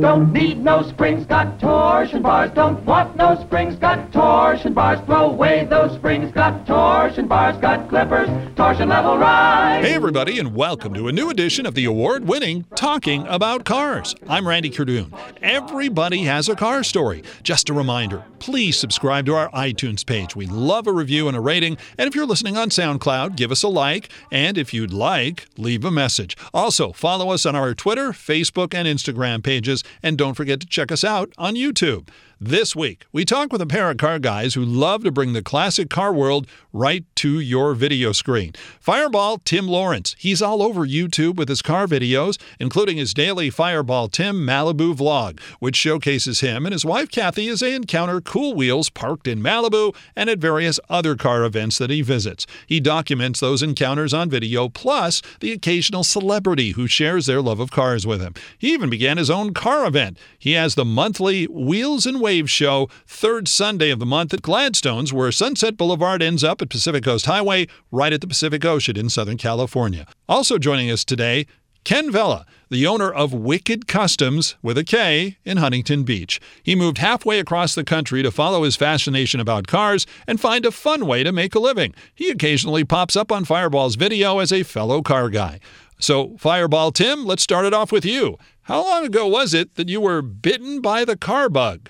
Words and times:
Don't 0.00 0.32
need 0.32 0.62
no 0.62 0.82
springs, 0.82 1.26
got 1.26 1.58
torsion 1.58 2.22
bars. 2.22 2.52
Don't 2.54 2.80
want 2.84 3.16
no 3.16 3.36
springs, 3.40 3.74
got 3.74 4.12
torsion 4.12 4.72
bars. 4.72 5.00
Throw 5.06 5.30
away 5.30 5.66
those 5.68 5.92
springs, 5.96 6.30
got 6.30 6.64
torsion 6.68 7.26
bars. 7.26 7.56
Got 7.56 7.88
clippers, 7.88 8.28
torsion 8.54 8.90
level 8.90 9.18
rise. 9.18 9.84
Hey, 9.84 9.94
everybody, 9.94 10.38
and 10.38 10.54
welcome 10.54 10.94
to 10.94 11.08
a 11.08 11.12
new 11.12 11.30
edition 11.30 11.66
of 11.66 11.74
the 11.74 11.84
award 11.84 12.28
winning 12.28 12.64
Talking 12.76 13.26
About 13.26 13.64
Cars. 13.64 14.14
I'm 14.28 14.46
Randy 14.46 14.70
Cardoon. 14.70 15.12
Everybody 15.42 16.22
has 16.22 16.48
a 16.48 16.54
car 16.54 16.84
story. 16.84 17.24
Just 17.42 17.68
a 17.68 17.74
reminder 17.74 18.22
please 18.38 18.78
subscribe 18.78 19.26
to 19.26 19.34
our 19.34 19.50
iTunes 19.50 20.04
page. 20.04 20.36
We 20.36 20.46
love 20.46 20.86
a 20.86 20.92
review 20.92 21.28
and 21.28 21.36
a 21.36 21.40
rating. 21.40 21.76
And 21.96 22.08
if 22.08 22.14
you're 22.14 22.26
listening 22.26 22.56
on 22.56 22.70
SoundCloud, 22.70 23.36
give 23.36 23.50
us 23.50 23.62
a 23.62 23.68
like. 23.68 24.08
And 24.30 24.56
if 24.56 24.72
you'd 24.72 24.92
like, 24.92 25.46
leave 25.56 25.84
a 25.84 25.90
message. 25.90 26.36
Also, 26.54 26.92
follow 26.92 27.30
us 27.30 27.44
on 27.44 27.56
our 27.56 27.74
Twitter, 27.74 28.10
Facebook, 28.10 28.74
and 28.74 28.86
Instagram 28.86 29.42
pages. 29.42 29.82
And 30.02 30.16
don't 30.16 30.34
forget 30.34 30.60
to 30.60 30.66
check 30.66 30.90
us 30.92 31.04
out 31.04 31.32
on 31.38 31.54
YouTube. 31.54 32.08
This 32.40 32.76
week, 32.76 33.04
we 33.10 33.24
talk 33.24 33.52
with 33.52 33.60
a 33.60 33.66
pair 33.66 33.90
of 33.90 33.96
car 33.96 34.20
guys 34.20 34.54
who 34.54 34.64
love 34.64 35.02
to 35.02 35.10
bring 35.10 35.32
the 35.32 35.42
classic 35.42 35.90
car 35.90 36.12
world 36.12 36.46
right 36.72 37.04
to 37.16 37.40
your 37.40 37.74
video 37.74 38.12
screen. 38.12 38.52
Fireball 38.78 39.38
Tim 39.38 39.66
Lawrence. 39.66 40.14
He's 40.20 40.40
all 40.40 40.62
over 40.62 40.86
YouTube 40.86 41.34
with 41.34 41.48
his 41.48 41.62
car 41.62 41.88
videos, 41.88 42.40
including 42.60 42.96
his 42.96 43.12
daily 43.12 43.50
Fireball 43.50 44.06
Tim 44.06 44.46
Malibu 44.46 44.94
vlog, 44.94 45.40
which 45.58 45.74
showcases 45.74 46.38
him 46.38 46.64
and 46.64 46.72
his 46.72 46.84
wife 46.84 47.10
Kathy 47.10 47.48
as 47.48 47.58
they 47.58 47.74
encounter 47.74 48.20
cool 48.20 48.54
wheels 48.54 48.88
parked 48.88 49.26
in 49.26 49.42
Malibu 49.42 49.92
and 50.14 50.30
at 50.30 50.38
various 50.38 50.78
other 50.88 51.16
car 51.16 51.42
events 51.42 51.76
that 51.78 51.90
he 51.90 52.02
visits. 52.02 52.46
He 52.68 52.78
documents 52.78 53.40
those 53.40 53.64
encounters 53.64 54.14
on 54.14 54.30
video, 54.30 54.68
plus 54.68 55.22
the 55.40 55.50
occasional 55.50 56.04
celebrity 56.04 56.70
who 56.70 56.86
shares 56.86 57.26
their 57.26 57.42
love 57.42 57.58
of 57.58 57.72
cars 57.72 58.06
with 58.06 58.20
him. 58.20 58.34
He 58.58 58.72
even 58.72 58.90
began 58.90 59.16
his 59.16 59.28
own 59.28 59.54
car 59.54 59.84
event. 59.84 60.16
He 60.38 60.52
has 60.52 60.76
the 60.76 60.84
monthly 60.84 61.46
Wheels 61.46 62.06
and 62.06 62.20
Wave 62.28 62.50
show, 62.50 62.90
third 63.06 63.48
Sunday 63.48 63.88
of 63.88 64.00
the 64.00 64.04
month 64.04 64.34
at 64.34 64.42
Gladstone's, 64.42 65.14
where 65.14 65.32
Sunset 65.32 65.78
Boulevard 65.78 66.22
ends 66.22 66.44
up 66.44 66.60
at 66.60 66.68
Pacific 66.68 67.02
Coast 67.02 67.24
Highway, 67.24 67.66
right 67.90 68.12
at 68.12 68.20
the 68.20 68.26
Pacific 68.26 68.66
Ocean 68.66 68.98
in 68.98 69.08
Southern 69.08 69.38
California. 69.38 70.06
Also 70.28 70.58
joining 70.58 70.90
us 70.90 71.06
today, 71.06 71.46
Ken 71.84 72.12
Vela, 72.12 72.44
the 72.68 72.86
owner 72.86 73.10
of 73.10 73.30
Wikd 73.30 73.86
Kustoms 73.86 74.56
with 74.60 74.76
a 74.76 74.84
K 74.84 75.38
in 75.46 75.56
Huntington 75.56 76.02
Beach. 76.02 76.38
He 76.62 76.76
moved 76.76 76.98
halfway 76.98 77.38
across 77.38 77.74
the 77.74 77.82
country 77.82 78.22
to 78.22 78.30
follow 78.30 78.62
his 78.62 78.76
fascination 78.76 79.40
about 79.40 79.66
cars 79.66 80.04
and 80.26 80.38
find 80.38 80.66
a 80.66 80.70
fun 80.70 81.06
way 81.06 81.24
to 81.24 81.32
make 81.32 81.54
a 81.54 81.60
living. 81.60 81.94
He 82.14 82.28
occasionally 82.28 82.84
pops 82.84 83.16
up 83.16 83.32
on 83.32 83.46
Fireball's 83.46 83.96
video 83.96 84.38
as 84.38 84.52
a 84.52 84.64
fellow 84.64 85.00
car 85.00 85.30
guy. 85.30 85.60
So, 85.98 86.36
Fireball 86.36 86.92
Tim, 86.92 87.24
let's 87.24 87.42
start 87.42 87.64
it 87.64 87.72
off 87.72 87.90
with 87.90 88.04
you. 88.04 88.36
How 88.64 88.84
long 88.84 89.06
ago 89.06 89.26
was 89.26 89.54
it 89.54 89.76
that 89.76 89.88
you 89.88 90.02
were 90.02 90.20
bitten 90.20 90.82
by 90.82 91.06
the 91.06 91.16
car 91.16 91.48
bug? 91.48 91.88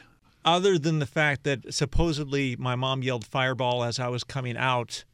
Other 0.48 0.78
than 0.78 0.98
the 0.98 1.06
fact 1.06 1.44
that 1.44 1.72
supposedly 1.74 2.56
my 2.56 2.74
mom 2.74 3.02
yelled 3.02 3.26
fireball 3.26 3.84
as 3.84 4.00
I 4.00 4.08
was 4.08 4.24
coming 4.24 4.56
out. 4.56 5.04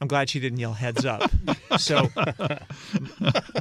I'm 0.00 0.08
glad 0.08 0.28
she 0.28 0.40
didn't 0.40 0.58
yell 0.58 0.72
heads 0.72 1.06
up. 1.06 1.30
so 1.78 2.08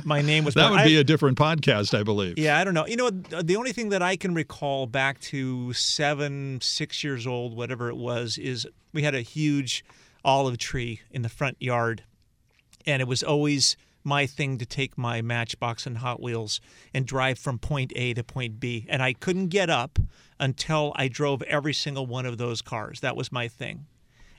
my 0.03 0.21
name 0.21 0.43
was. 0.43 0.55
That 0.55 0.71
would 0.71 0.83
be 0.83 0.97
a 0.97 1.03
different 1.03 1.37
podcast, 1.37 1.97
I 1.97 2.03
believe. 2.03 2.37
yeah, 2.39 2.57
I 2.57 2.63
don't 2.63 2.73
know. 2.73 2.87
You 2.87 2.95
know, 2.97 3.05
what, 3.05 3.47
the 3.47 3.55
only 3.55 3.71
thing 3.71 3.89
that 3.89 4.01
I 4.01 4.15
can 4.15 4.33
recall 4.33 4.87
back 4.87 5.19
to 5.21 5.71
seven, 5.73 6.59
six 6.61 7.03
years 7.03 7.27
old, 7.27 7.55
whatever 7.55 7.89
it 7.89 7.97
was, 7.97 8.39
is 8.39 8.67
we 8.91 9.03
had 9.03 9.13
a 9.13 9.21
huge 9.21 9.85
olive 10.25 10.57
tree 10.57 11.01
in 11.11 11.21
the 11.21 11.29
front 11.29 11.57
yard, 11.59 12.03
and 12.87 13.01
it 13.01 13.07
was 13.07 13.21
always 13.21 13.77
my 14.03 14.25
thing 14.25 14.57
to 14.57 14.65
take 14.65 14.97
my 14.97 15.21
Matchbox 15.21 15.85
and 15.85 15.99
Hot 15.99 16.21
Wheels 16.21 16.59
and 16.93 17.05
drive 17.05 17.37
from 17.37 17.59
point 17.59 17.93
A 17.95 18.13
to 18.15 18.23
point 18.23 18.59
B. 18.59 18.85
And 18.89 19.03
I 19.03 19.13
couldn't 19.13 19.47
get 19.49 19.69
up 19.69 19.99
until 20.41 20.91
I 20.95 21.07
drove 21.07 21.41
every 21.43 21.73
single 21.73 22.05
one 22.05 22.25
of 22.25 22.37
those 22.37 22.61
cars. 22.61 22.99
That 22.99 23.15
was 23.15 23.31
my 23.31 23.47
thing. 23.47 23.85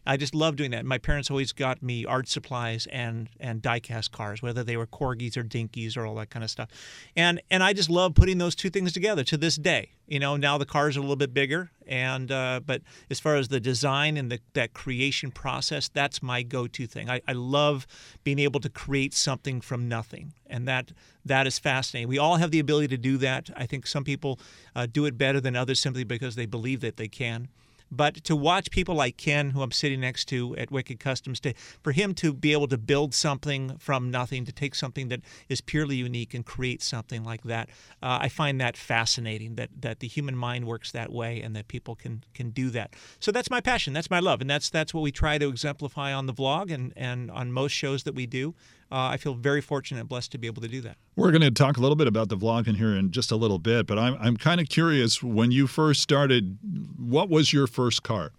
I 0.05 0.17
just 0.17 0.35
love 0.35 0.57
doing 0.57 0.73
that. 0.73 0.85
My 0.85 0.99
parents 0.99 1.31
always 1.31 1.53
got 1.53 1.83
me 1.83 2.05
art 2.05 2.29
supplies 2.29 2.87
and 2.91 3.29
and 3.39 3.63
diecast 3.63 4.11
cars, 4.11 4.43
whether 4.43 4.65
they 4.65 4.77
were 4.77 4.87
corgis 4.87 5.37
or 5.37 5.45
dinkies 5.45 5.97
or 5.97 6.05
all 6.07 6.17
that 6.17 6.31
kind 6.31 6.45
of 6.45 6.51
stuff. 6.51 6.69
And 7.17 7.41
and 7.51 7.63
I 7.63 7.73
just 7.73 7.89
love 7.89 8.15
putting 8.15 8.39
those 8.39 8.55
two 8.55 8.71
things 8.71 8.93
together 8.93 9.25
to 9.25 9.37
this 9.37 9.57
day. 9.57 9.91
You 10.09 10.19
know, 10.19 10.37
now 10.37 10.59
the 10.59 10.67
cars 10.67 10.97
are 10.97 11.01
a 11.01 11.03
little 11.03 11.17
bit 11.17 11.33
bigger, 11.33 11.71
and 11.87 12.31
uh, 12.31 12.61
but 12.67 12.83
as 13.09 13.21
far 13.21 13.37
as 13.37 13.49
the 13.49 13.61
design 13.61 14.17
and 14.17 14.31
the, 14.31 14.41
that 14.53 14.75
creation 14.75 15.31
process, 15.31 15.89
that's 15.89 16.23
my 16.23 16.43
go-to 16.43 16.87
thing. 16.87 17.09
I, 17.09 17.23
I 17.27 17.33
love 17.33 17.87
being 18.25 18.39
able 18.39 18.61
to 18.61 18.69
create 18.69 19.15
something 19.15 19.61
from 19.61 19.89
nothing, 19.89 20.35
and 20.47 20.69
that 20.69 20.93
that 21.25 21.47
is 21.47 21.59
fascinating. 21.59 22.09
We 22.09 22.19
all 22.19 22.37
have 22.37 22.51
the 22.51 22.59
ability 22.59 22.89
to 22.89 22.99
do 22.99 23.17
that. 23.19 23.49
I 23.57 23.67
think 23.67 23.87
some 23.87 24.05
people 24.05 24.39
uh, 24.75 24.87
do 24.87 25.07
it 25.07 25.17
better 25.17 25.41
than 25.41 25.57
others 25.57 25.81
simply 25.81 26.05
because 26.05 26.35
they 26.35 26.47
believe 26.47 26.81
that 26.81 26.97
they 26.97 27.09
can. 27.09 27.49
But 27.95 28.25
to 28.25 28.35
watch 28.35 28.71
people 28.71 28.95
like 28.95 29.19
Ken, 29.19 29.51
who 29.51 29.61
I'm 29.61 29.71
sitting 29.71 30.01
next 30.01 30.25
to 30.29 30.57
at 30.57 30.71
Wikd 30.71 30.99
Kustoms, 30.99 31.41
to, 31.41 31.53
for 31.83 31.93
him 31.93 32.15
to 32.15 32.33
be 32.33 32.53
able 32.53 32.67
to 32.69 32.79
build 32.79 33.13
something 33.13 33.77
from 33.77 34.11
nothing, 34.11 34.47
to 34.47 34.53
take 34.53 34.75
something 34.75 35.09
that 35.09 35.21
is 35.51 35.61
purely 35.61 35.97
unique 35.97 36.33
and 36.33 36.47
create 36.47 36.81
something 36.83 37.23
like 37.23 37.43
that, 37.43 37.69
uh, 38.03 38.19
I 38.23 38.31
find 38.31 38.59
that 38.63 38.79
fascinating. 38.79 39.57
That 39.57 39.69
that 39.83 40.01
the 40.01 40.09
human 40.09 40.37
mind 40.37 40.67
works 40.67 40.91
that 40.93 41.13
way, 41.13 41.43
and 41.43 41.55
that 41.55 41.69
people 41.69 41.95
can 41.95 42.25
can 42.33 42.49
do 42.49 42.71
that. 42.71 42.95
So 43.21 43.31
that's 43.31 43.51
my 43.51 43.61
passion. 43.61 43.93
That's 43.93 44.11
my 44.11 44.21
love, 44.21 44.41
and 44.41 44.49
that's 44.49 44.71
that's 44.71 44.95
what 44.95 45.03
we 45.03 45.13
try 45.13 45.37
to 45.37 45.49
exemplify 45.49 46.15
on 46.15 46.25
the 46.25 46.33
vlog 46.33 46.73
and 46.73 46.95
and 46.97 47.31
on 47.31 47.53
most 47.53 47.73
shows 47.73 48.05
that 48.05 48.15
we 48.15 48.25
do. 48.25 48.55
Uh, 48.93 49.09
I 49.09 49.17
feel 49.17 49.33
very 49.33 49.63
fortunate 49.63 50.01
and 50.01 50.09
blessed 50.09 50.33
to 50.33 50.39
be 50.39 50.47
able 50.47 50.61
to 50.61 50.69
do 50.69 50.83
that. 50.83 50.99
We're 51.17 51.31
going 51.31 51.41
to 51.41 51.51
talk 51.51 51.79
a 51.79 51.81
little 51.81 51.97
bit 51.97 52.07
about 52.07 52.29
the 52.29 52.37
vlog 52.37 52.69
in 52.69 52.75
here 52.75 52.95
in 52.95 53.11
just 53.11 53.33
a 53.33 53.37
little 53.37 53.59
bit, 53.59 53.87
but 53.87 53.99
I'm, 53.99 54.19
I'm 54.21 54.37
kind 54.37 54.61
of 54.61 54.69
curious 54.69 55.23
when 55.23 55.51
you 55.51 55.67
first 55.67 56.03
started, 56.03 56.59
what 56.99 57.31
was 57.31 57.55
your 57.55 57.67
first 57.67 58.03
car? 58.03 58.33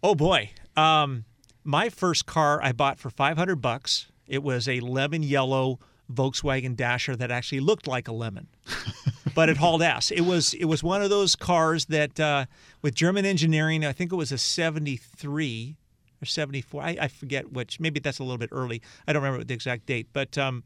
Oh 0.00 0.14
boy. 0.14 0.50
Um, 0.76 1.24
my 1.64 1.88
first 1.88 2.24
car 2.24 2.62
I 2.62 2.70
bought 2.70 3.00
for 3.00 3.10
500 3.10 3.56
bucks. 3.56 4.06
It 4.28 4.44
was 4.44 4.68
a 4.68 4.78
lemon 4.78 5.24
yellow 5.24 5.80
Volkswagen 6.12 6.76
Dasher 6.76 7.16
that 7.16 7.32
actually 7.32 7.60
looked 7.60 7.88
like 7.88 8.06
a 8.06 8.12
lemon, 8.12 8.46
but 9.34 9.48
it 9.48 9.56
hauled 9.56 9.82
ass. 9.82 10.10
It 10.12 10.22
was 10.22 10.54
it 10.54 10.64
was 10.66 10.82
one 10.82 11.02
of 11.02 11.10
those 11.10 11.36
cars 11.36 11.86
that 11.86 12.18
uh, 12.18 12.46
with 12.80 12.94
German 12.94 13.26
engineering. 13.26 13.84
I 13.84 13.92
think 13.92 14.12
it 14.12 14.16
was 14.16 14.32
a 14.32 14.38
73 14.38 15.76
or 16.22 16.26
74. 16.26 16.82
I, 16.82 16.96
I 17.02 17.08
forget 17.08 17.52
which. 17.52 17.80
Maybe 17.80 18.00
that's 18.00 18.18
a 18.18 18.22
little 18.22 18.38
bit 18.38 18.50
early. 18.52 18.82
I 19.06 19.12
don't 19.12 19.22
remember 19.22 19.44
the 19.44 19.54
exact 19.54 19.86
date, 19.86 20.08
but. 20.12 20.36
Um, 20.38 20.64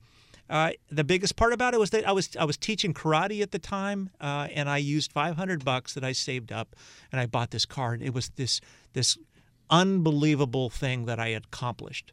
uh, 0.51 0.71
the 0.91 1.05
biggest 1.05 1.37
part 1.37 1.55
about 1.55 1.73
it 1.73 1.81
was 1.81 1.91
that 1.91 2.07
I 2.07 2.13
was 2.13 2.37
I 2.37 2.45
was 2.45 2.59
teaching 2.59 2.93
karate 2.93 3.41
at 3.41 3.53
the 3.53 3.59
time, 3.59 4.11
uh, 4.21 4.49
and 4.53 4.69
I 4.69 4.77
used 4.77 5.11
500 5.11 5.65
bucks 5.65 5.95
that 5.95 6.05
I 6.05 6.13
saved 6.13 6.53
up, 6.53 6.77
and 7.11 7.19
I 7.19 7.25
bought 7.25 7.53
this 7.53 7.65
car. 7.65 7.95
And 7.95 8.03
it 8.03 8.13
was 8.13 8.29
this 8.37 8.61
this 8.93 9.17
unbelievable 9.71 10.69
thing 10.69 11.07
that 11.07 11.19
I 11.19 11.31
had 11.31 11.45
accomplished. 11.45 12.13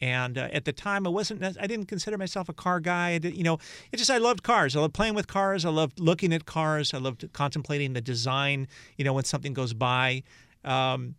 And 0.00 0.38
uh, 0.38 0.48
at 0.52 0.64
the 0.64 0.72
time, 0.72 1.06
I 1.06 1.10
wasn't. 1.10 1.42
I 1.42 1.66
didn't 1.66 1.86
consider 1.86 2.18
myself 2.18 2.48
a 2.48 2.52
car 2.52 2.80
guy. 2.80 3.10
I 3.10 3.18
did, 3.18 3.36
you 3.36 3.44
know, 3.44 3.58
it 3.92 3.96
just 3.96 4.10
I 4.10 4.18
loved 4.18 4.42
cars. 4.42 4.74
I 4.74 4.80
loved 4.80 4.94
playing 4.94 5.14
with 5.14 5.26
cars. 5.26 5.64
I 5.64 5.70
loved 5.70 6.00
looking 6.00 6.32
at 6.32 6.46
cars. 6.46 6.94
I 6.94 6.98
loved 6.98 7.30
contemplating 7.32 7.92
the 7.92 8.00
design. 8.00 8.66
You 8.96 9.04
know, 9.04 9.12
when 9.12 9.24
something 9.24 9.52
goes 9.52 9.72
by. 9.72 10.22
Um, 10.64 11.14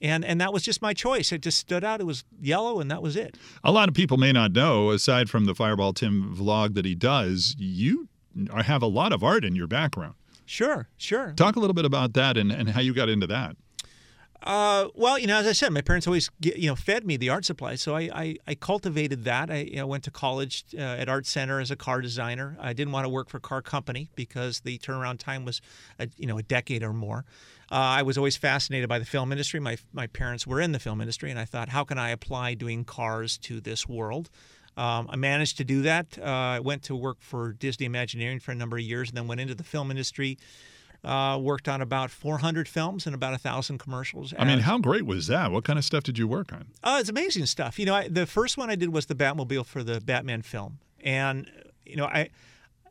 and 0.00 0.24
and 0.24 0.40
that 0.40 0.52
was 0.52 0.62
just 0.62 0.82
my 0.82 0.94
choice. 0.94 1.32
It 1.32 1.42
just 1.42 1.58
stood 1.58 1.84
out. 1.84 2.00
It 2.00 2.04
was 2.04 2.24
yellow, 2.40 2.80
and 2.80 2.90
that 2.90 3.02
was 3.02 3.16
it. 3.16 3.36
A 3.64 3.72
lot 3.72 3.88
of 3.88 3.94
people 3.94 4.16
may 4.16 4.32
not 4.32 4.52
know, 4.52 4.90
aside 4.90 5.28
from 5.30 5.44
the 5.44 5.54
Fireball 5.54 5.92
Tim 5.92 6.34
vlog 6.36 6.74
that 6.74 6.84
he 6.84 6.94
does, 6.94 7.56
you 7.58 8.08
have 8.54 8.82
a 8.82 8.86
lot 8.86 9.12
of 9.12 9.22
art 9.22 9.44
in 9.44 9.54
your 9.56 9.66
background. 9.66 10.14
Sure, 10.46 10.88
sure. 10.96 11.34
Talk 11.36 11.56
a 11.56 11.60
little 11.60 11.74
bit 11.74 11.84
about 11.84 12.14
that 12.14 12.36
and, 12.36 12.50
and 12.50 12.70
how 12.70 12.80
you 12.80 12.94
got 12.94 13.08
into 13.08 13.26
that. 13.26 13.56
Uh, 14.42 14.88
well, 14.94 15.18
you 15.18 15.26
know, 15.26 15.36
as 15.36 15.46
I 15.46 15.52
said, 15.52 15.72
my 15.72 15.80
parents 15.80 16.06
always 16.06 16.30
you 16.40 16.68
know 16.68 16.76
fed 16.76 17.04
me 17.04 17.16
the 17.16 17.28
art 17.28 17.44
supplies, 17.44 17.82
so 17.82 17.96
I, 17.96 18.10
I, 18.14 18.36
I 18.46 18.54
cultivated 18.54 19.24
that. 19.24 19.50
I 19.50 19.56
you 19.62 19.76
know, 19.76 19.86
went 19.86 20.04
to 20.04 20.12
college 20.12 20.64
uh, 20.74 20.80
at 20.80 21.08
Art 21.08 21.26
Center 21.26 21.60
as 21.60 21.70
a 21.72 21.76
car 21.76 22.00
designer. 22.00 22.56
I 22.60 22.72
didn't 22.72 22.92
want 22.92 23.04
to 23.04 23.08
work 23.08 23.28
for 23.28 23.38
a 23.38 23.40
car 23.40 23.62
company 23.62 24.10
because 24.14 24.60
the 24.60 24.78
turnaround 24.78 25.18
time 25.18 25.44
was 25.44 25.60
a, 25.98 26.08
you 26.16 26.26
know 26.26 26.38
a 26.38 26.42
decade 26.42 26.84
or 26.84 26.92
more. 26.92 27.24
Uh, 27.70 27.74
I 27.74 28.02
was 28.02 28.16
always 28.16 28.36
fascinated 28.36 28.88
by 28.88 29.00
the 29.00 29.04
film 29.04 29.32
industry. 29.32 29.58
My 29.58 29.76
my 29.92 30.06
parents 30.06 30.46
were 30.46 30.60
in 30.60 30.70
the 30.70 30.78
film 30.78 31.00
industry, 31.00 31.30
and 31.30 31.38
I 31.38 31.44
thought, 31.44 31.70
how 31.70 31.82
can 31.82 31.98
I 31.98 32.10
apply 32.10 32.54
doing 32.54 32.84
cars 32.84 33.38
to 33.38 33.60
this 33.60 33.88
world? 33.88 34.30
Um, 34.76 35.08
I 35.10 35.16
managed 35.16 35.56
to 35.56 35.64
do 35.64 35.82
that. 35.82 36.16
Uh, 36.16 36.24
I 36.24 36.60
went 36.60 36.84
to 36.84 36.94
work 36.94 37.16
for 37.20 37.52
Disney 37.54 37.86
Imagineering 37.86 38.38
for 38.38 38.52
a 38.52 38.54
number 38.54 38.76
of 38.76 38.84
years, 38.84 39.08
and 39.08 39.16
then 39.16 39.26
went 39.26 39.40
into 39.40 39.56
the 39.56 39.64
film 39.64 39.90
industry. 39.90 40.38
Uh, 41.04 41.38
worked 41.40 41.68
on 41.68 41.80
about 41.80 42.10
400 42.10 42.66
films 42.66 43.06
and 43.06 43.14
about 43.14 43.32
a 43.32 43.38
thousand 43.38 43.78
commercials. 43.78 44.34
I 44.36 44.44
mean, 44.44 44.58
how 44.58 44.78
great 44.78 45.06
was 45.06 45.28
that? 45.28 45.52
What 45.52 45.62
kind 45.62 45.78
of 45.78 45.84
stuff 45.84 46.02
did 46.02 46.18
you 46.18 46.26
work 46.26 46.52
on? 46.52 46.66
Oh, 46.82 46.98
it's 46.98 47.08
amazing 47.08 47.46
stuff. 47.46 47.78
You 47.78 47.86
know, 47.86 47.94
I, 47.94 48.08
the 48.08 48.26
first 48.26 48.58
one 48.58 48.68
I 48.68 48.74
did 48.74 48.92
was 48.92 49.06
the 49.06 49.14
Batmobile 49.14 49.64
for 49.64 49.84
the 49.84 50.00
Batman 50.00 50.42
film, 50.42 50.80
and 51.00 51.48
you 51.86 51.94
know, 51.96 52.06
I 52.06 52.30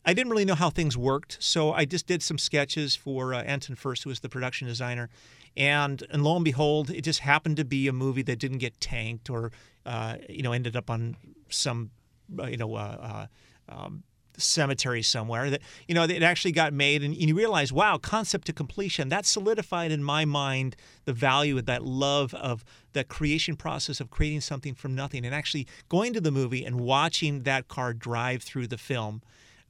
I 0.05 0.13
didn't 0.13 0.31
really 0.31 0.45
know 0.45 0.55
how 0.55 0.69
things 0.69 0.97
worked, 0.97 1.37
so 1.41 1.73
I 1.73 1.83
just 1.83 2.07
did 2.07 2.23
some 2.23 2.37
sketches 2.37 2.95
for 2.95 3.33
uh, 3.33 3.41
Anton 3.43 3.75
Furst, 3.75 4.03
who 4.03 4.09
was 4.09 4.21
the 4.21 4.29
production 4.29 4.65
designer, 4.65 5.09
and 5.57 6.01
and 6.09 6.23
lo 6.23 6.37
and 6.37 6.45
behold, 6.45 6.89
it 6.89 7.01
just 7.01 7.19
happened 7.19 7.57
to 7.57 7.65
be 7.65 7.89
a 7.89 7.93
movie 7.93 8.21
that 8.21 8.39
didn't 8.39 8.59
get 8.59 8.79
tanked 8.79 9.29
or 9.29 9.51
uh, 9.85 10.15
you 10.29 10.43
know 10.43 10.53
ended 10.53 10.77
up 10.77 10.89
on 10.89 11.17
some 11.49 11.91
uh, 12.39 12.45
you 12.45 12.55
know 12.55 12.73
uh, 12.75 13.27
uh, 13.69 13.75
um, 13.75 14.03
cemetery 14.37 15.01
somewhere 15.01 15.49
that 15.49 15.61
you 15.87 15.95
know 15.95 16.03
it 16.03 16.23
actually 16.23 16.51
got 16.51 16.71
made 16.71 17.03
and 17.03 17.15
you 17.15 17.35
realize 17.35 17.73
wow 17.73 17.97
concept 17.97 18.45
to 18.45 18.53
completion 18.53 19.09
that 19.09 19.25
solidified 19.25 19.91
in 19.91 20.03
my 20.03 20.25
mind 20.25 20.75
the 21.05 21.13
value 21.13 21.57
of 21.57 21.65
that 21.65 21.83
love 21.83 22.33
of 22.35 22.63
the 22.93 23.03
creation 23.03 23.55
process 23.55 23.99
of 23.99 24.09
creating 24.09 24.41
something 24.41 24.73
from 24.73 24.95
nothing 24.95 25.25
and 25.25 25.33
actually 25.33 25.67
going 25.89 26.13
to 26.13 26.21
the 26.21 26.31
movie 26.31 26.63
and 26.63 26.79
watching 26.79 27.43
that 27.43 27.67
car 27.67 27.93
drive 27.93 28.43
through 28.43 28.67
the 28.67 28.77
film 28.77 29.21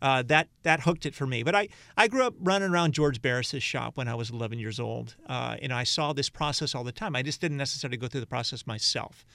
uh, 0.01 0.21
that 0.23 0.47
that 0.63 0.81
hooked 0.81 1.05
it 1.05 1.15
for 1.15 1.25
me. 1.25 1.43
But 1.43 1.55
I, 1.55 1.69
I 1.95 2.07
grew 2.07 2.23
up 2.23 2.35
running 2.39 2.69
around 2.69 2.93
George 2.93 3.21
Barris's 3.21 3.63
shop 3.63 3.97
when 3.97 4.07
I 4.07 4.15
was 4.15 4.29
11 4.29 4.59
years 4.59 4.79
old, 4.79 5.15
uh, 5.27 5.57
and 5.61 5.73
I 5.73 5.83
saw 5.83 6.13
this 6.13 6.29
process 6.29 6.75
all 6.75 6.83
the 6.83 6.91
time. 6.91 7.15
I 7.15 7.23
just 7.23 7.41
didn't 7.41 7.57
necessarily 7.57 7.97
go 7.97 8.07
through 8.07 8.21
the 8.21 8.27
process 8.27 8.67
myself. 8.67 9.25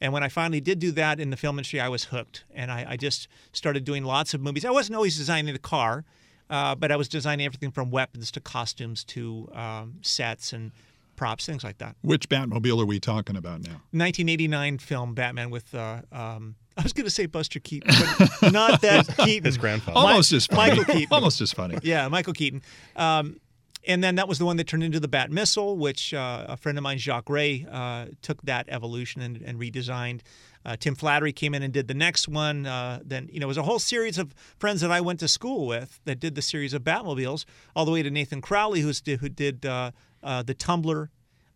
And 0.00 0.12
when 0.12 0.22
I 0.22 0.28
finally 0.28 0.60
did 0.60 0.78
do 0.78 0.90
that 0.92 1.20
in 1.20 1.30
the 1.30 1.36
film 1.36 1.58
industry, 1.58 1.80
I 1.80 1.88
was 1.88 2.04
hooked, 2.04 2.44
and 2.54 2.70
I, 2.70 2.84
I 2.90 2.96
just 2.96 3.28
started 3.52 3.84
doing 3.84 4.04
lots 4.04 4.34
of 4.34 4.40
movies. 4.40 4.64
I 4.64 4.70
wasn't 4.70 4.96
always 4.96 5.16
designing 5.16 5.52
the 5.52 5.58
car, 5.58 6.04
uh, 6.50 6.74
but 6.74 6.92
I 6.92 6.96
was 6.96 7.08
designing 7.08 7.46
everything 7.46 7.70
from 7.70 7.90
weapons 7.90 8.30
to 8.32 8.40
costumes 8.40 9.04
to 9.04 9.48
um, 9.52 9.94
sets 10.02 10.52
and 10.52 10.72
props, 11.16 11.46
things 11.46 11.64
like 11.64 11.78
that. 11.78 11.96
Which 12.02 12.28
Batmobile 12.28 12.82
are 12.82 12.86
we 12.86 13.00
talking 13.00 13.36
about 13.36 13.62
now? 13.62 13.80
1989 13.92 14.78
film 14.78 15.14
Batman 15.14 15.50
with. 15.50 15.74
Uh, 15.74 16.02
um, 16.12 16.56
I 16.78 16.82
was 16.82 16.92
going 16.92 17.06
to 17.06 17.10
say 17.10 17.24
Buster 17.24 17.58
Keaton, 17.58 17.90
but 18.42 18.52
not 18.52 18.82
that 18.82 19.08
Keaton. 19.18 19.46
His 19.46 19.56
grandfather. 19.56 19.98
Almost 19.98 20.30
as 20.32 20.46
funny. 20.46 20.76
Michael 20.76 20.84
Keaton. 20.84 21.08
Almost 21.10 21.40
as 21.40 21.50
funny. 21.50 21.78
Yeah, 21.82 22.06
Michael 22.08 22.34
Keaton. 22.34 22.60
Um, 22.96 23.40
and 23.86 24.02
then 24.02 24.16
that 24.16 24.28
was 24.28 24.38
the 24.38 24.44
one 24.44 24.56
that 24.56 24.66
turned 24.66 24.82
into 24.82 25.00
the 25.00 25.08
Bat 25.08 25.30
Missile, 25.30 25.76
which 25.76 26.12
uh, 26.12 26.46
a 26.48 26.56
friend 26.56 26.76
of 26.76 26.82
mine, 26.82 26.98
Jacques 26.98 27.28
Ray, 27.28 27.66
uh, 27.70 28.06
took 28.22 28.42
that 28.42 28.66
evolution 28.68 29.20
and, 29.22 29.40
and 29.42 29.58
redesigned. 29.58 30.20
Uh, 30.64 30.76
Tim 30.76 30.96
Flattery 30.96 31.32
came 31.32 31.54
in 31.54 31.62
and 31.62 31.72
did 31.72 31.86
the 31.86 31.94
next 31.94 32.26
one. 32.26 32.66
Uh, 32.66 33.00
then 33.04 33.28
you 33.32 33.38
know 33.38 33.46
it 33.46 33.48
was 33.48 33.56
a 33.56 33.62
whole 33.62 33.78
series 33.78 34.18
of 34.18 34.34
friends 34.58 34.80
that 34.80 34.90
I 34.90 35.00
went 35.00 35.20
to 35.20 35.28
school 35.28 35.66
with 35.66 36.00
that 36.04 36.18
did 36.18 36.34
the 36.34 36.42
series 36.42 36.74
of 36.74 36.82
Batmobiles, 36.82 37.44
all 37.76 37.84
the 37.84 37.92
way 37.92 38.02
to 38.02 38.10
Nathan 38.10 38.40
Crowley, 38.40 38.80
who's 38.80 39.00
who 39.06 39.28
did 39.28 39.64
uh, 39.64 39.92
uh, 40.22 40.42
the 40.42 40.54
Tumbler 40.54 41.10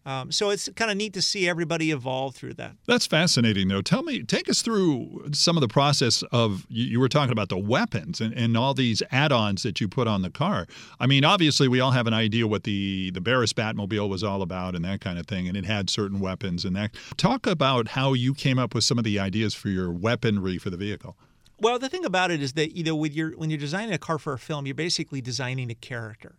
um, 0.07 0.33
so 0.33 0.51
it's 0.51 0.69
kind 0.77 0.91
of 0.91 0.97
neat 0.97 1.13
to 1.13 1.23
see 1.23 1.49
everybody 1.49 1.91
evolve 1.91 2.35
through 2.35 2.55
that. 2.55 2.77
That's 2.87 3.07
fascinating, 3.07 3.69
though. 3.69 3.83
Tell 3.83 4.03
me, 4.03 4.23
take 4.23 4.49
us 4.49 4.63
through 4.63 5.31
some 5.33 5.57
of 5.57 5.61
the 5.61 5.69
process 5.69 6.23
of 6.33 6.67
you, 6.69 6.85
you 6.87 7.01
were 7.01 7.09
talking 7.09 7.33
about 7.33 7.51
the 7.51 7.59
weapons 7.59 8.21
and, 8.21 8.33
and 8.33 8.57
all 8.57 8.73
these 8.73 9.03
add-ons 9.11 9.63
that 9.63 9.81
you 9.81 9.89
put 9.89 10.09
on 10.09 10.23
the 10.23 10.31
car. 10.31 10.67
I 10.99 11.07
mean, 11.07 11.25
obviously, 11.25 11.69
we 11.69 11.81
all 11.81 11.91
have 11.91 12.07
an 12.07 12.15
idea 12.15 12.47
what 12.47 12.65
the 12.65 13.11
the 13.11 13.21
Barris 13.21 13.53
Batmobile 13.53 14.09
was 14.09 14.25
all 14.25 14.43
about 14.43 14.75
and 14.75 14.85
that 14.85 15.01
kind 15.01 15.19
of 15.19 15.27
thing, 15.27 15.49
and 15.49 15.57
it 15.57 15.67
had 15.67 15.91
certain 15.91 16.19
weapons 16.19 16.65
and 16.65 16.75
that. 16.77 16.93
Talk 17.17 17.47
about 17.47 17.89
how 17.89 18.15
you 18.15 18.33
came 18.33 18.59
up 18.59 18.75
with 18.75 18.85
some 18.85 18.97
of 18.97 19.05
the 19.05 19.19
ideas 19.19 19.55
for 19.55 19.69
your 19.69 19.91
weaponry 19.91 20.57
for 20.57 20.71
the 20.71 20.77
vehicle. 20.77 21.17
Well, 21.59 21.79
the 21.79 21.91
thing 21.91 22.07
about 22.07 22.31
it 22.31 22.43
is 22.43 22.55
that 22.55 22.75
you 22.75 22.85
know, 22.85 22.97
when 22.97 23.13
you're 23.13 23.33
when 23.33 23.51
you're 23.51 23.59
designing 23.59 23.93
a 23.93 23.99
car 23.99 24.19
for 24.19 24.33
a 24.33 24.39
film, 24.39 24.65
you're 24.65 24.75
basically 24.75 25.21
designing 25.21 25.71
a 25.71 25.75
character 25.75 26.39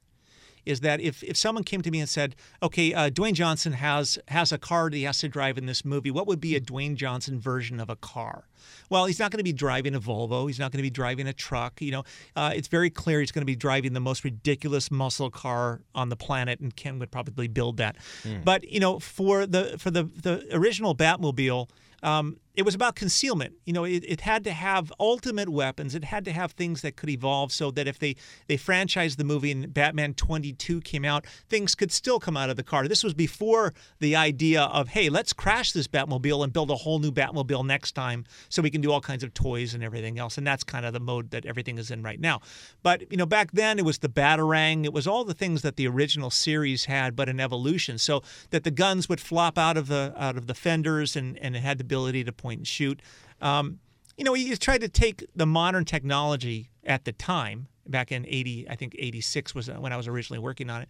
is 0.65 0.81
that 0.81 1.01
if, 1.01 1.23
if 1.23 1.37
someone 1.37 1.63
came 1.63 1.81
to 1.81 1.91
me 1.91 1.99
and 1.99 2.09
said, 2.09 2.35
okay, 2.61 2.93
uh, 2.93 3.09
Dwayne 3.09 3.33
Johnson 3.33 3.73
has 3.73 4.19
has 4.27 4.51
a 4.51 4.57
car 4.57 4.89
that 4.89 4.95
he 4.95 5.03
has 5.03 5.19
to 5.19 5.29
drive 5.29 5.57
in 5.57 5.65
this 5.65 5.83
movie, 5.83 6.11
what 6.11 6.27
would 6.27 6.39
be 6.39 6.55
a 6.55 6.61
Dwayne 6.61 6.95
Johnson 6.95 7.39
version 7.39 7.79
of 7.79 7.89
a 7.89 7.95
car? 7.95 8.47
Well, 8.89 9.05
he's 9.05 9.19
not 9.19 9.31
going 9.31 9.39
to 9.39 9.43
be 9.43 9.53
driving 9.53 9.95
a 9.95 9.99
Volvo. 9.99 10.47
He's 10.47 10.59
not 10.59 10.71
going 10.71 10.79
to 10.79 10.83
be 10.83 10.89
driving 10.89 11.27
a 11.27 11.33
truck. 11.33 11.81
You 11.81 11.91
know, 11.91 12.03
uh, 12.35 12.51
it's 12.55 12.67
very 12.67 12.89
clear 12.89 13.19
he's 13.19 13.31
going 13.31 13.41
to 13.41 13.45
be 13.45 13.55
driving 13.55 13.93
the 13.93 13.99
most 13.99 14.23
ridiculous 14.23 14.91
muscle 14.91 15.29
car 15.29 15.81
on 15.95 16.09
the 16.09 16.15
planet, 16.15 16.59
and 16.59 16.75
Ken 16.75 16.99
would 16.99 17.11
probably 17.11 17.47
build 17.47 17.77
that. 17.77 17.97
Mm. 18.23 18.43
But 18.43 18.69
you 18.69 18.79
know, 18.79 18.99
for 18.99 19.45
the 19.45 19.77
for 19.77 19.91
the 19.91 20.03
the 20.03 20.47
original 20.51 20.95
Batmobile. 20.95 21.69
Um, 22.03 22.37
it 22.55 22.63
was 22.63 22.75
about 22.75 22.95
concealment. 22.95 23.53
You 23.65 23.73
know, 23.73 23.85
it, 23.85 24.03
it, 24.07 24.21
had 24.21 24.43
to 24.43 24.51
have 24.51 24.91
ultimate 24.99 25.49
weapons. 25.49 25.95
It 25.95 26.03
had 26.05 26.25
to 26.25 26.31
have 26.31 26.51
things 26.51 26.81
that 26.81 26.95
could 26.95 27.09
evolve 27.09 27.51
so 27.51 27.71
that 27.71 27.87
if 27.87 27.97
they, 27.97 28.15
they 28.47 28.57
franchised 28.57 29.17
the 29.17 29.23
movie 29.23 29.51
and 29.51 29.73
Batman 29.73 30.13
22 30.13 30.81
came 30.81 31.05
out, 31.05 31.25
things 31.49 31.75
could 31.75 31.91
still 31.91 32.19
come 32.19 32.35
out 32.35 32.49
of 32.49 32.57
the 32.57 32.63
car. 32.63 32.87
This 32.87 33.03
was 33.03 33.13
before 33.13 33.73
the 33.99 34.15
idea 34.15 34.63
of, 34.63 34.89
hey, 34.89 35.09
let's 35.09 35.33
crash 35.33 35.71
this 35.71 35.87
Batmobile 35.87 36.43
and 36.43 36.51
build 36.51 36.69
a 36.71 36.75
whole 36.75 36.99
new 36.99 37.11
Batmobile 37.11 37.65
next 37.65 37.93
time 37.93 38.25
so 38.49 38.61
we 38.61 38.69
can 38.69 38.81
do 38.81 38.91
all 38.91 39.01
kinds 39.01 39.23
of 39.23 39.33
toys 39.33 39.73
and 39.73 39.83
everything 39.83 40.19
else. 40.19 40.37
And 40.37 40.45
that's 40.45 40.63
kind 40.63 40.85
of 40.85 40.93
the 40.93 40.99
mode 40.99 41.31
that 41.31 41.45
everything 41.45 41.77
is 41.77 41.89
in 41.89 42.03
right 42.03 42.19
now. 42.19 42.41
But, 42.83 43.09
you 43.11 43.17
know, 43.17 43.25
back 43.25 43.51
then 43.53 43.79
it 43.79 43.85
was 43.85 43.99
the 43.99 44.09
Batarang. 44.09 44.85
It 44.85 44.93
was 44.93 45.07
all 45.07 45.23
the 45.23 45.33
things 45.33 45.61
that 45.61 45.77
the 45.77 45.87
original 45.87 46.29
series 46.29 46.85
had, 46.85 47.15
but 47.15 47.29
an 47.29 47.39
evolution. 47.39 47.97
So 47.97 48.21
that 48.49 48.63
the 48.63 48.71
guns 48.71 49.07
would 49.07 49.21
flop 49.21 49.57
out 49.57 49.77
of 49.77 49.87
the 49.87 50.13
out 50.17 50.37
of 50.37 50.47
the 50.47 50.53
fenders 50.53 51.15
and, 51.15 51.37
and 51.39 51.55
it 51.55 51.59
had 51.59 51.77
the 51.77 51.83
ability 51.83 52.23
to 52.23 52.31
point 52.41 52.59
and 52.59 52.67
shoot. 52.67 53.01
Um, 53.41 53.79
you 54.17 54.23
know, 54.23 54.33
he 54.33 54.55
tried 54.55 54.81
to 54.81 54.89
take 54.89 55.25
the 55.35 55.45
modern 55.45 55.85
technology 55.85 56.69
at 56.83 57.05
the 57.05 57.11
time, 57.11 57.67
back 57.87 58.11
in 58.11 58.25
80, 58.27 58.69
I 58.69 58.75
think 58.75 58.95
86 58.97 59.53
was 59.55 59.69
when 59.69 59.93
I 59.93 59.97
was 59.97 60.07
originally 60.07 60.39
working 60.39 60.69
on 60.69 60.81
it. 60.81 60.89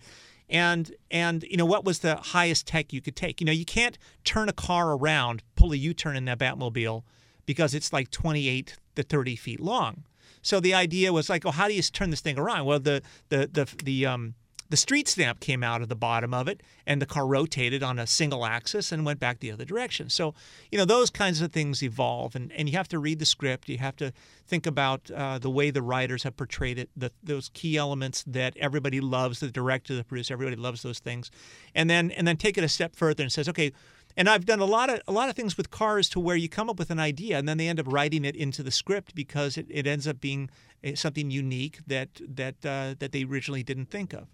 And 0.49 0.91
and 1.09 1.43
you 1.43 1.55
know 1.55 1.65
what 1.65 1.85
was 1.85 1.99
the 1.99 2.17
highest 2.17 2.67
tech 2.67 2.91
you 2.91 2.99
could 3.01 3.15
take? 3.15 3.39
You 3.39 3.45
know, 3.45 3.53
you 3.53 3.63
can't 3.63 3.97
turn 4.25 4.49
a 4.49 4.53
car 4.53 4.91
around, 4.91 5.43
pull 5.55 5.71
a 5.71 5.77
U-turn 5.77 6.17
in 6.17 6.25
that 6.25 6.39
Batmobile 6.39 7.03
because 7.45 7.73
it's 7.73 7.93
like 7.93 8.11
28 8.11 8.77
to 8.95 9.03
30 9.03 9.35
feet 9.37 9.59
long. 9.61 10.03
So 10.41 10.59
the 10.59 10.73
idea 10.73 11.13
was 11.13 11.29
like, 11.29 11.45
oh, 11.45 11.51
how 11.51 11.67
do 11.67 11.73
you 11.73 11.81
turn 11.81 12.09
this 12.09 12.19
thing 12.19 12.37
around? 12.37 12.65
Well, 12.65 12.79
the 12.79 13.01
the 13.29 13.49
the 13.51 13.69
the 13.83 14.05
um 14.05 14.35
the 14.71 14.77
street 14.77 15.09
stamp 15.09 15.41
came 15.41 15.63
out 15.63 15.81
of 15.81 15.89
the 15.89 15.97
bottom 15.97 16.33
of 16.33 16.47
it, 16.47 16.63
and 16.87 17.01
the 17.01 17.05
car 17.05 17.27
rotated 17.27 17.83
on 17.83 17.99
a 17.99 18.07
single 18.07 18.45
axis 18.45 18.93
and 18.93 19.05
went 19.05 19.19
back 19.19 19.41
the 19.41 19.51
other 19.51 19.65
direction. 19.65 20.09
So, 20.09 20.33
you 20.71 20.77
know, 20.77 20.85
those 20.85 21.09
kinds 21.09 21.41
of 21.41 21.51
things 21.51 21.83
evolve, 21.83 22.37
and, 22.37 22.53
and 22.53 22.69
you 22.69 22.77
have 22.77 22.87
to 22.87 22.97
read 22.97 23.19
the 23.19 23.25
script. 23.25 23.67
You 23.67 23.79
have 23.79 23.97
to 23.97 24.13
think 24.47 24.65
about 24.65 25.11
uh, 25.11 25.39
the 25.39 25.49
way 25.49 25.71
the 25.71 25.81
writers 25.81 26.23
have 26.23 26.37
portrayed 26.37 26.79
it, 26.79 26.89
the, 26.95 27.11
those 27.21 27.49
key 27.53 27.75
elements 27.75 28.23
that 28.25 28.55
everybody 28.55 29.01
loves, 29.01 29.41
the 29.41 29.51
director, 29.51 29.93
the 29.93 30.05
producer, 30.05 30.33
everybody 30.33 30.55
loves 30.55 30.83
those 30.83 30.99
things, 30.99 31.29
and 31.75 31.89
then 31.89 32.09
and 32.11 32.25
then 32.25 32.37
take 32.37 32.57
it 32.57 32.63
a 32.63 32.69
step 32.69 32.95
further 32.95 33.23
and 33.23 33.31
says, 33.31 33.49
okay. 33.49 33.73
And 34.17 34.27
I've 34.27 34.45
done 34.45 34.59
a 34.59 34.65
lot 34.65 34.89
of 34.89 35.01
a 35.07 35.11
lot 35.11 35.29
of 35.29 35.35
things 35.35 35.55
with 35.55 35.71
cars 35.71 36.09
to 36.09 36.19
where 36.19 36.35
you 36.35 36.49
come 36.49 36.69
up 36.69 36.77
with 36.77 36.91
an 36.91 36.99
idea 36.99 37.37
and 37.37 37.47
then 37.47 37.57
they 37.57 37.69
end 37.69 37.79
up 37.79 37.85
writing 37.87 38.25
it 38.25 38.35
into 38.35 38.61
the 38.61 38.71
script 38.71 39.15
because 39.15 39.57
it, 39.57 39.67
it 39.69 39.87
ends 39.87 40.05
up 40.05 40.19
being 40.19 40.49
eh, 40.83 40.95
something 40.95 41.31
unique 41.31 41.79
that 41.87 42.09
that 42.27 42.55
uh, 42.65 42.95
that 42.99 43.13
they 43.13 43.23
originally 43.23 43.63
didn't 43.63 43.89
think 43.89 44.11
of 44.11 44.27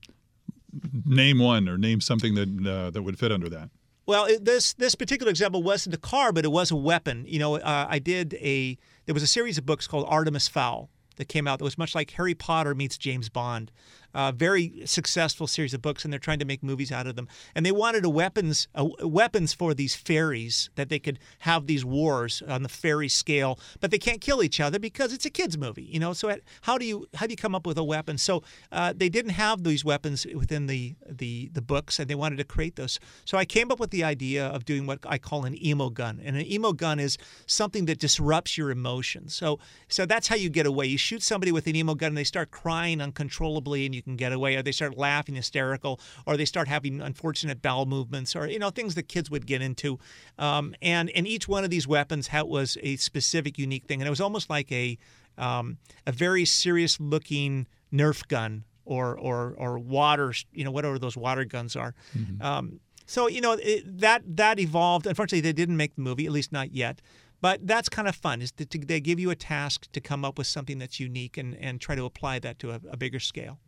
name 1.06 1.39
one 1.39 1.68
or 1.68 1.77
name 1.77 2.01
something 2.01 2.35
that 2.35 2.68
uh, 2.68 2.89
that 2.91 3.01
would 3.01 3.19
fit 3.19 3.31
under 3.31 3.50
that. 3.50 3.69
Well, 4.06 4.25
it, 4.25 4.45
this 4.45 4.74
this 4.74 4.95
particular 4.95 5.29
example 5.29 5.62
wasn't 5.62 5.95
a 5.95 6.00
car, 6.00 6.31
but 6.31 6.45
it 6.45 6.51
was 6.51 6.71
a 6.71 6.75
weapon. 6.75 7.25
You 7.27 7.39
know, 7.39 7.56
uh, 7.56 7.88
I 7.89 8.00
did 8.00 8.35
a 8.35 8.77
there 9.06 9.13
was 9.13 9.24
a 9.24 9.27
series 9.27 9.57
of 9.57 9.65
books 9.65 9.88
called 9.88 10.06
Artemis 10.07 10.47
Fowl 10.47 10.89
that 11.18 11.25
came 11.25 11.47
out 11.47 11.59
that 11.59 11.65
was 11.65 11.77
much 11.77 11.94
like 11.94 12.12
Harry 12.12 12.33
Potter 12.35 12.74
meets 12.74 12.97
James 12.97 13.27
Bond 13.27 13.71
uh, 14.13 14.31
very 14.31 14.81
successful 14.86 15.48
series 15.48 15.74
of 15.74 15.81
books, 15.81 16.04
and 16.04 16.12
they're 16.12 16.19
trying 16.19 16.39
to 16.39 16.45
make 16.45 16.64
movies 16.64 16.92
out 16.92 17.07
of 17.07 17.16
them. 17.16 17.28
And 17.56 17.66
they 17.66 17.71
wanted 17.71 18.06
a 18.06 18.09
weapons 18.09 18.68
a, 18.76 18.85
weapons 19.07 19.54
for 19.54 19.73
these 19.73 19.95
fairies 19.95 20.69
that 20.76 20.90
they 20.90 20.99
could 20.99 21.19
have 21.40 21.68
these 21.68 21.85
wars 21.85 22.42
on 22.47 22.64
the 22.64 22.69
fairy 22.69 23.09
scale, 23.09 23.59
but 23.80 23.92
they 23.92 23.97
can't 23.97 24.21
kill 24.21 24.44
each 24.44 24.59
other 24.59 24.80
because 24.80 25.14
it's 25.14 25.26
a 25.26 25.30
kids 25.30 25.57
movie, 25.57 25.83
you 25.83 25.99
know. 25.99 26.14
So 26.14 26.35
how 26.61 26.78
do 26.78 26.85
you 26.85 27.07
how 27.16 27.28
do 27.28 27.33
you 27.33 27.37
come 27.37 27.56
up 27.56 27.68
with 27.68 27.78
a 27.78 27.83
weapon? 27.83 28.18
So 28.18 28.44
uh, 28.71 28.94
they 28.95 29.09
didn't 29.09 29.31
have 29.31 29.64
these 29.64 29.83
weapons 29.83 30.26
within 30.33 30.68
the 30.68 30.95
the 31.07 31.49
the 31.54 31.61
books, 31.61 31.99
and 31.99 32.09
they 32.09 32.16
wanted 32.16 32.37
to 32.37 32.44
create 32.44 32.76
those. 32.76 32.99
So 33.26 33.37
I 33.37 33.45
came 33.45 33.71
up 33.71 33.80
with 33.80 33.92
the 33.92 34.04
idea 34.04 34.47
of 34.47 34.66
doing 34.66 34.85
what 34.85 34.99
I 35.06 35.18
call 35.18 35.45
an 35.45 35.64
emo 35.64 35.90
gun, 35.90 36.21
and 36.23 36.35
an 36.35 36.45
emo 36.45 36.73
gun 36.73 36.99
is 36.99 37.18
something 37.45 37.85
that 37.85 37.99
disrupts 37.99 38.57
your 38.57 38.71
emotions. 38.71 39.35
So 39.35 39.59
so 39.87 40.06
that's 40.06 40.28
how 40.28 40.35
you 40.35 40.49
get 40.49 40.66
away. 40.66 40.85
You 40.85 40.97
shoot 40.97 41.23
somebody 41.23 41.52
with 41.52 41.68
an 41.68 41.76
emo 41.76 41.95
gun, 41.95 42.09
and 42.09 42.18
they 42.18 42.23
start 42.23 42.52
crying 42.52 43.02
uncontrollably, 43.02 43.85
and 43.85 43.94
you 43.97 44.04
can 44.04 44.16
get 44.16 44.31
away, 44.31 44.56
or 44.56 44.61
they 44.61 44.71
start 44.71 44.97
laughing 44.97 45.35
hysterical, 45.35 45.99
or 46.25 46.37
they 46.37 46.45
start 46.45 46.68
having 46.68 47.01
unfortunate 47.01 47.61
bowel 47.61 47.85
movements, 47.85 48.35
or 48.35 48.47
you 48.47 48.59
know 48.59 48.69
things 48.69 48.95
that 48.95 49.09
kids 49.09 49.30
would 49.30 49.45
get 49.45 49.61
into. 49.61 49.99
Um, 50.39 50.73
and 50.81 51.09
and 51.09 51.27
each 51.27 51.47
one 51.47 51.63
of 51.66 51.69
these 51.69 51.87
weapons 51.87 52.30
was 52.31 52.77
a 52.81 52.95
specific, 52.95 53.57
unique 53.57 53.85
thing, 53.85 54.01
and 54.01 54.07
it 54.07 54.09
was 54.09 54.21
almost 54.21 54.49
like 54.49 54.71
a 54.71 54.97
um, 55.37 55.77
a 56.06 56.11
very 56.11 56.45
serious 56.45 56.99
looking 56.99 57.68
Nerf 57.94 58.27
gun 58.27 58.63
or 58.85 59.18
or 59.18 59.56
or 59.57 59.77
water, 59.77 60.33
you 60.54 60.63
know, 60.63 60.71
whatever 60.71 60.97
those 60.97 61.18
water 61.18 61.45
guns 61.45 61.75
are. 61.75 61.94
Mm-hmm. 62.18 62.42
Um, 62.42 62.80
so 63.06 63.27
you 63.27 63.42
know 63.42 63.54
it, 63.54 63.99
that 63.99 64.21
that 64.37 64.59
evolved. 64.59 65.07
Unfortunately, 65.07 65.42
they 65.42 65.54
didn't 65.54 65.77
make 65.77 65.95
the 65.95 66.01
movie, 66.01 66.25
at 66.25 66.31
least 66.31 66.51
not 66.51 66.73
yet. 66.73 67.01
But 67.39 67.68
that's 67.68 67.87
kind 67.87 68.07
of 68.07 68.16
fun. 68.16 68.42
Is 68.42 68.51
to, 68.54 68.66
to, 68.66 68.80
they 68.80 68.99
give 68.99 69.19
you 69.19 69.30
a 69.30 69.35
task 69.35 69.92
to 69.92 70.01
come 70.01 70.25
up 70.25 70.37
with 70.37 70.47
something 70.47 70.80
that's 70.80 70.99
unique 70.99 71.37
and, 71.37 71.56
and 71.56 71.80
try 71.80 71.95
to 71.95 72.06
apply 72.06 72.39
that 72.39 72.59
to 72.59 72.71
a, 72.71 72.81
a 72.92 72.97
bigger 72.97 73.19
scale. 73.19 73.59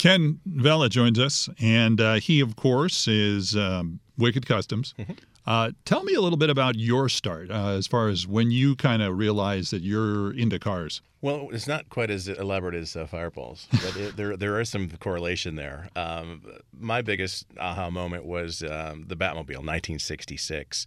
Ken 0.00 0.40
Vela 0.46 0.88
joins 0.88 1.18
us, 1.18 1.50
and 1.60 2.00
uh, 2.00 2.14
he, 2.14 2.40
of 2.40 2.56
course, 2.56 3.06
is 3.06 3.54
um, 3.54 4.00
Wikd 4.18 4.46
Kustoms. 4.46 4.94
Mm-hmm. 4.94 5.12
Uh, 5.44 5.72
tell 5.84 6.04
me 6.04 6.14
a 6.14 6.22
little 6.22 6.38
bit 6.38 6.48
about 6.48 6.76
your 6.76 7.10
start 7.10 7.50
uh, 7.50 7.72
as 7.72 7.86
far 7.86 8.08
as 8.08 8.26
when 8.26 8.50
you 8.50 8.74
kind 8.76 9.02
of 9.02 9.18
realized 9.18 9.74
that 9.74 9.82
you're 9.82 10.32
into 10.32 10.58
cars. 10.58 11.02
Well, 11.20 11.48
it's 11.52 11.66
not 11.66 11.90
quite 11.90 12.10
as 12.10 12.28
elaborate 12.28 12.76
as 12.76 12.96
uh, 12.96 13.06
Fireballs, 13.06 13.68
but 13.72 13.94
it, 13.94 14.16
there 14.16 14.38
there 14.38 14.58
is 14.58 14.70
some 14.70 14.88
correlation 15.00 15.56
there. 15.56 15.90
Um, 15.94 16.46
my 16.72 17.02
biggest 17.02 17.44
aha 17.58 17.90
moment 17.90 18.24
was 18.24 18.62
um, 18.62 19.04
the 19.06 19.16
Batmobile, 19.16 19.60
1966, 19.60 20.86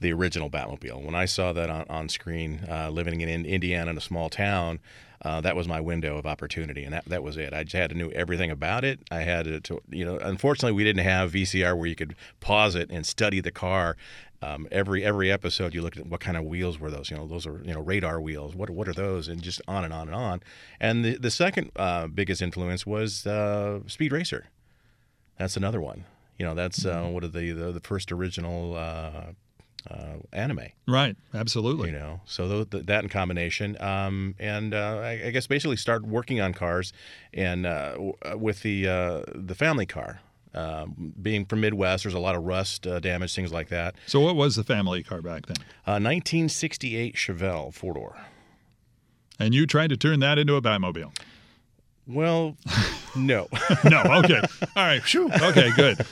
the 0.00 0.14
original 0.14 0.48
Batmobile. 0.48 1.04
When 1.04 1.14
I 1.14 1.26
saw 1.26 1.52
that 1.52 1.68
on, 1.68 1.84
on 1.90 2.08
screen, 2.08 2.64
uh, 2.70 2.88
living 2.88 3.20
in 3.20 3.44
Indiana 3.44 3.90
in 3.90 3.98
a 3.98 4.00
small 4.00 4.30
town, 4.30 4.80
uh, 5.22 5.40
that 5.40 5.56
was 5.56 5.66
my 5.66 5.80
window 5.80 6.16
of 6.16 6.26
opportunity, 6.26 6.84
and 6.84 6.92
that, 6.92 7.04
that 7.06 7.22
was 7.22 7.36
it. 7.36 7.52
I 7.52 7.64
just 7.64 7.74
had 7.74 7.90
to 7.90 7.96
know 7.96 8.08
everything 8.10 8.50
about 8.50 8.84
it. 8.84 9.00
I 9.10 9.20
had 9.20 9.64
to, 9.64 9.80
you 9.90 10.04
know, 10.04 10.18
unfortunately, 10.18 10.72
we 10.72 10.84
didn't 10.84 11.04
have 11.04 11.32
VCR 11.32 11.76
where 11.76 11.86
you 11.86 11.96
could 11.96 12.14
pause 12.40 12.74
it 12.74 12.90
and 12.90 13.06
study 13.06 13.40
the 13.40 13.50
car. 13.50 13.96
Um, 14.42 14.68
every 14.70 15.02
every 15.02 15.32
episode, 15.32 15.74
you 15.74 15.80
looked 15.80 15.96
at 15.96 16.06
what 16.06 16.20
kind 16.20 16.36
of 16.36 16.44
wheels 16.44 16.78
were 16.78 16.90
those. 16.90 17.10
You 17.10 17.16
know, 17.16 17.26
those 17.26 17.46
are 17.46 17.62
you 17.64 17.72
know 17.72 17.80
radar 17.80 18.20
wheels. 18.20 18.54
What 18.54 18.68
what 18.68 18.86
are 18.86 18.92
those? 18.92 19.28
And 19.28 19.42
just 19.42 19.62
on 19.66 19.84
and 19.84 19.94
on 19.94 20.08
and 20.08 20.14
on. 20.14 20.42
And 20.78 21.04
the 21.04 21.16
the 21.16 21.30
second 21.30 21.72
uh, 21.76 22.06
biggest 22.08 22.42
influence 22.42 22.86
was 22.86 23.26
uh, 23.26 23.80
Speed 23.86 24.12
Racer. 24.12 24.46
That's 25.38 25.56
another 25.56 25.80
one. 25.80 26.04
You 26.38 26.44
know, 26.44 26.54
that's 26.54 26.84
uh, 26.84 27.04
what 27.04 27.24
are 27.24 27.28
the, 27.28 27.52
the 27.52 27.72
the 27.72 27.80
first 27.80 28.12
original 28.12 28.76
uh, 29.90 30.16
anime. 30.32 30.68
Right, 30.86 31.16
absolutely. 31.34 31.90
You 31.90 31.98
know, 31.98 32.20
so 32.24 32.64
th- 32.64 32.86
that 32.86 33.04
in 33.04 33.10
combination, 33.10 33.80
um, 33.80 34.34
and 34.38 34.74
uh, 34.74 35.00
I, 35.02 35.26
I, 35.26 35.30
guess 35.30 35.46
basically 35.46 35.76
start 35.76 36.04
working 36.04 36.40
on 36.40 36.52
cars, 36.52 36.92
and 37.32 37.66
uh, 37.66 37.92
w- 37.92 38.14
uh, 38.24 38.36
with 38.36 38.62
the 38.62 38.88
uh, 38.88 39.22
the 39.34 39.54
family 39.54 39.86
car. 39.86 40.20
Um, 40.54 41.12
being 41.20 41.44
from 41.44 41.60
Midwest, 41.60 42.04
there's 42.04 42.14
a 42.14 42.18
lot 42.18 42.34
of 42.34 42.44
rust 42.44 42.86
uh, 42.86 42.98
damage, 42.98 43.34
things 43.34 43.52
like 43.52 43.68
that. 43.68 43.94
So, 44.06 44.20
what 44.20 44.36
was 44.36 44.56
the 44.56 44.64
family 44.64 45.02
car 45.02 45.20
back 45.20 45.44
then? 45.44 45.56
1968 45.84 47.14
Chevelle 47.14 47.74
four 47.74 47.92
door. 47.92 48.16
And 49.38 49.54
you 49.54 49.66
tried 49.66 49.90
to 49.90 49.98
turn 49.98 50.20
that 50.20 50.38
into 50.38 50.54
a 50.54 50.62
Batmobile. 50.62 51.14
Well, 52.06 52.56
no. 53.14 53.48
no. 53.84 54.00
Okay. 54.00 54.40
All 54.74 54.86
right. 54.86 55.02
Whew. 55.12 55.30
Okay. 55.30 55.72
Good 55.72 56.06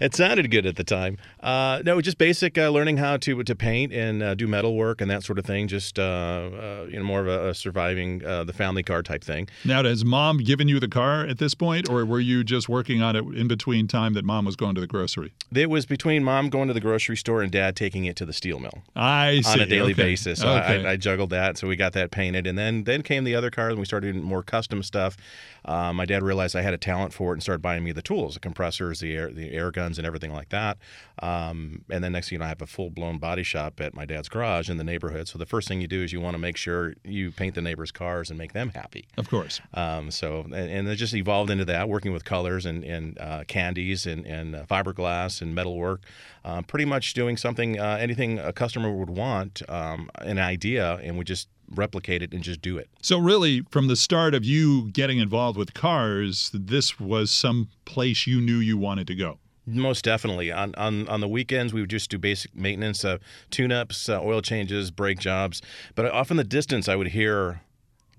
it 0.00 0.14
sounded 0.14 0.50
good 0.50 0.66
at 0.66 0.76
the 0.76 0.84
time. 0.84 1.18
Uh, 1.40 1.82
no, 1.84 2.00
just 2.00 2.18
basic 2.18 2.58
uh, 2.58 2.68
learning 2.68 2.96
how 2.96 3.16
to 3.18 3.42
to 3.42 3.54
paint 3.54 3.92
and 3.92 4.22
uh, 4.22 4.34
do 4.34 4.46
metal 4.46 4.74
work 4.74 5.00
and 5.00 5.10
that 5.10 5.22
sort 5.22 5.38
of 5.38 5.44
thing. 5.44 5.68
Just 5.68 5.98
uh, 5.98 6.02
uh, 6.02 6.86
you 6.88 6.96
know, 6.96 7.04
more 7.04 7.20
of 7.20 7.28
a, 7.28 7.50
a 7.50 7.54
surviving 7.54 8.24
uh, 8.24 8.44
the 8.44 8.52
family 8.52 8.82
car 8.82 9.02
type 9.02 9.24
thing. 9.24 9.48
Now, 9.64 9.82
has 9.84 10.04
mom 10.04 10.38
given 10.38 10.68
you 10.68 10.80
the 10.80 10.88
car 10.88 11.26
at 11.26 11.38
this 11.38 11.54
point, 11.54 11.88
or 11.88 12.04
were 12.04 12.20
you 12.20 12.44
just 12.44 12.68
working 12.68 13.02
on 13.02 13.16
it 13.16 13.24
in 13.34 13.48
between 13.48 13.88
time 13.88 14.14
that 14.14 14.24
mom 14.24 14.44
was 14.44 14.56
going 14.56 14.74
to 14.74 14.80
the 14.80 14.86
grocery? 14.86 15.32
It 15.54 15.70
was 15.70 15.86
between 15.86 16.24
mom 16.24 16.50
going 16.50 16.68
to 16.68 16.74
the 16.74 16.80
grocery 16.80 17.16
store 17.16 17.42
and 17.42 17.50
dad 17.50 17.76
taking 17.76 18.04
it 18.04 18.16
to 18.16 18.26
the 18.26 18.32
steel 18.32 18.58
mill. 18.58 18.82
I 18.96 19.40
see. 19.42 19.52
On 19.52 19.60
a 19.60 19.66
daily 19.66 19.92
okay. 19.92 20.02
basis. 20.02 20.40
So 20.40 20.48
okay. 20.48 20.84
I, 20.84 20.92
I, 20.92 20.96
juggled 20.96 21.30
that, 21.30 21.58
so 21.58 21.68
we 21.68 21.76
got 21.76 21.92
that 21.94 22.10
painted, 22.10 22.46
and 22.46 22.58
then 22.58 22.84
then 22.84 23.02
came 23.02 23.24
the 23.24 23.34
other 23.34 23.50
cars, 23.50 23.72
and 23.72 23.78
we 23.78 23.86
started 23.86 24.12
doing 24.12 24.24
more 24.24 24.42
custom 24.42 24.82
stuff. 24.82 25.16
My 25.66 26.04
dad 26.04 26.22
realized 26.22 26.56
I 26.56 26.62
had 26.62 26.74
a 26.74 26.78
talent 26.78 27.12
for 27.12 27.30
it 27.30 27.34
and 27.34 27.42
started 27.42 27.62
buying 27.62 27.84
me 27.84 27.92
the 27.92 28.02
tools, 28.02 28.34
the 28.34 28.40
compressors, 28.40 29.00
the 29.00 29.14
air 29.14 29.30
the 29.30 29.52
air 29.52 29.70
guns, 29.70 29.98
and 29.98 30.06
everything 30.06 30.32
like 30.32 30.48
that. 30.50 30.78
Um, 31.20 31.84
and 31.90 32.02
then 32.02 32.12
next 32.12 32.28
thing 32.28 32.36
you 32.36 32.38
know, 32.40 32.46
I 32.46 32.48
have 32.48 32.62
a 32.62 32.66
full 32.66 32.90
blown 32.90 33.18
body 33.18 33.42
shop 33.42 33.80
at 33.80 33.94
my 33.94 34.04
dad's 34.04 34.28
garage 34.28 34.68
in 34.68 34.76
the 34.76 34.84
neighborhood. 34.84 35.28
So 35.28 35.38
the 35.38 35.46
first 35.46 35.68
thing 35.68 35.80
you 35.80 35.88
do 35.88 36.02
is 36.02 36.12
you 36.12 36.20
want 36.20 36.34
to 36.34 36.38
make 36.38 36.56
sure 36.56 36.94
you 37.04 37.30
paint 37.30 37.54
the 37.54 37.62
neighbors' 37.62 37.92
cars 37.92 38.30
and 38.30 38.38
make 38.38 38.52
them 38.52 38.70
happy. 38.74 39.06
Of 39.16 39.28
course. 39.28 39.60
Um, 39.74 40.10
so 40.10 40.40
and, 40.40 40.54
and, 40.54 40.88
it 40.88 40.96
just 40.96 41.14
evolved 41.14 41.50
into 41.50 41.64
that, 41.66 41.88
working 41.88 42.12
with 42.12 42.24
colors 42.24 42.66
and, 42.66 42.84
and 42.84 43.18
uh, 43.18 43.44
candies 43.46 44.06
and, 44.06 44.26
and 44.26 44.56
uh, 44.56 44.64
fiberglass 44.64 45.42
and 45.42 45.54
metalwork. 45.54 46.02
Uh, 46.44 46.60
pretty 46.62 46.84
much 46.84 47.14
doing 47.14 47.36
something, 47.36 47.78
uh, 47.78 47.96
anything 48.00 48.38
a 48.38 48.52
customer 48.52 48.90
would 48.90 49.10
want, 49.10 49.62
um, 49.68 50.10
an 50.16 50.38
idea, 50.38 50.94
and 50.96 51.16
we 51.16 51.24
just 51.24 51.48
replicate 51.74 52.22
it 52.22 52.32
and 52.32 52.42
just 52.42 52.62
do 52.62 52.78
it. 52.78 52.88
So 53.00 53.18
really, 53.18 53.62
from 53.70 53.88
the 53.88 53.96
start 53.96 54.34
of 54.34 54.44
you 54.44 54.90
getting 54.90 55.18
involved 55.18 55.58
with 55.58 55.74
cars, 55.74 56.50
this 56.52 56.98
was 57.00 57.30
some 57.30 57.68
place 57.84 58.26
you 58.26 58.40
knew 58.40 58.58
you 58.58 58.76
wanted 58.76 59.06
to 59.08 59.14
go. 59.14 59.38
Most 59.64 60.04
definitely. 60.04 60.50
On, 60.50 60.74
on 60.76 61.08
on 61.08 61.20
the 61.20 61.28
weekends, 61.28 61.72
we 61.72 61.80
would 61.80 61.90
just 61.90 62.10
do 62.10 62.18
basic 62.18 62.54
maintenance, 62.54 63.04
uh, 63.04 63.18
tune-ups, 63.50 64.08
uh, 64.08 64.20
oil 64.20 64.42
changes, 64.42 64.90
brake 64.90 65.20
jobs. 65.20 65.62
But 65.94 66.06
off 66.06 66.32
in 66.32 66.36
the 66.36 66.44
distance, 66.44 66.88
I 66.88 66.96
would 66.96 67.08
hear 67.08 67.60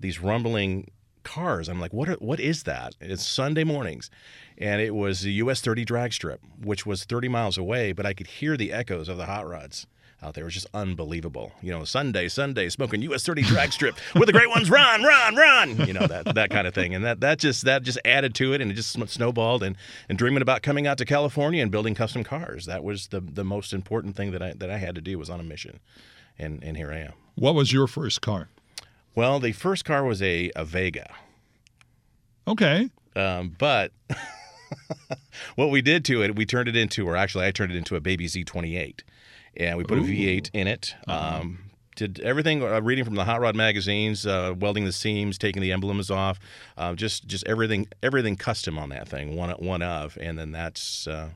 these 0.00 0.20
rumbling 0.20 0.90
cars. 1.22 1.68
I'm 1.68 1.80
like, 1.80 1.92
what? 1.92 2.08
Are, 2.08 2.14
what 2.14 2.40
is 2.40 2.62
that? 2.62 2.94
It's 2.98 3.26
Sunday 3.26 3.64
mornings, 3.64 4.10
and 4.56 4.80
it 4.80 4.94
was 4.94 5.20
the 5.20 5.32
US 5.32 5.60
30 5.60 5.84
drag 5.84 6.14
strip, 6.14 6.40
which 6.62 6.86
was 6.86 7.04
30 7.04 7.28
miles 7.28 7.58
away, 7.58 7.92
but 7.92 8.06
I 8.06 8.14
could 8.14 8.26
hear 8.26 8.56
the 8.56 8.72
echoes 8.72 9.10
of 9.10 9.18
the 9.18 9.26
hot 9.26 9.46
rods 9.46 9.86
out 10.22 10.34
there. 10.34 10.42
It 10.42 10.46
was 10.46 10.54
just 10.54 10.66
unbelievable. 10.74 11.52
You 11.60 11.72
know, 11.72 11.84
Sunday, 11.84 12.28
Sunday, 12.28 12.68
smoking 12.68 13.02
US 13.02 13.24
30 13.24 13.42
drag 13.42 13.72
strip 13.72 13.96
with 14.14 14.26
the 14.26 14.32
great 14.32 14.48
ones 14.48 14.70
run, 14.70 15.02
run, 15.02 15.36
run. 15.36 15.86
You 15.86 15.92
know 15.92 16.06
that 16.06 16.34
that 16.34 16.50
kind 16.50 16.66
of 16.66 16.74
thing, 16.74 16.94
and 16.94 17.04
that 17.04 17.20
that 17.20 17.38
just 17.38 17.64
that 17.64 17.82
just 17.82 17.98
added 18.04 18.34
to 18.36 18.52
it, 18.52 18.60
and 18.60 18.70
it 18.70 18.74
just 18.74 18.92
snowballed. 19.08 19.62
And 19.62 19.76
and 20.08 20.18
dreaming 20.18 20.42
about 20.42 20.62
coming 20.62 20.86
out 20.86 20.98
to 20.98 21.04
California 21.04 21.62
and 21.62 21.70
building 21.70 21.94
custom 21.94 22.24
cars. 22.24 22.66
That 22.66 22.84
was 22.84 23.08
the 23.08 23.20
the 23.20 23.44
most 23.44 23.72
important 23.72 24.16
thing 24.16 24.30
that 24.32 24.42
I 24.42 24.52
that 24.54 24.70
I 24.70 24.78
had 24.78 24.94
to 24.94 25.00
do 25.00 25.18
was 25.18 25.30
on 25.30 25.40
a 25.40 25.44
mission, 25.44 25.80
and 26.38 26.62
and 26.62 26.76
here 26.76 26.90
I 26.90 26.98
am. 26.98 27.12
What 27.34 27.54
was 27.54 27.72
your 27.72 27.86
first 27.86 28.22
car? 28.22 28.48
Well, 29.14 29.40
the 29.40 29.52
first 29.52 29.84
car 29.84 30.04
was 30.04 30.22
a 30.22 30.50
a 30.56 30.64
Vega. 30.64 31.12
Okay. 32.46 32.90
Um, 33.16 33.54
but. 33.58 33.92
what 35.56 35.70
we 35.70 35.80
did 35.80 36.04
to 36.04 36.22
it, 36.22 36.34
we 36.34 36.44
turned 36.44 36.68
it 36.68 36.76
into, 36.76 37.06
or 37.06 37.16
actually, 37.16 37.46
I 37.46 37.52
turned 37.52 37.72
it 37.72 37.76
into 37.76 37.96
a 37.96 38.00
baby 38.00 38.26
Z28 38.26 39.00
and 39.56 39.78
we 39.78 39.84
put 39.84 39.98
Ooh. 39.98 40.02
a 40.02 40.04
V8 40.04 40.50
in 40.52 40.66
it. 40.66 40.94
Uh-huh. 41.06 41.40
Um, 41.40 41.58
did 41.96 42.20
everything 42.20 42.62
uh, 42.62 42.80
reading 42.80 43.04
from 43.04 43.14
the 43.14 43.24
hot 43.24 43.40
rod 43.40 43.54
magazines, 43.54 44.26
uh, 44.26 44.54
welding 44.58 44.84
the 44.84 44.92
seams, 44.92 45.38
taking 45.38 45.62
the 45.62 45.72
emblems 45.72 46.10
off, 46.10 46.40
uh, 46.76 46.94
just 46.94 47.26
just 47.26 47.46
everything 47.46 47.86
everything 48.02 48.36
custom 48.36 48.78
on 48.78 48.88
that 48.88 49.08
thing, 49.08 49.36
one 49.36 49.50
one 49.50 49.82
of, 49.82 50.18
and 50.20 50.38
then 50.38 50.52
that's. 50.52 51.06
Uh, 51.06 51.30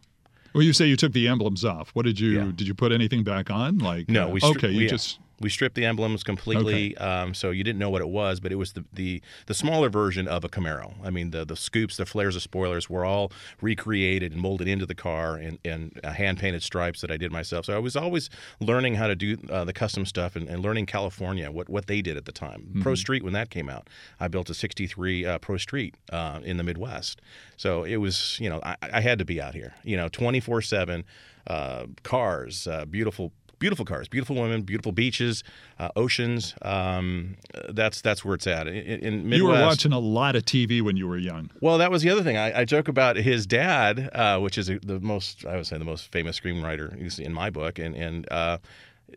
well, 0.55 0.63
you 0.63 0.73
say 0.73 0.87
you 0.87 0.97
took 0.97 1.13
the 1.13 1.29
emblems 1.29 1.65
off. 1.65 1.91
What 1.91 2.07
did 2.07 2.19
you 2.19 2.31
yeah. 2.31 2.53
did 2.55 2.67
you 2.67 2.75
put 2.75 2.91
anything 2.91 3.23
back 3.23 3.51
on? 3.51 3.79
Like 3.79 4.09
no, 4.09 4.29
we 4.29 4.41
stri- 4.41 4.57
okay, 4.57 4.71
you 4.71 4.79
we, 4.79 4.87
just 4.89 5.21
we 5.41 5.49
stripped 5.49 5.75
the 5.75 5.85
emblems 5.85 6.25
completely, 6.25 6.97
okay. 6.97 7.05
um, 7.05 7.35
so 7.35 7.51
you 7.51 7.63
didn't 7.63 7.79
know 7.79 7.91
what 7.91 8.01
it 8.01 8.09
was, 8.09 8.41
but 8.41 8.51
it 8.51 8.57
was 8.57 8.73
the, 8.73 8.85
the, 8.93 9.23
the 9.47 9.55
smaller 9.55 9.89
version 9.89 10.27
of 10.27 10.45
a 10.45 10.49
Camaro. 10.49 10.95
I 11.03 11.11
mean, 11.11 11.31
the 11.31 11.45
the 11.45 11.57
scoops, 11.57 11.97
the 11.97 12.07
flares, 12.07 12.35
the 12.35 12.41
spoilers 12.41 12.91
were 12.91 13.05
all 13.05 13.31
recreated 13.61 14.33
and 14.33 14.41
molded 14.41 14.69
into 14.69 14.87
the 14.87 14.95
car, 14.95 15.37
and 15.37 15.59
and 15.65 15.99
uh, 16.03 16.11
hand 16.11 16.39
painted 16.39 16.63
stripes 16.63 17.01
that 17.01 17.11
I 17.11 17.17
did 17.17 17.31
myself. 17.33 17.67
So 17.67 17.75
I 17.75 17.79
was 17.79 17.97
always 17.97 18.31
learning 18.61 18.95
how 18.95 19.07
to 19.07 19.15
do 19.15 19.37
uh, 19.51 19.65
the 19.65 19.73
custom 19.73 20.05
stuff 20.05 20.37
and, 20.37 20.49
and, 20.49 20.63
learning 20.63 20.87
California 20.87 21.51
what 21.51 21.69
what 21.69 21.87
they 21.87 22.03
did 22.03 22.17
at 22.17 22.25
the 22.25 22.33
time. 22.33 22.63
Mm-hmm. 22.63 22.83
Pro 22.83 22.95
Street 22.95 23.23
when 23.23 23.33
that 23.35 23.51
came 23.51 23.69
out, 23.69 23.89
I 24.19 24.29
built 24.29 24.51
a 24.51 24.55
'63 24.55 25.27
uh, 25.27 25.39
Pro 25.39 25.57
Street 25.57 25.95
uh, 26.13 26.41
in 26.43 26.57
the 26.57 26.65
Midwest. 26.65 27.21
So 27.57 27.85
it 27.85 27.97
was 27.97 28.39
you 28.41 28.49
know 28.49 28.61
I, 28.63 28.77
I 28.83 29.01
had 29.01 29.19
to 29.19 29.25
be 29.25 29.41
out 29.41 29.55
here, 29.55 29.75
you 29.85 29.97
know, 29.97 30.09
24 30.09 30.63
seven. 30.63 31.05
Uh, 31.47 31.87
cars, 32.03 32.67
uh, 32.67 32.85
beautiful 32.85 33.33
beautiful 33.59 33.85
cars, 33.85 34.09
beautiful 34.09 34.37
women, 34.37 34.63
beautiful 34.63 34.93
beaches, 34.93 35.45
uh, 35.79 35.89
oceans. 35.97 36.55
Um, 36.63 37.37
that's 37.69 38.01
that's 38.01 38.25
where 38.25 38.35
it's 38.35 38.47
at. 38.47 38.69
In, 38.69 38.75
in 38.75 39.15
Midwest, 39.29 39.37
you 39.39 39.47
were 39.47 39.61
watching 39.61 39.93
a 39.93 39.99
lot 39.99 40.37
of 40.37 40.45
TV 40.45 40.83
when 40.83 40.97
you 40.97 41.09
were 41.09 41.19
young. 41.19 41.51
Well, 41.61 41.79
that 41.79 41.91
was 41.91 42.03
the 42.03 42.11
other 42.11 42.23
thing. 42.23 42.37
I, 42.37 42.61
I 42.61 42.65
joke 42.65 42.89
about 42.89 43.17
his 43.17 43.47
dad, 43.47 44.11
uh, 44.13 44.39
which 44.39 44.59
is 44.59 44.67
the 44.67 45.01
most 45.01 45.45
I 45.47 45.57
would 45.57 45.67
say 45.67 45.79
the 45.79 45.85
most 45.85 46.11
famous 46.13 46.39
screenwriter 46.39 47.19
in 47.19 47.33
my 47.33 47.51
book, 47.51 47.79
and 47.79 47.95
and 47.95 48.31
uh, 48.31 48.59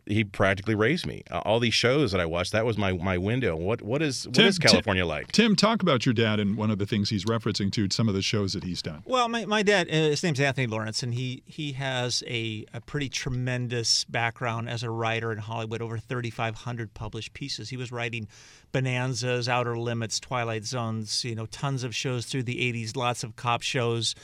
he 0.06 0.24
practically 0.24 0.74
raised 0.74 1.06
me. 1.06 1.22
Uh, 1.30 1.38
all 1.40 1.60
these 1.60 1.74
shows 1.74 2.12
that 2.12 2.20
I 2.20 2.26
watched, 2.26 2.52
that 2.52 2.64
was 2.64 2.76
my 2.76 2.92
my 2.92 3.18
window. 3.18 3.56
What 3.56 3.82
what 3.82 4.02
is 4.02 4.26
what 4.26 4.34
Tim, 4.34 4.46
is 4.46 4.58
California 4.58 5.02
Tim, 5.02 5.08
like? 5.08 5.32
Tim, 5.32 5.56
talk 5.56 5.82
about 5.82 6.04
your 6.06 6.12
dad 6.12 6.40
and 6.40 6.56
one 6.56 6.70
of 6.70 6.78
the 6.78 6.86
things 6.86 7.10
he's 7.10 7.24
referencing 7.24 7.70
to 7.72 7.88
some 7.90 8.08
of 8.08 8.14
the 8.14 8.22
shows 8.22 8.52
that 8.54 8.64
he's 8.64 8.82
done. 8.82 9.02
Well, 9.04 9.28
my, 9.28 9.44
my 9.44 9.62
dad, 9.62 9.88
uh, 9.88 9.92
his 9.92 10.22
name's 10.22 10.40
Anthony 10.40 10.66
Lawrence, 10.66 11.02
and 11.02 11.14
he 11.14 11.42
he 11.46 11.72
has 11.72 12.22
a, 12.26 12.64
a 12.72 12.80
pretty 12.80 13.08
tremendous 13.08 14.04
background 14.04 14.68
as 14.68 14.82
a 14.82 14.90
writer 14.90 15.32
in 15.32 15.38
Hollywood. 15.38 15.82
Over 15.82 15.98
3,500 15.98 16.94
published 16.94 17.32
pieces. 17.32 17.68
He 17.68 17.76
was 17.76 17.92
writing 17.92 18.28
Bonanzas, 18.72 19.48
Outer 19.48 19.78
Limits, 19.78 20.18
Twilight 20.20 20.64
Zones. 20.64 21.24
You 21.24 21.34
know, 21.34 21.46
tons 21.46 21.84
of 21.84 21.94
shows 21.94 22.26
through 22.26 22.44
the 22.44 22.56
80s, 22.72 22.96
lots 22.96 23.22
of 23.22 23.36
cop 23.36 23.62
shows. 23.62 24.14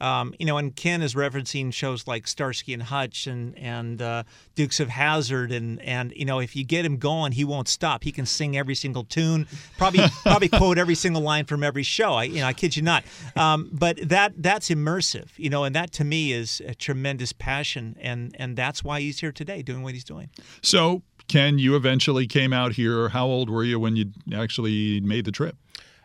Um, 0.00 0.34
you 0.38 0.46
know, 0.46 0.58
and 0.58 0.74
Ken 0.74 1.02
is 1.02 1.14
referencing 1.14 1.72
shows 1.72 2.06
like 2.06 2.26
Starsky 2.26 2.74
and 2.74 2.82
Hutch 2.82 3.26
and 3.26 3.56
and 3.58 4.02
uh, 4.02 4.22
Dukes 4.54 4.80
of 4.80 4.88
Hazzard, 4.88 5.52
and 5.52 5.80
and 5.82 6.12
you 6.14 6.24
know, 6.24 6.38
if 6.38 6.54
you 6.54 6.64
get 6.64 6.84
him 6.84 6.96
going, 6.98 7.32
he 7.32 7.44
won't 7.44 7.68
stop. 7.68 8.04
He 8.04 8.12
can 8.12 8.26
sing 8.26 8.56
every 8.56 8.74
single 8.74 9.04
tune, 9.04 9.46
probably 9.78 10.04
probably 10.22 10.48
quote 10.48 10.78
every 10.78 10.94
single 10.94 11.22
line 11.22 11.44
from 11.44 11.62
every 11.62 11.82
show. 11.82 12.14
I 12.14 12.24
you 12.24 12.40
know, 12.40 12.46
I 12.46 12.52
kid 12.52 12.76
you 12.76 12.82
not. 12.82 13.04
Um, 13.34 13.70
but 13.72 13.96
that 14.08 14.34
that's 14.36 14.68
immersive, 14.68 15.30
you 15.36 15.50
know, 15.50 15.64
and 15.64 15.74
that 15.74 15.92
to 15.92 16.04
me 16.04 16.32
is 16.32 16.60
a 16.66 16.74
tremendous 16.74 17.32
passion, 17.32 17.96
and 18.00 18.34
and 18.38 18.56
that's 18.56 18.84
why 18.84 19.00
he's 19.00 19.20
here 19.20 19.32
today 19.32 19.62
doing 19.62 19.82
what 19.82 19.94
he's 19.94 20.04
doing. 20.04 20.30
So. 20.62 21.02
Ken, 21.28 21.58
you 21.58 21.74
eventually 21.74 22.28
came 22.28 22.52
out 22.52 22.74
here. 22.74 23.08
How 23.08 23.26
old 23.26 23.50
were 23.50 23.64
you 23.64 23.80
when 23.80 23.96
you 23.96 24.12
actually 24.32 25.00
made 25.00 25.24
the 25.24 25.32
trip? 25.32 25.56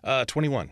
Uh, 0.03 0.25
21. 0.25 0.71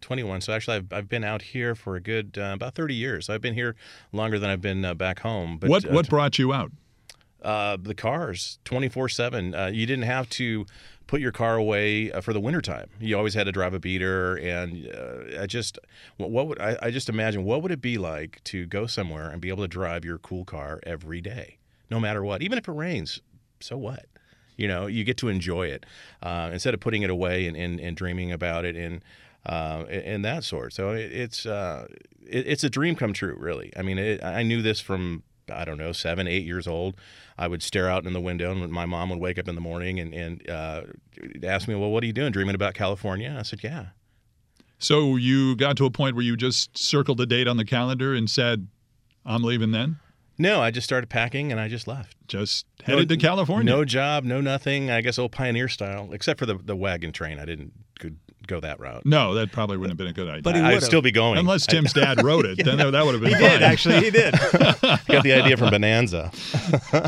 21. 0.00 0.40
So 0.40 0.52
actually, 0.52 0.76
I've, 0.76 0.92
I've 0.92 1.08
been 1.08 1.24
out 1.24 1.42
here 1.42 1.74
for 1.74 1.96
a 1.96 2.00
good 2.00 2.38
uh, 2.38 2.52
about 2.54 2.74
30 2.74 2.94
years. 2.94 3.28
I've 3.28 3.40
been 3.40 3.54
here 3.54 3.76
longer 4.12 4.38
than 4.38 4.50
I've 4.50 4.60
been 4.60 4.84
uh, 4.84 4.94
back 4.94 5.20
home. 5.20 5.58
But 5.58 5.70
what 5.70 5.84
uh, 5.84 5.92
what 5.92 6.08
brought 6.08 6.38
you 6.38 6.52
out? 6.52 6.72
Uh, 7.42 7.76
the 7.80 7.94
cars, 7.94 8.58
24 8.64 9.08
seven. 9.08 9.54
Uh, 9.54 9.66
you 9.66 9.86
didn't 9.86 10.04
have 10.04 10.28
to 10.30 10.66
put 11.06 11.20
your 11.20 11.32
car 11.32 11.56
away 11.56 12.10
uh, 12.10 12.20
for 12.20 12.32
the 12.32 12.40
wintertime. 12.40 12.88
You 12.98 13.16
always 13.16 13.34
had 13.34 13.44
to 13.44 13.52
drive 13.52 13.74
a 13.74 13.78
beater, 13.78 14.36
and 14.36 14.88
uh, 14.88 15.42
I 15.42 15.46
just 15.46 15.78
what, 16.16 16.30
what 16.30 16.48
would 16.48 16.60
I, 16.60 16.76
I 16.82 16.90
just 16.90 17.08
imagine 17.08 17.44
what 17.44 17.62
would 17.62 17.72
it 17.72 17.80
be 17.80 17.98
like 17.98 18.42
to 18.44 18.66
go 18.66 18.86
somewhere 18.86 19.30
and 19.30 19.40
be 19.40 19.48
able 19.48 19.62
to 19.62 19.68
drive 19.68 20.04
your 20.04 20.18
cool 20.18 20.44
car 20.44 20.80
every 20.84 21.20
day, 21.20 21.58
no 21.90 22.00
matter 22.00 22.24
what, 22.24 22.42
even 22.42 22.58
if 22.58 22.68
it 22.68 22.72
rains. 22.72 23.20
So 23.60 23.76
what? 23.76 24.06
You 24.56 24.68
know, 24.68 24.86
you 24.86 25.04
get 25.04 25.18
to 25.18 25.28
enjoy 25.28 25.68
it 25.68 25.84
uh, 26.22 26.50
instead 26.52 26.72
of 26.72 26.80
putting 26.80 27.02
it 27.02 27.10
away 27.10 27.46
and, 27.46 27.56
and, 27.56 27.78
and 27.78 27.96
dreaming 27.96 28.32
about 28.32 28.64
it 28.64 28.74
and 28.74 29.04
uh, 29.46 29.84
and 29.88 30.24
that 30.24 30.44
sort. 30.44 30.72
So 30.72 30.90
it, 30.90 31.12
it's 31.12 31.46
uh, 31.46 31.86
it, 32.28 32.46
it's 32.46 32.64
a 32.64 32.70
dream 32.70 32.96
come 32.96 33.12
true, 33.12 33.36
really. 33.38 33.72
I 33.76 33.82
mean, 33.82 33.98
it, 33.98 34.22
I 34.22 34.42
knew 34.42 34.60
this 34.60 34.80
from 34.80 35.22
I 35.52 35.64
don't 35.64 35.78
know, 35.78 35.92
seven, 35.92 36.26
eight 36.26 36.44
years 36.44 36.66
old. 36.66 36.96
I 37.38 37.46
would 37.48 37.62
stare 37.62 37.88
out 37.88 38.04
in 38.06 38.12
the 38.12 38.20
window, 38.20 38.50
and 38.50 38.70
my 38.72 38.86
mom 38.86 39.10
would 39.10 39.20
wake 39.20 39.38
up 39.38 39.46
in 39.48 39.54
the 39.54 39.60
morning 39.60 40.00
and, 40.00 40.12
and 40.12 40.50
uh, 40.50 40.82
ask 41.44 41.68
me, 41.68 41.74
"Well, 41.74 41.90
what 41.90 42.02
are 42.02 42.06
you 42.06 42.12
doing? 42.12 42.32
Dreaming 42.32 42.54
about 42.56 42.74
California?" 42.74 43.28
And 43.28 43.38
I 43.38 43.42
said, 43.42 43.62
"Yeah." 43.62 43.86
So 44.78 45.16
you 45.16 45.56
got 45.56 45.76
to 45.78 45.86
a 45.86 45.90
point 45.90 46.16
where 46.16 46.24
you 46.24 46.36
just 46.36 46.76
circled 46.76 47.18
the 47.18 47.26
date 47.26 47.48
on 47.48 47.56
the 47.56 47.64
calendar 47.64 48.14
and 48.14 48.28
said, 48.28 48.68
"I'm 49.24 49.42
leaving." 49.42 49.70
Then 49.70 49.98
No, 50.38 50.60
I 50.60 50.70
just 50.70 50.84
started 50.84 51.08
packing 51.08 51.50
and 51.52 51.60
I 51.60 51.68
just 51.68 51.86
left. 51.86 52.16
just 52.28 52.66
headed 52.82 53.08
to 53.08 53.16
California. 53.16 53.72
No 53.72 53.84
job, 53.84 54.24
no 54.24 54.40
nothing. 54.40 54.90
I 54.90 55.00
guess 55.00 55.18
old 55.18 55.32
pioneer 55.32 55.68
style, 55.68 56.12
except 56.12 56.40
for 56.40 56.46
the 56.46 56.56
the 56.56 56.76
wagon 56.76 57.12
train. 57.12 57.38
I 57.38 57.44
didn't 57.44 57.72
could 58.00 58.18
go 58.46 58.60
that 58.60 58.80
route. 58.80 59.04
No, 59.04 59.34
that 59.34 59.52
probably 59.52 59.76
wouldn't 59.76 59.92
have 59.92 59.98
been 59.98 60.06
a 60.08 60.12
good 60.12 60.28
idea. 60.28 60.42
But 60.42 60.56
he 60.56 60.62
I'd 60.62 60.82
still 60.82 61.02
be 61.02 61.12
going. 61.12 61.38
Unless 61.38 61.66
Tim's 61.66 61.92
dad 61.92 62.22
wrote 62.24 62.46
it, 62.46 62.56
then 62.64 62.76
that 62.78 63.04
would 63.04 63.14
have 63.14 63.20
been 63.22 63.34
He 63.34 63.40
fine. 63.40 63.50
did 63.50 63.62
actually. 63.62 64.04
He 64.04 64.10
did. 64.10 64.32
Got 64.52 65.22
the 65.22 65.32
idea 65.32 65.56
from 65.56 65.70
Bonanza. 65.70 66.30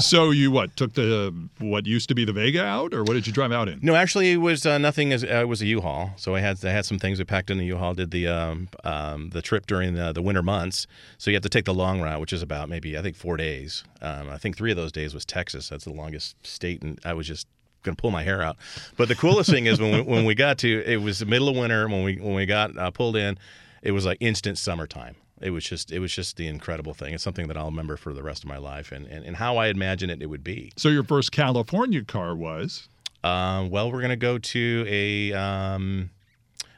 So 0.01 0.31
you 0.31 0.51
what 0.51 0.77
took 0.77 0.95
the 0.95 1.35
what 1.59 1.87
used 1.87 2.09
to 2.09 2.15
be 2.15 2.25
the 2.25 2.33
Vega 2.33 2.65
out, 2.65 2.93
or 2.95 3.03
what 3.05 3.15
did 3.15 3.27
you 3.27 3.33
drive 3.33 3.53
out 3.53 3.69
in? 3.69 3.79
No, 3.83 3.95
actually, 3.95 4.33
it 4.33 4.37
was 4.37 4.67
uh, 4.67 4.79
nothing. 4.79 5.13
As 5.13 5.25
uh, 5.25 5.27
it 5.29 5.49
was 5.49 5.63
a 5.63 5.67
U-Haul, 5.67 6.13
so 6.17 6.35
I 6.35 6.41
had 6.41 6.65
I 6.65 6.71
had 6.71 6.85
some 6.85 6.99
things 6.99 7.19
we 7.19 7.25
packed 7.25 7.51
in 7.51 7.59
the 7.59 7.65
U-Haul. 7.67 7.95
Did 7.95 8.11
the 8.11 8.27
um, 8.29 8.69
um, 8.85 9.31
the 9.31 9.43
trip 9.43 9.67
during 9.67 9.95
the, 9.95 10.13
the 10.13 10.23
winter 10.23 10.43
months, 10.43 10.87
so 11.17 11.31
you 11.31 11.37
have 11.37 11.43
to 11.43 11.49
take 11.49 11.65
the 11.65 11.75
long 11.75 12.01
route, 12.01 12.21
which 12.21 12.33
is 12.33 12.43
about 12.43 12.69
maybe 12.69 12.97
I 12.99 13.03
think 13.03 13.17
four 13.17 13.37
days. 13.37 13.85
Um, 14.01 14.29
I 14.31 14.39
think 14.39 14.57
three 14.57 14.71
of 14.71 14.77
those 14.77 14.93
days 14.93 15.15
was 15.15 15.25
Texas. 15.25 15.69
That's 15.69 15.85
the 15.85 15.93
longest 15.93 16.37
state, 16.47 16.83
and 16.83 16.99
I 17.05 17.15
was 17.15 17.27
just 17.27 17.47
going 17.83 17.97
to 17.97 18.01
pull 18.01 18.11
my 18.11 18.23
hair 18.23 18.43
out. 18.43 18.57
But 18.97 19.09
the 19.09 19.15
coolest 19.15 19.51
thing 19.51 19.67
is 19.67 19.81
when 19.81 19.93
we, 19.93 20.01
when 20.03 20.25
we 20.25 20.35
got 20.35 20.59
to 20.59 20.83
it 20.85 20.99
was 21.03 21.19
the 21.19 21.27
middle 21.27 21.49
of 21.49 21.57
winter 21.57 21.87
when 21.89 22.03
we 22.03 22.17
when 22.17 22.35
we 22.35 22.47
got 22.47 22.77
uh, 22.77 22.91
pulled 22.91 23.17
in, 23.17 23.39
it 23.83 23.93
was 23.93 24.05
like 24.07 24.19
instant 24.21 24.59
summertime. 24.59 25.17
It 25.41 25.51
was 25.51 25.65
just 25.65 25.93
it 25.93 26.01
was 26.01 26.13
just 26.13 26.37
the 26.37 26.49
incredible 26.49 26.95
thing. 26.95 27.15
It's 27.15 27.23
something 27.23 27.47
that 27.49 27.57
I'll 27.57 27.67
remember 27.71 27.97
for 27.97 28.13
the 28.13 28.23
rest 28.25 28.43
of 28.43 28.49
my 28.49 28.59
life, 28.59 28.91
and 28.91 29.07
and, 29.07 29.25
and 29.25 29.37
how 29.37 29.57
I 29.57 29.69
imagine 29.69 30.11
it 30.11 30.21
it 30.21 30.27
would 30.27 30.43
be. 30.43 30.73
So 30.77 30.89
your 30.89 31.05
first 31.05 31.31
California 31.31 32.03
car 32.05 32.35
was 32.35 32.89
Um, 33.23 33.71
well, 33.71 33.91
we're 33.93 34.01
going 34.01 34.11
to 34.11 34.17
go 34.17 34.39
to 34.39 34.85
a 34.89 35.33
um, 35.33 36.11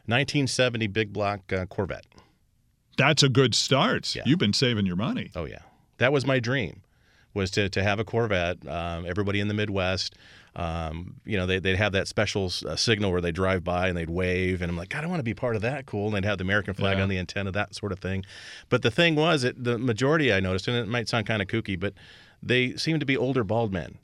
1970 0.07 0.87
big 0.88 1.12
block 1.12 1.52
uh, 1.52 1.66
Corvette. 1.66 2.07
that's 2.97 3.23
a 3.23 3.28
good 3.28 3.54
start. 3.54 4.14
Yeah. 4.14 4.23
You've 4.26 4.38
been 4.38 4.52
saving 4.52 4.87
your 4.87 4.97
money. 4.97 5.30
Oh 5.35 5.45
yeah, 5.47 5.61
that 5.99 6.12
was 6.12 6.26
my 6.26 6.38
dream, 6.40 6.83
was 7.33 7.50
to 7.52 7.69
to 7.71 7.83
have 7.83 7.99
a 7.99 8.04
Corvette. 8.04 8.66
Um, 8.69 9.07
everybody 9.07 9.40
in 9.40 9.49
the 9.49 9.54
Midwest, 9.54 10.14
um, 10.57 11.21
you 11.25 11.37
know, 11.37 11.47
they, 11.47 11.59
they'd 11.59 11.76
have 11.76 11.92
that 11.92 12.09
special 12.09 12.50
uh, 12.66 12.76
signal 12.76 13.12
where 13.12 13.21
they 13.21 13.33
drive 13.33 13.62
by 13.64 13.88
and 13.88 13.97
they'd 13.97 14.11
wave, 14.11 14.62
and 14.62 14.71
I'm 14.71 14.76
like, 14.76 14.88
God, 14.88 15.04
I 15.04 15.07
want 15.07 15.21
to 15.21 15.25
be 15.25 15.35
part 15.35 15.57
of 15.57 15.62
that. 15.62 15.87
Cool, 15.87 16.07
and 16.09 16.16
they'd 16.16 16.25
have 16.28 16.38
the 16.38 16.45
American 16.45 16.75
flag 16.75 16.97
Yeah. 16.99 17.04
on 17.04 17.09
the 17.09 17.19
antenna, 17.19 17.50
that 17.52 17.75
sort 17.75 17.92
of 17.92 17.99
thing. 18.00 18.25
But 18.69 18.83
the 18.83 18.90
thing 18.90 19.14
was, 19.14 19.45
it, 19.45 19.62
the 19.62 19.78
majority 19.78 20.33
I 20.33 20.40
noticed, 20.40 20.66
and 20.69 20.76
it 20.76 20.88
might 20.88 21.09
sound 21.09 21.26
kind 21.26 21.40
of 21.40 21.49
kooky, 21.49 21.78
but 21.78 21.95
they 22.42 22.75
seemed 22.76 23.00
to 23.00 23.07
be 23.07 23.16
older 23.16 23.45
bald 23.45 23.73
men. 23.73 23.99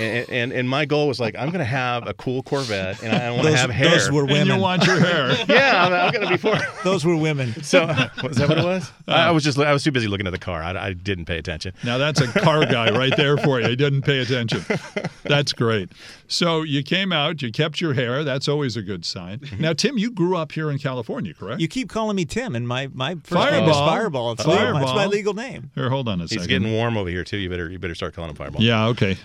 And, 0.00 0.28
and 0.30 0.52
and 0.52 0.68
my 0.68 0.84
goal 0.84 1.08
was 1.08 1.20
like 1.20 1.36
I'm 1.36 1.50
gonna 1.50 1.64
have 1.64 2.06
a 2.06 2.14
cool 2.14 2.42
Corvette 2.42 3.02
and 3.02 3.12
I 3.14 3.30
want 3.30 3.46
to 3.46 3.56
have 3.56 3.70
hair. 3.70 3.90
those 3.90 4.10
were 4.10 4.26
And 4.28 4.48
you 4.48 4.56
want 4.56 4.84
your 4.86 5.00
hair. 5.00 5.36
yeah, 5.48 5.86
I'm, 5.86 5.92
I'm 5.92 6.12
gonna 6.12 6.28
be 6.28 6.36
for. 6.36 6.58
Those 6.82 7.04
were 7.04 7.16
women. 7.16 7.54
So 7.64 7.86
was 8.22 8.36
that 8.36 8.48
what 8.48 8.58
it 8.58 8.64
was? 8.64 8.92
I, 9.08 9.28
I 9.28 9.30
was 9.30 9.42
just 9.42 9.58
I 9.58 9.72
was 9.72 9.82
too 9.82 9.90
busy 9.90 10.06
looking 10.06 10.26
at 10.26 10.32
the 10.32 10.38
car. 10.38 10.62
I, 10.62 10.88
I 10.88 10.92
didn't 10.92 11.24
pay 11.24 11.38
attention. 11.38 11.72
Now 11.82 11.98
that's 11.98 12.20
a 12.20 12.28
car 12.28 12.64
guy 12.66 12.90
right 12.96 13.16
there 13.16 13.36
for 13.38 13.60
you. 13.60 13.68
He 13.68 13.76
didn't 13.76 14.02
pay 14.02 14.20
attention. 14.20 14.64
That's 15.24 15.52
great. 15.54 15.90
So 16.28 16.62
you 16.62 16.82
came 16.82 17.12
out, 17.12 17.40
you 17.40 17.50
kept 17.50 17.80
your 17.80 17.94
hair. 17.94 18.24
That's 18.24 18.46
always 18.46 18.76
a 18.76 18.82
good 18.82 19.04
sign. 19.04 19.38
Mm-hmm. 19.38 19.62
Now, 19.62 19.72
Tim, 19.72 19.96
you 19.98 20.10
grew 20.10 20.36
up 20.36 20.52
here 20.52 20.70
in 20.70 20.78
California, 20.78 21.32
correct? 21.32 21.60
You 21.60 21.68
keep 21.68 21.88
calling 21.88 22.14
me 22.16 22.24
Tim, 22.26 22.54
and 22.54 22.68
my 22.68 22.88
my 22.92 23.14
first 23.24 23.50
name 23.50 23.64
is 23.68 23.76
Fireball. 23.76 23.88
Fireball. 23.88 24.32
It's, 24.32 24.46
legal. 24.46 24.76
it's 24.82 24.92
my 24.94 25.06
legal 25.06 25.34
name. 25.34 25.70
here, 25.74 25.88
hold 25.88 26.08
on 26.08 26.20
a 26.20 26.24
He's 26.24 26.32
second. 26.32 26.48
getting 26.48 26.72
warm 26.72 26.96
over 26.96 27.08
here 27.08 27.24
too. 27.24 27.38
You 27.38 27.48
better 27.48 27.70
you 27.70 27.78
better 27.78 27.94
start 27.94 28.14
calling 28.14 28.30
him 28.30 28.36
Fireball. 28.36 28.62
yeah, 28.62 28.86
okay. 28.88 29.16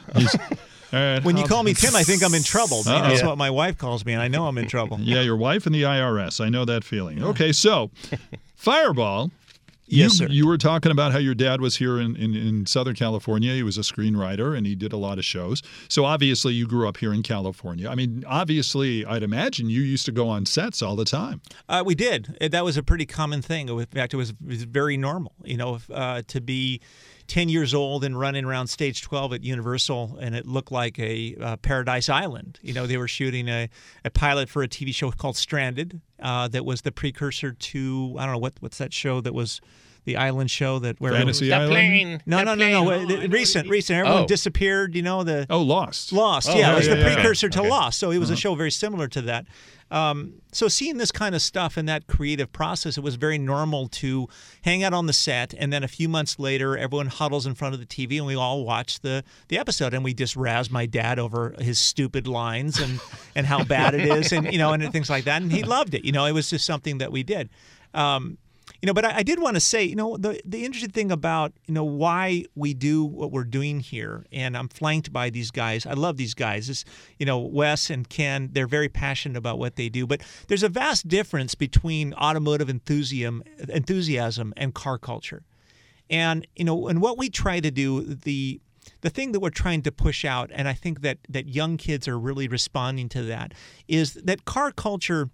Right, 0.92 1.24
When 1.24 1.38
you 1.38 1.44
I'll- 1.44 1.48
call 1.48 1.64
me 1.64 1.74
Tim, 1.74 1.96
I 1.96 2.04
think 2.04 2.24
I'm 2.24 2.34
in 2.34 2.44
trouble. 2.44 2.84
Know, 2.84 3.02
That's 3.02 3.24
what 3.24 3.38
my 3.38 3.50
wife 3.50 3.78
calls 3.78 4.06
me, 4.06 4.14
and 4.14 4.22
I 4.22 4.28
know 4.28 4.48
I'm 4.48 4.58
in 4.58 4.68
trouble. 4.68 5.00
Yeah, 5.10 5.22
your 5.22 5.38
wife 5.38 5.66
and 5.66 5.74
the 5.76 5.84
IRS. 5.84 6.44
I 6.44 6.50
know 6.50 6.66
that 6.66 6.84
feeling. 6.84 7.24
Okay, 7.24 7.52
so 7.52 7.92
Fireball. 8.56 9.32
Yes, 9.92 10.20
you, 10.20 10.28
sir. 10.28 10.32
You 10.32 10.46
were 10.46 10.60
talking 10.60 10.92
about 10.92 11.14
how 11.14 11.18
your 11.18 11.34
dad 11.34 11.62
was 11.62 11.78
here 11.78 12.00
in, 12.00 12.16
in, 12.16 12.36
in 12.36 12.68
Southern 12.68 12.94
California. 12.94 13.54
He 13.56 13.64
was 13.64 13.76
a 13.76 13.82
screenwriter 13.82 14.56
and 14.56 14.68
he 14.68 14.76
did 14.76 14.94
a 14.94 14.98
lot 14.98 15.18
of 15.18 15.26
shows. 15.26 15.64
So 15.88 16.06
obviously, 16.06 16.54
you 16.54 16.68
grew 16.68 16.88
up 16.88 16.98
here 16.98 17.12
in 17.12 17.24
California. 17.24 17.90
I 17.90 17.96
mean, 17.96 18.24
obviously, 18.28 19.04
I'd 19.04 19.24
imagine 19.24 19.68
you 19.68 19.82
used 19.82 20.06
to 20.06 20.12
go 20.12 20.30
on 20.30 20.46
sets 20.46 20.84
all 20.84 20.96
the 20.96 21.06
time. 21.06 21.42
Uh, 21.68 21.82
we 21.84 21.96
did. 21.96 22.38
Uh, 22.40 22.50
That 22.50 22.64
was 22.64 22.78
a 22.78 22.84
pretty 22.84 23.08
common 23.08 23.42
thing. 23.42 23.68
In 23.68 23.84
fact, 23.88 24.14
it 24.14 24.18
was, 24.18 24.30
it 24.30 24.36
was 24.46 24.64
very 24.64 24.96
normal. 24.96 25.34
You 25.44 25.58
know, 25.58 25.74
if, 25.76 25.90
uh, 25.90 26.22
to 26.28 26.40
be 26.40 26.82
10 27.30 27.48
years 27.48 27.74
old 27.74 28.04
and 28.04 28.20
running 28.20 28.44
around 28.44 28.68
stage 28.68 29.02
12 29.02 29.34
at 29.34 29.44
Universal, 29.44 30.18
and 30.20 30.36
it 30.36 30.46
looked 30.46 30.72
like 30.72 31.00
a 31.00 31.36
uh, 31.42 31.56
Paradise 31.58 32.10
Island. 32.10 32.60
You 32.62 32.74
know, 32.74 32.86
they 32.88 32.98
were 32.98 33.08
shooting 33.08 33.48
a, 33.48 33.70
a 34.04 34.10
pilot 34.10 34.50
for 34.50 34.64
a 34.64 34.68
TV 34.68 34.94
show 34.94 35.12
called 35.12 35.38
Stranded 35.38 36.02
uh, 36.22 36.48
that 36.50 36.66
was 36.66 36.82
the 36.82 36.92
precursor 36.92 37.54
to, 37.54 38.16
I 38.20 38.26
don't 38.26 38.34
know, 38.34 38.40
what 38.40 38.54
what's 38.60 38.80
that 38.80 38.92
show 38.94 39.22
that 39.22 39.34
was 39.34 39.62
the 40.06 40.16
island 40.18 40.50
show 40.50 40.80
that 40.80 41.00
where 41.00 41.12
Fantasy 41.12 41.54
Island. 41.54 42.24
No, 42.26 42.42
no, 42.44 42.56
no, 42.56 42.84
no. 42.86 42.92
uh, 42.92 43.28
recent, 43.28 43.70
recent. 43.70 44.00
Everyone 44.00 44.24
Oh. 44.24 44.28
disappeared. 44.28 44.96
You 44.96 45.04
know 45.04 45.24
the 45.24 45.46
Oh, 45.50 45.62
Lost. 45.62 46.12
Lost. 46.12 46.50
Oh, 46.50 46.54
yeah, 46.54 46.60
yeah, 46.60 46.72
it 46.72 46.76
was 46.78 46.88
yeah, 46.88 46.96
the 46.96 47.00
yeah. 47.02 47.14
precursor 47.14 47.50
to 47.50 47.60
Okay. 47.60 47.70
Lost. 47.70 48.00
So 48.00 48.10
it 48.10 48.14
Uh-huh. 48.16 48.20
was 48.22 48.30
a 48.32 48.36
show 48.36 48.56
very 48.56 48.72
similar 48.72 49.08
to 49.10 49.22
that. 49.24 49.46
Um, 49.92 50.42
so 50.52 50.68
seeing 50.68 50.98
this 50.98 51.12
kind 51.12 51.34
of 51.34 51.42
stuff 51.42 51.78
in 51.78 51.86
that 51.88 52.08
creative 52.08 52.52
process, 52.52 52.98
it 52.98 53.04
was 53.04 53.16
very 53.16 53.38
normal 53.38 53.88
to 53.88 54.28
hang 54.64 54.84
out 54.84 54.94
on 54.94 55.08
the 55.08 55.14
set, 55.14 55.54
and 55.58 55.74
then 55.74 55.84
a 55.84 55.88
few 55.88 56.08
months 56.08 56.38
later, 56.38 56.78
everyone 56.78 57.08
huddles 57.08 57.46
in 57.46 57.56
front 57.56 57.74
of 57.74 57.80
the 57.80 57.86
TV, 57.86 58.18
and 58.18 58.26
we 58.26 58.36
all 58.36 58.64
watch 58.64 59.00
the 59.02 59.24
the 59.48 59.58
episode, 59.58 59.94
and 59.94 60.04
we 60.04 60.14
just 60.14 60.36
razz 60.36 60.70
my 60.70 60.86
dad 60.86 61.20
over 61.20 61.56
his 61.60 61.80
stupid 61.80 62.28
lines 62.28 62.80
and 62.80 63.00
and 63.36 63.46
how 63.46 63.64
bad 63.64 63.96
it 63.96 64.06
is, 64.06 64.32
and 64.32 64.52
you 64.52 64.58
know, 64.58 64.74
and 64.74 64.92
things 64.92 65.10
like 65.10 65.26
that, 65.26 65.42
and 65.42 65.52
he 65.52 65.64
loved 65.64 65.94
it. 65.94 66.06
You 66.06 66.12
know, 66.12 66.26
it 66.26 66.34
was 66.34 66.50
just 66.50 66.66
something 66.66 67.00
that 67.00 67.12
we 67.12 67.24
did. 67.24 67.50
Um, 67.94 68.38
you 68.82 68.88
know, 68.88 68.94
but 68.94 69.06
I, 69.06 69.18
I 69.18 69.24
did 69.24 69.40
want 69.40 69.56
to 69.56 69.60
say, 69.60 69.84
you 69.84 69.96
know, 69.96 70.16
the 70.18 70.40
the 70.46 70.64
interesting 70.64 70.92
thing 70.92 71.12
about 71.12 71.54
you 71.66 71.74
know 71.74 71.84
why 71.84 72.46
we 72.56 72.74
do 72.74 73.04
what 73.04 73.32
we're 73.32 73.44
doing 73.44 73.80
here, 73.82 74.26
and 74.32 74.56
I'm 74.56 74.70
flanked 74.70 75.12
by 75.12 75.30
these 75.30 75.52
guys. 75.52 75.86
I 75.86 75.94
love 75.94 76.18
these 76.18 76.34
guys. 76.34 76.86
You 77.18 77.26
know, 77.26 77.40
Wes 77.40 77.90
and 77.90 78.08
Ken, 78.08 78.50
they're 78.54 78.68
very 78.68 78.90
passionate 78.90 79.38
about 79.38 79.60
what 79.60 79.76
they 79.76 79.90
do. 79.90 80.08
But 80.08 80.22
there's 80.48 80.64
a 80.64 80.70
vast 80.70 81.08
difference 81.08 81.56
between 81.56 82.14
automotive 82.14 82.70
enthusiasm, 82.70 83.44
enthusiasm 83.68 84.54
and 84.56 84.74
car 84.74 84.98
culture. 84.98 85.44
And 86.10 86.48
you 86.56 86.64
know, 86.64 86.88
and 86.88 87.02
what 87.02 87.18
we 87.18 87.30
try 87.30 87.60
to 87.60 87.72
do, 87.72 88.02
the 88.02 88.62
the 89.02 89.10
thing 89.10 89.34
that 89.34 89.42
we're 89.42 89.50
trying 89.50 89.82
to 89.84 89.92
push 89.92 90.24
out, 90.24 90.52
and 90.54 90.68
I 90.68 90.74
think 90.74 91.02
that 91.02 91.18
that 91.28 91.50
young 91.50 91.76
kids 91.76 92.08
are 92.08 92.18
really 92.18 92.48
responding 92.48 93.10
to 93.10 93.24
that, 93.24 93.54
is 93.88 94.14
that 94.14 94.46
car 94.46 94.72
culture 94.72 95.30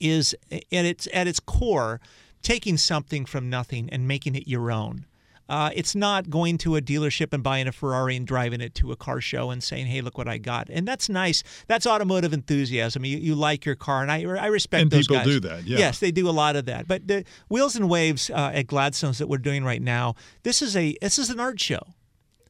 is 0.00 0.34
at 0.50 0.84
its 0.84 1.06
at 1.12 1.28
its 1.28 1.38
core 1.38 2.00
taking 2.42 2.76
something 2.76 3.24
from 3.24 3.48
nothing 3.48 3.88
and 3.90 4.06
making 4.06 4.34
it 4.34 4.48
your 4.48 4.70
own. 4.70 5.06
Uh, 5.48 5.70
it's 5.74 5.94
not 5.94 6.30
going 6.30 6.56
to 6.56 6.76
a 6.76 6.80
dealership 6.80 7.32
and 7.32 7.42
buying 7.42 7.66
a 7.66 7.72
Ferrari 7.72 8.16
and 8.16 8.26
driving 8.26 8.60
it 8.60 8.74
to 8.76 8.90
a 8.90 8.96
car 8.96 9.20
show 9.20 9.50
and 9.50 9.62
saying, 9.62 9.86
"Hey, 9.86 10.00
look 10.00 10.16
what 10.16 10.26
I 10.28 10.38
got." 10.38 10.70
And 10.70 10.88
that's 10.88 11.08
nice. 11.08 11.42
That's 11.66 11.86
automotive 11.86 12.32
enthusiasm. 12.32 13.04
You, 13.04 13.18
you 13.18 13.34
like 13.34 13.66
your 13.66 13.74
car, 13.74 14.02
and 14.02 14.10
I 14.10 14.22
I 14.22 14.46
respect 14.46 14.82
And 14.82 14.90
those 14.90 15.06
people 15.08 15.16
guys. 15.16 15.26
do 15.26 15.40
that, 15.40 15.64
yeah. 15.66 15.78
Yes, 15.78 15.98
they 15.98 16.10
do 16.10 16.28
a 16.28 16.30
lot 16.30 16.56
of 16.56 16.64
that. 16.66 16.88
But 16.88 17.06
the 17.06 17.24
Wheels 17.48 17.76
and 17.76 17.90
Waves 17.90 18.30
uh, 18.30 18.52
at 18.54 18.66
Gladstone's 18.66 19.18
that 19.18 19.26
we're 19.26 19.38
doing 19.38 19.62
right 19.62 19.82
now, 19.82 20.14
this 20.42 20.62
is 20.62 20.74
a 20.76 20.96
this 21.02 21.18
is 21.18 21.28
an 21.28 21.38
art 21.38 21.60
show. 21.60 21.82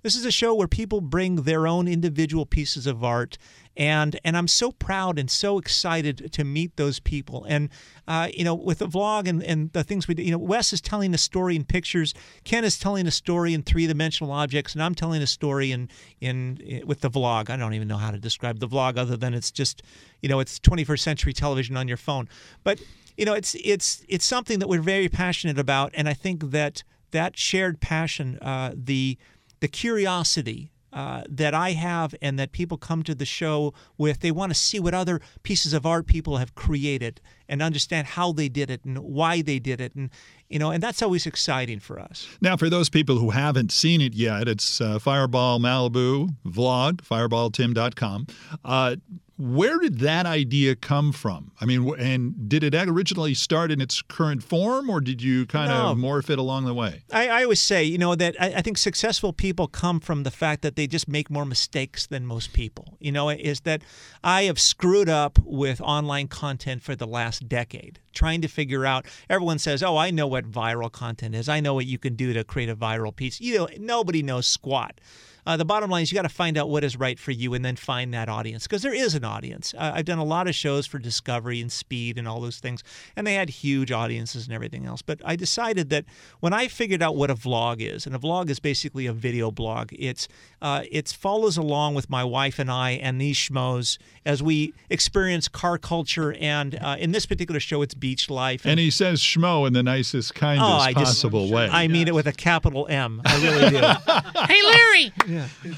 This 0.02 0.16
is 0.16 0.24
a 0.24 0.32
show 0.32 0.52
where 0.52 0.66
people 0.66 1.00
bring 1.00 1.36
their 1.36 1.68
own 1.68 1.86
individual 1.86 2.44
pieces 2.44 2.88
of 2.88 3.04
art, 3.04 3.38
and 3.76 4.18
and 4.24 4.36
I'm 4.36 4.48
so 4.48 4.72
proud 4.72 5.16
and 5.16 5.30
so 5.30 5.58
excited 5.58 6.32
to 6.32 6.42
meet 6.44 6.76
those 6.76 6.98
people. 6.98 7.44
And 7.48 7.68
uh, 8.08 8.28
you 8.34 8.44
know, 8.44 8.54
with 8.54 8.78
the 8.78 8.88
vlog 8.88 9.28
and, 9.28 9.44
and 9.44 9.72
the 9.72 9.84
things 9.84 10.08
we 10.08 10.14
do, 10.14 10.24
you 10.24 10.32
know, 10.32 10.38
Wes 10.38 10.72
is 10.72 10.80
telling 10.80 11.14
a 11.14 11.18
story 11.18 11.54
in 11.54 11.64
pictures, 11.64 12.14
Ken 12.42 12.64
is 12.64 12.80
telling 12.80 13.06
a 13.06 13.12
story 13.12 13.54
in 13.54 13.62
three 13.62 13.86
dimensional 13.86 14.32
objects, 14.32 14.74
and 14.74 14.82
I'm 14.82 14.96
telling 14.96 15.22
a 15.22 15.26
story 15.26 15.70
in 15.70 15.88
in 16.20 16.82
with 16.84 17.00
the 17.00 17.10
vlog. 17.10 17.48
I 17.48 17.56
don't 17.56 17.74
even 17.74 17.86
know 17.86 17.96
how 17.96 18.10
to 18.10 18.18
describe 18.18 18.58
the 18.58 18.68
vlog 18.68 18.98
other 18.98 19.16
than 19.16 19.34
it's 19.34 19.52
just, 19.52 19.82
you 20.20 20.28
know, 20.28 20.40
it's 20.40 20.58
21st 20.58 21.00
century 21.00 21.32
television 21.32 21.76
on 21.76 21.86
your 21.86 21.96
phone. 21.96 22.28
But 22.64 22.80
you 23.16 23.24
know, 23.24 23.34
it's 23.34 23.54
it's 23.62 24.04
it's 24.08 24.24
something 24.24 24.58
that 24.58 24.68
we're 24.68 24.82
very 24.82 25.08
passionate 25.08 25.60
about, 25.60 25.92
and 25.94 26.08
I 26.08 26.14
think 26.14 26.50
that 26.50 26.82
that 27.12 27.38
shared 27.38 27.80
passion, 27.80 28.38
uh, 28.40 28.72
the 28.74 29.16
the 29.62 29.68
curiosity 29.68 30.72
uh, 30.92 31.22
that 31.28 31.54
I 31.54 31.70
have 31.70 32.16
and 32.20 32.36
that 32.36 32.50
people 32.50 32.76
come 32.76 33.04
to 33.04 33.14
the 33.14 33.24
show 33.24 33.72
with. 33.96 34.18
They 34.18 34.32
want 34.32 34.50
to 34.50 34.58
see 34.58 34.80
what 34.80 34.92
other 34.92 35.20
pieces 35.44 35.72
of 35.72 35.86
art 35.86 36.08
people 36.08 36.38
have 36.38 36.56
created 36.56 37.20
and 37.48 37.62
understand 37.62 38.08
how 38.08 38.32
they 38.32 38.48
did 38.48 38.70
it 38.70 38.84
and 38.84 38.98
why 38.98 39.40
they 39.40 39.60
did 39.60 39.80
it, 39.80 39.94
and 39.94 40.10
you 40.48 40.58
know, 40.58 40.70
and 40.70 40.82
that's 40.82 41.02
always 41.02 41.26
exciting 41.26 41.80
for 41.80 41.98
us. 41.98 42.28
Now, 42.40 42.56
for 42.56 42.68
those 42.68 42.88
people 42.88 43.18
who 43.18 43.30
haven't 43.30 43.72
seen 43.72 44.00
it 44.00 44.14
yet, 44.14 44.48
it's 44.48 44.80
uh, 44.80 44.98
Fireball 44.98 45.58
Malibu 45.60 46.34
vlog, 46.46 47.00
fireballtim.com. 47.00 48.26
Uh, 48.64 48.96
where 49.38 49.78
did 49.80 49.98
that 50.00 50.24
idea 50.24 50.76
come 50.76 51.10
from? 51.10 51.50
I 51.60 51.64
mean, 51.64 51.92
and 51.98 52.48
did 52.48 52.62
it 52.62 52.74
originally 52.76 53.34
start 53.34 53.72
in 53.72 53.80
its 53.80 54.00
current 54.00 54.40
form, 54.42 54.88
or 54.88 55.00
did 55.00 55.20
you 55.20 55.46
kind 55.46 55.68
No. 55.68 55.88
of 55.88 55.98
morph 55.98 56.30
it 56.30 56.38
along 56.38 56.66
the 56.66 56.74
way? 56.74 57.02
I, 57.10 57.28
I 57.28 57.42
always 57.42 57.60
say, 57.60 57.82
you 57.82 57.98
know, 57.98 58.14
that 58.14 58.36
I, 58.40 58.54
I 58.56 58.62
think 58.62 58.78
successful 58.78 59.32
people 59.32 59.66
come 59.66 59.98
from 59.98 60.22
the 60.22 60.30
fact 60.30 60.62
that 60.62 60.76
they 60.76 60.86
just 60.86 61.08
make 61.08 61.28
more 61.28 61.44
mistakes 61.44 62.06
than 62.06 62.24
most 62.24 62.52
people. 62.52 62.96
You 63.00 63.10
know, 63.10 63.30
is 63.30 63.60
that 63.60 63.82
I 64.22 64.42
have 64.44 64.60
screwed 64.60 65.08
up 65.08 65.40
with 65.44 65.80
online 65.80 66.28
content 66.28 66.82
for 66.82 66.94
the 66.94 67.06
last 67.06 67.48
decade, 67.48 67.98
trying 68.12 68.42
to 68.42 68.48
figure 68.48 68.86
out. 68.86 69.06
Everyone 69.28 69.58
says, 69.58 69.82
"Oh, 69.82 69.96
I 69.96 70.10
know 70.12 70.26
what 70.28 70.41
viral 70.46 70.90
content 70.90 71.34
is. 71.34 71.48
I 71.48 71.60
know 71.60 71.74
what 71.74 71.86
you 71.86 71.98
can 71.98 72.14
do 72.14 72.32
to 72.32 72.44
create 72.44 72.68
a 72.68 72.76
viral 72.76 73.14
piece." 73.14 73.40
You 73.40 73.58
know, 73.58 73.68
nobody 73.78 74.22
knows 74.22 74.46
squat. 74.46 75.00
Uh, 75.44 75.56
the 75.56 75.64
bottom 75.64 75.90
line 75.90 76.02
is 76.02 76.12
you 76.12 76.16
got 76.16 76.22
to 76.22 76.28
find 76.28 76.56
out 76.56 76.68
what 76.68 76.84
is 76.84 76.96
right 76.96 77.18
for 77.18 77.32
you 77.32 77.52
and 77.54 77.64
then 77.64 77.74
find 77.74 78.14
that 78.14 78.28
audience 78.28 78.64
because 78.66 78.82
there 78.82 78.94
is 78.94 79.14
an 79.14 79.24
audience. 79.24 79.74
Uh, 79.76 79.92
I've 79.94 80.04
done 80.04 80.18
a 80.18 80.24
lot 80.24 80.46
of 80.46 80.54
shows 80.54 80.86
for 80.86 80.98
Discovery 80.98 81.60
and 81.60 81.70
Speed 81.72 82.16
and 82.18 82.28
all 82.28 82.40
those 82.40 82.60
things, 82.60 82.84
and 83.16 83.26
they 83.26 83.34
had 83.34 83.50
huge 83.50 83.90
audiences 83.90 84.46
and 84.46 84.54
everything 84.54 84.86
else. 84.86 85.02
But 85.02 85.20
I 85.24 85.34
decided 85.34 85.90
that 85.90 86.04
when 86.40 86.52
I 86.52 86.68
figured 86.68 87.02
out 87.02 87.16
what 87.16 87.30
a 87.30 87.34
vlog 87.34 87.76
is, 87.80 88.06
and 88.06 88.14
a 88.14 88.18
vlog 88.18 88.50
is 88.50 88.60
basically 88.60 89.06
a 89.06 89.12
video 89.12 89.50
blog, 89.50 89.90
it's 89.92 90.28
uh, 90.60 90.82
it 90.90 91.08
follows 91.08 91.56
along 91.56 91.94
with 91.94 92.08
my 92.08 92.22
wife 92.22 92.58
and 92.60 92.70
I 92.70 92.90
and 92.92 93.20
these 93.20 93.36
schmoes 93.36 93.98
as 94.24 94.42
we 94.42 94.72
experience 94.90 95.48
car 95.48 95.76
culture. 95.76 96.34
And 96.34 96.76
uh, 96.80 96.96
in 97.00 97.10
this 97.10 97.26
particular 97.26 97.58
show, 97.58 97.82
it's 97.82 97.94
beach 97.94 98.30
life. 98.30 98.64
And 98.64 98.78
he 98.78 98.90
says 98.90 99.20
schmo 99.20 99.66
in 99.66 99.72
the 99.72 99.82
nicest, 99.82 100.34
kindest 100.34 100.70
Oh, 100.70 100.72
I 100.74 100.92
just- 100.92 101.04
possible 101.04 101.50
way. 101.50 101.68
I 101.68 101.88
mean 101.88 102.06
it 102.06 102.14
with 102.14 102.26
a 102.28 102.32
capital 102.32 102.86
M. 102.88 103.20
I 103.24 103.42
really 103.42 103.70
do. 103.70 103.82
Hey, 104.52 104.60
Larry. 104.62 105.12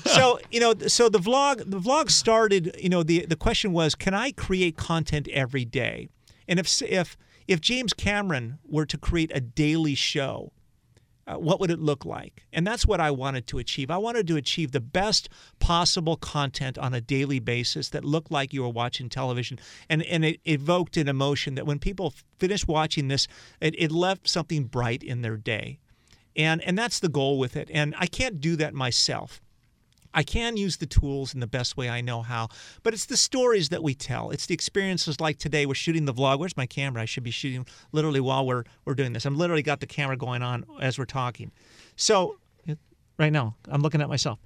so 0.05 0.39
you 0.51 0.61
know 0.61 0.75
so 0.87 1.09
the 1.09 1.19
vlog 1.19 1.59
the 1.71 1.81
vlog 1.81 2.11
started 2.11 2.77
you 2.79 2.89
know 2.89 3.03
the 3.03 3.27
the 3.27 3.37
question 3.37 3.73
was 3.73 3.95
can 3.95 4.15
i 4.15 4.31
create 4.33 4.77
content 4.77 5.29
every 5.29 5.65
day? 5.65 6.09
And 6.49 6.59
if 6.59 6.83
if 6.83 7.17
if 7.47 7.61
james 7.61 7.93
cameron 7.93 8.59
were 8.67 8.87
to 8.87 8.99
create 8.99 9.31
a 9.35 9.41
daily 9.41 9.95
show 9.95 10.53
uh, 11.27 11.37
what 11.37 11.59
would 11.59 11.71
it 11.71 11.79
look 11.79 12.05
like? 12.05 12.45
And 12.53 12.67
that's 12.67 12.87
what 12.87 13.01
i 13.01 13.11
wanted 13.11 13.47
to 13.49 13.59
achieve. 13.59 13.91
I 13.91 13.97
wanted 13.97 14.27
to 14.29 14.37
achieve 14.37 14.73
the 14.73 14.81
best 14.81 15.29
possible 15.59 16.17
content 16.17 16.79
on 16.79 16.93
a 16.93 17.01
daily 17.01 17.39
basis 17.39 17.89
that 17.91 18.05
looked 18.05 18.31
like 18.31 18.53
you 18.53 18.63
were 18.63 18.69
watching 18.69 19.09
television. 19.09 19.59
And 19.89 20.03
and 20.03 20.25
it 20.25 20.41
evoked 20.45 20.97
an 20.97 21.09
emotion 21.09 21.55
that 21.55 21.67
when 21.67 21.79
people 21.79 22.13
finished 22.39 22.69
watching 22.69 23.09
this 23.09 23.27
it, 23.61 23.75
it 23.79 23.91
left 23.91 24.29
something 24.29 24.65
bright 24.65 25.03
in 25.03 25.23
their 25.23 25.37
day. 25.37 25.79
And 26.37 26.61
and 26.63 26.77
that's 26.77 27.01
the 27.01 27.09
goal 27.09 27.39
with 27.39 27.57
it. 27.57 27.71
And 27.73 27.95
i 27.99 28.07
can't 28.07 28.41
do 28.41 28.57
that 28.57 28.75
myself 28.75 29.41
I 30.15 30.23
can 30.23 30.57
use 30.57 30.77
the 30.79 30.87
tools 30.87 31.35
in 31.35 31.41
the 31.41 31.47
best 31.47 31.77
way 31.77 31.89
I 31.91 32.01
know 32.01 32.23
how, 32.23 32.49
but 32.83 32.95
it's 32.95 33.07
the 33.07 33.17
stories 33.17 33.69
that 33.71 33.83
we 33.83 33.95
tell. 33.95 34.31
It's 34.31 34.47
the 34.47 34.55
experiences 34.55 35.21
like 35.21 35.39
today. 35.39 35.67
We're 35.67 35.75
shooting 35.75 36.05
the 36.05 36.15
vlog. 36.15 36.39
Where's 36.39 36.57
my 36.57 36.67
camera? 36.67 37.03
I 37.03 37.05
should 37.05 37.25
be 37.25 37.31
shooting 37.31 37.67
literally 37.93 38.21
while 38.21 38.47
we're 38.47 38.65
we're 38.85 38.95
doing 38.95 39.13
this. 39.13 39.27
I'm 39.27 39.37
literally 39.37 39.63
got 39.63 39.81
the 39.81 39.87
camera 39.87 40.17
going 40.17 40.43
on 40.43 40.65
as 40.81 40.99
we're 40.99 41.05
talking. 41.05 41.51
So 41.97 42.39
right 43.19 43.33
now, 43.33 43.57
I'm 43.69 43.83
looking 43.83 44.01
at 44.01 44.09
myself. 44.09 44.39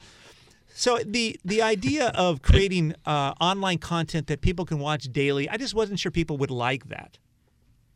So 0.75 0.99
the 1.05 1.39
the 1.45 1.63
idea 1.63 2.09
of 2.09 2.43
creating 2.51 2.95
uh, 3.07 3.35
online 3.41 3.79
content 3.79 4.27
that 4.29 4.41
people 4.41 4.65
can 4.65 4.79
watch 4.79 5.05
daily, 5.13 5.49
I 5.49 5.57
just 5.57 5.75
wasn't 5.75 5.99
sure 5.99 6.11
people 6.13 6.37
would 6.39 6.51
like 6.51 6.89
that. 6.89 7.19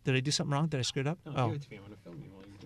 Did 0.05 0.17
I 0.17 0.21
do 0.21 0.31
something 0.33 0.53
wrong? 0.53 0.67
Did 0.67 0.81
I 0.81 0.83
screw 0.83 1.01
it 1.01 1.07
up? 1.07 1.19
Oh, 1.27 1.55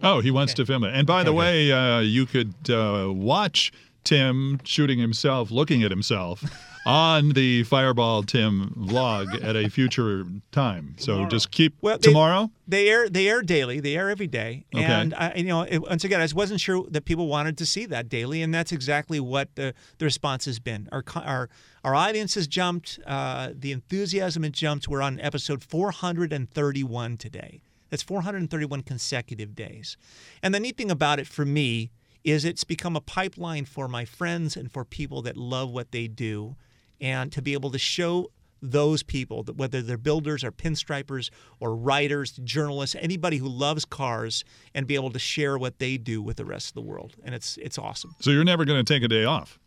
Oh, 0.02 0.20
he 0.20 0.30
wants 0.30 0.52
to 0.54 0.66
film 0.66 0.84
it. 0.84 0.94
And 0.94 1.06
by 1.06 1.22
the 1.22 1.32
way, 1.32 1.72
uh, 1.72 2.00
you 2.00 2.26
could 2.26 2.54
uh, 2.70 3.10
watch 3.12 3.72
Tim 4.06 4.60
shooting 4.64 4.98
himself, 4.98 5.50
looking 5.50 5.82
at 5.82 5.90
himself, 5.90 6.42
on 6.86 7.30
the 7.30 7.64
Fireball 7.64 8.22
Tim 8.22 8.72
vlog 8.78 9.44
at 9.44 9.56
a 9.56 9.68
future 9.68 10.24
time. 10.52 10.94
So 10.98 11.26
just 11.26 11.50
keep 11.50 11.74
Well, 11.82 11.98
they- 11.98 12.08
tomorrow. 12.08 12.50
They 12.68 12.88
air 12.88 13.08
they 13.08 13.28
air 13.28 13.42
daily. 13.42 13.78
They 13.80 13.96
air 13.96 14.08
every 14.10 14.26
day. 14.26 14.64
Okay. 14.74 14.84
And 14.84 15.14
I, 15.14 15.34
you 15.36 15.44
know, 15.44 15.62
it, 15.62 15.78
once 15.78 16.02
again, 16.04 16.20
I 16.20 16.24
just 16.24 16.34
wasn't 16.34 16.60
sure 16.60 16.84
that 16.90 17.04
people 17.04 17.26
wanted 17.28 17.58
to 17.58 17.66
see 17.66 17.86
that 17.86 18.08
daily, 18.08 18.42
and 18.42 18.52
that's 18.54 18.72
exactly 18.72 19.20
what 19.20 19.54
the, 19.54 19.72
the 19.98 20.04
response 20.04 20.46
has 20.46 20.58
been. 20.58 20.88
Our 20.90 21.04
our 21.16 21.48
our 21.84 21.94
audience 21.94 22.34
has 22.34 22.46
jumped. 22.48 22.98
Uh, 23.06 23.50
the 23.54 23.70
enthusiasm 23.72 24.42
has 24.44 24.52
jumped. 24.52 24.88
We're 24.88 25.02
on 25.02 25.20
episode 25.20 25.62
431 25.62 27.16
today. 27.18 27.60
That's 27.90 28.02
431 28.02 28.82
consecutive 28.82 29.54
days. 29.54 29.96
And 30.42 30.52
the 30.54 30.58
neat 30.60 30.76
thing 30.76 30.90
about 30.90 31.20
it 31.20 31.26
for 31.28 31.44
me 31.44 31.90
is 32.26 32.44
it's 32.44 32.64
become 32.64 32.96
a 32.96 33.00
pipeline 33.00 33.64
for 33.64 33.86
my 33.86 34.04
friends 34.04 34.56
and 34.56 34.70
for 34.70 34.84
people 34.84 35.22
that 35.22 35.36
love 35.36 35.70
what 35.70 35.92
they 35.92 36.08
do. 36.08 36.56
And 37.00 37.30
to 37.30 37.40
be 37.40 37.52
able 37.52 37.70
to 37.70 37.78
show 37.78 38.30
those 38.60 39.04
people 39.04 39.44
that 39.44 39.56
whether 39.56 39.80
they're 39.80 39.96
builders 39.96 40.42
or 40.42 40.50
pinstripers 40.50 41.30
or 41.60 41.76
writers 41.76 42.32
journalists 42.42 42.96
anybody 42.98 43.36
who 43.36 43.48
loves 43.48 43.84
cars 43.84 44.44
and 44.74 44.88
be 44.88 44.96
able 44.96 45.10
to 45.10 45.20
share 45.20 45.56
what 45.56 45.78
they 45.78 45.96
do 45.96 46.20
with 46.20 46.36
the 46.36 46.44
rest 46.44 46.68
of 46.68 46.74
the 46.74 46.80
world. 46.80 47.14
And 47.22 47.32
it's 47.32 47.58
it's 47.58 47.78
awesome. 47.78 48.16
So 48.20 48.30
you're 48.30 48.44
never 48.44 48.64
going 48.64 48.84
to 48.84 48.92
take 48.92 49.04
a 49.04 49.08
day 49.08 49.24
off. 49.24 49.60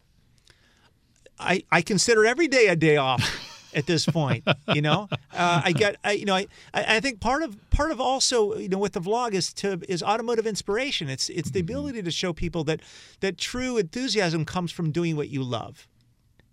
i 1.39 1.63
i 1.71 1.81
consider 1.81 2.25
every 2.25 2.49
day 2.49 2.67
a 2.67 2.75
day 2.75 2.97
off 2.97 3.23
at 3.73 3.85
this 3.85 4.05
point 4.05 4.43
you 4.73 4.81
know 4.81 5.07
uh, 5.33 5.61
i 5.63 5.71
get 5.71 5.97
I, 6.03 6.11
you 6.13 6.25
know 6.25 6.35
I, 6.35 6.47
I 6.73 6.97
I 6.97 6.99
think 6.99 7.19
part 7.19 7.43
of 7.43 7.57
part 7.69 7.91
of 7.91 7.99
also 8.01 8.55
you 8.55 8.69
know 8.69 8.77
with 8.77 8.93
the 8.93 9.01
vlog 9.01 9.33
is 9.33 9.53
to 9.55 9.79
is 9.87 10.03
automotive 10.03 10.47
inspiration 10.47 11.09
it's 11.09 11.29
it's 11.29 11.51
the 11.51 11.59
ability 11.59 12.01
to 12.01 12.11
show 12.11 12.33
people 12.33 12.63
that 12.65 12.81
that 13.19 13.37
true 13.37 13.77
enthusiasm 13.77 14.45
comes 14.45 14.71
from 14.71 14.91
doing 14.91 15.15
what 15.15 15.29
you 15.29 15.43
love 15.43 15.87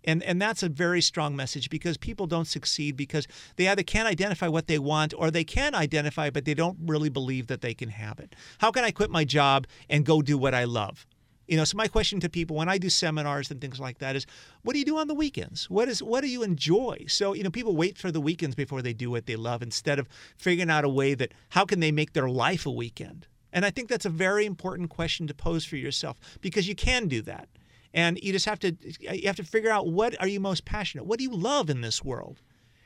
and 0.07 0.23
and 0.23 0.41
that's 0.41 0.63
a 0.63 0.69
very 0.69 1.01
strong 1.01 1.35
message 1.35 1.69
because 1.69 1.97
people 1.97 2.25
don't 2.25 2.47
succeed 2.47 2.95
because 2.95 3.27
they 3.57 3.67
either 3.67 3.83
can't 3.83 4.07
identify 4.07 4.47
what 4.47 4.67
they 4.67 4.79
want 4.79 5.13
or 5.15 5.29
they 5.29 5.43
can 5.43 5.75
identify 5.75 6.29
but 6.29 6.45
they 6.45 6.53
don't 6.53 6.77
really 6.85 7.09
believe 7.09 7.47
that 7.47 7.61
they 7.61 7.73
can 7.73 7.89
have 7.89 8.17
it. 8.19 8.33
How 8.59 8.71
can 8.71 8.85
I 8.85 8.91
quit 8.91 9.11
my 9.11 9.25
job 9.25 9.67
and 9.89 10.05
go 10.05 10.21
do 10.21 10.37
what 10.37 10.53
I 10.53 10.63
love? 10.63 11.05
You 11.47 11.57
know, 11.57 11.63
so 11.63 11.77
my 11.77 11.87
question 11.87 12.19
to 12.19 12.29
people 12.29 12.55
when 12.55 12.67
I 12.67 12.77
do 12.77 12.89
seminars 12.89 13.49
and 13.49 13.61
things 13.61 13.79
like 13.79 13.99
that 13.99 14.15
is, 14.15 14.25
what 14.63 14.73
do 14.73 14.79
you 14.79 14.85
do 14.85 14.97
on 14.97 15.07
the 15.07 15.13
weekends? 15.13 15.69
What 15.69 15.87
is 15.87 16.03
what 16.03 16.21
do 16.21 16.27
you 16.27 16.43
enjoy? 16.43 17.05
So, 17.07 17.33
you 17.33 17.43
know, 17.43 17.49
people 17.49 17.75
wait 17.75 17.97
for 17.97 18.11
the 18.11 18.21
weekends 18.21 18.55
before 18.55 18.81
they 18.81 18.93
do 18.93 19.09
what 19.09 19.25
they 19.25 19.35
love 19.35 19.61
instead 19.61 19.99
of 19.99 20.09
figuring 20.37 20.69
out 20.69 20.83
a 20.83 20.89
way 20.89 21.13
that 21.13 21.33
how 21.49 21.65
can 21.65 21.79
they 21.79 21.91
make 21.91 22.13
their 22.13 22.29
life 22.29 22.65
a 22.65 22.71
weekend? 22.71 23.27
And 23.53 23.65
I 23.65 23.69
think 23.69 23.87
that's 23.87 24.05
a 24.05 24.09
very 24.09 24.45
important 24.45 24.89
question 24.89 25.25
to 25.27 25.33
pose 25.33 25.65
for 25.65 25.77
yourself 25.77 26.19
because 26.41 26.67
you 26.67 26.75
can 26.75 27.07
do 27.07 27.21
that 27.23 27.47
and 27.93 28.19
you 28.21 28.31
just 28.31 28.45
have 28.45 28.59
to 28.59 28.75
you 28.99 29.25
have 29.25 29.35
to 29.35 29.43
figure 29.43 29.71
out 29.71 29.87
what 29.87 30.19
are 30.21 30.27
you 30.27 30.39
most 30.39 30.65
passionate 30.65 31.05
what 31.05 31.17
do 31.17 31.23
you 31.23 31.33
love 31.33 31.69
in 31.69 31.81
this 31.81 32.03
world 32.03 32.41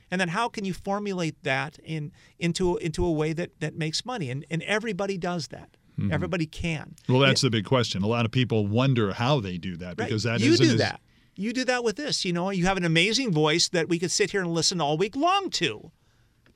and 0.09 0.19
then 0.19 0.29
how 0.29 0.47
can 0.47 0.65
you 0.65 0.73
formulate 0.73 1.43
that 1.43 1.77
in 1.83 2.11
into 2.39 2.77
into 2.77 3.05
a 3.05 3.11
way 3.11 3.33
that 3.33 3.59
that 3.59 3.75
makes 3.75 4.05
money 4.05 4.29
and 4.29 4.45
and 4.49 4.61
everybody 4.63 5.17
does 5.17 5.49
that 5.49 5.77
Mm-hmm. 6.01 6.13
everybody 6.13 6.45
can 6.45 6.95
Well, 7.07 7.19
that's 7.19 7.41
the 7.41 7.49
big 7.49 7.65
question. 7.65 8.03
A 8.03 8.07
lot 8.07 8.25
of 8.25 8.31
people 8.31 8.67
wonder 8.67 9.13
how 9.13 9.39
they 9.39 9.57
do 9.57 9.77
that 9.77 9.87
Right. 9.97 10.07
because 10.07 10.23
that 10.23 10.39
you 10.39 10.57
do 10.57 10.71
as- 10.71 10.77
that 10.77 10.99
you 11.35 11.53
do 11.53 11.63
that 11.65 11.83
with 11.83 11.95
this 11.95 12.25
you 12.25 12.33
know 12.33 12.49
you 12.49 12.65
have 12.65 12.77
an 12.77 12.83
amazing 12.85 13.31
voice 13.31 13.69
that 13.69 13.87
we 13.89 13.97
could 13.99 14.11
sit 14.11 14.31
here 14.31 14.41
and 14.41 14.51
listen 14.53 14.81
all 14.81 14.97
week 14.97 15.15
long 15.15 15.49
to 15.51 15.91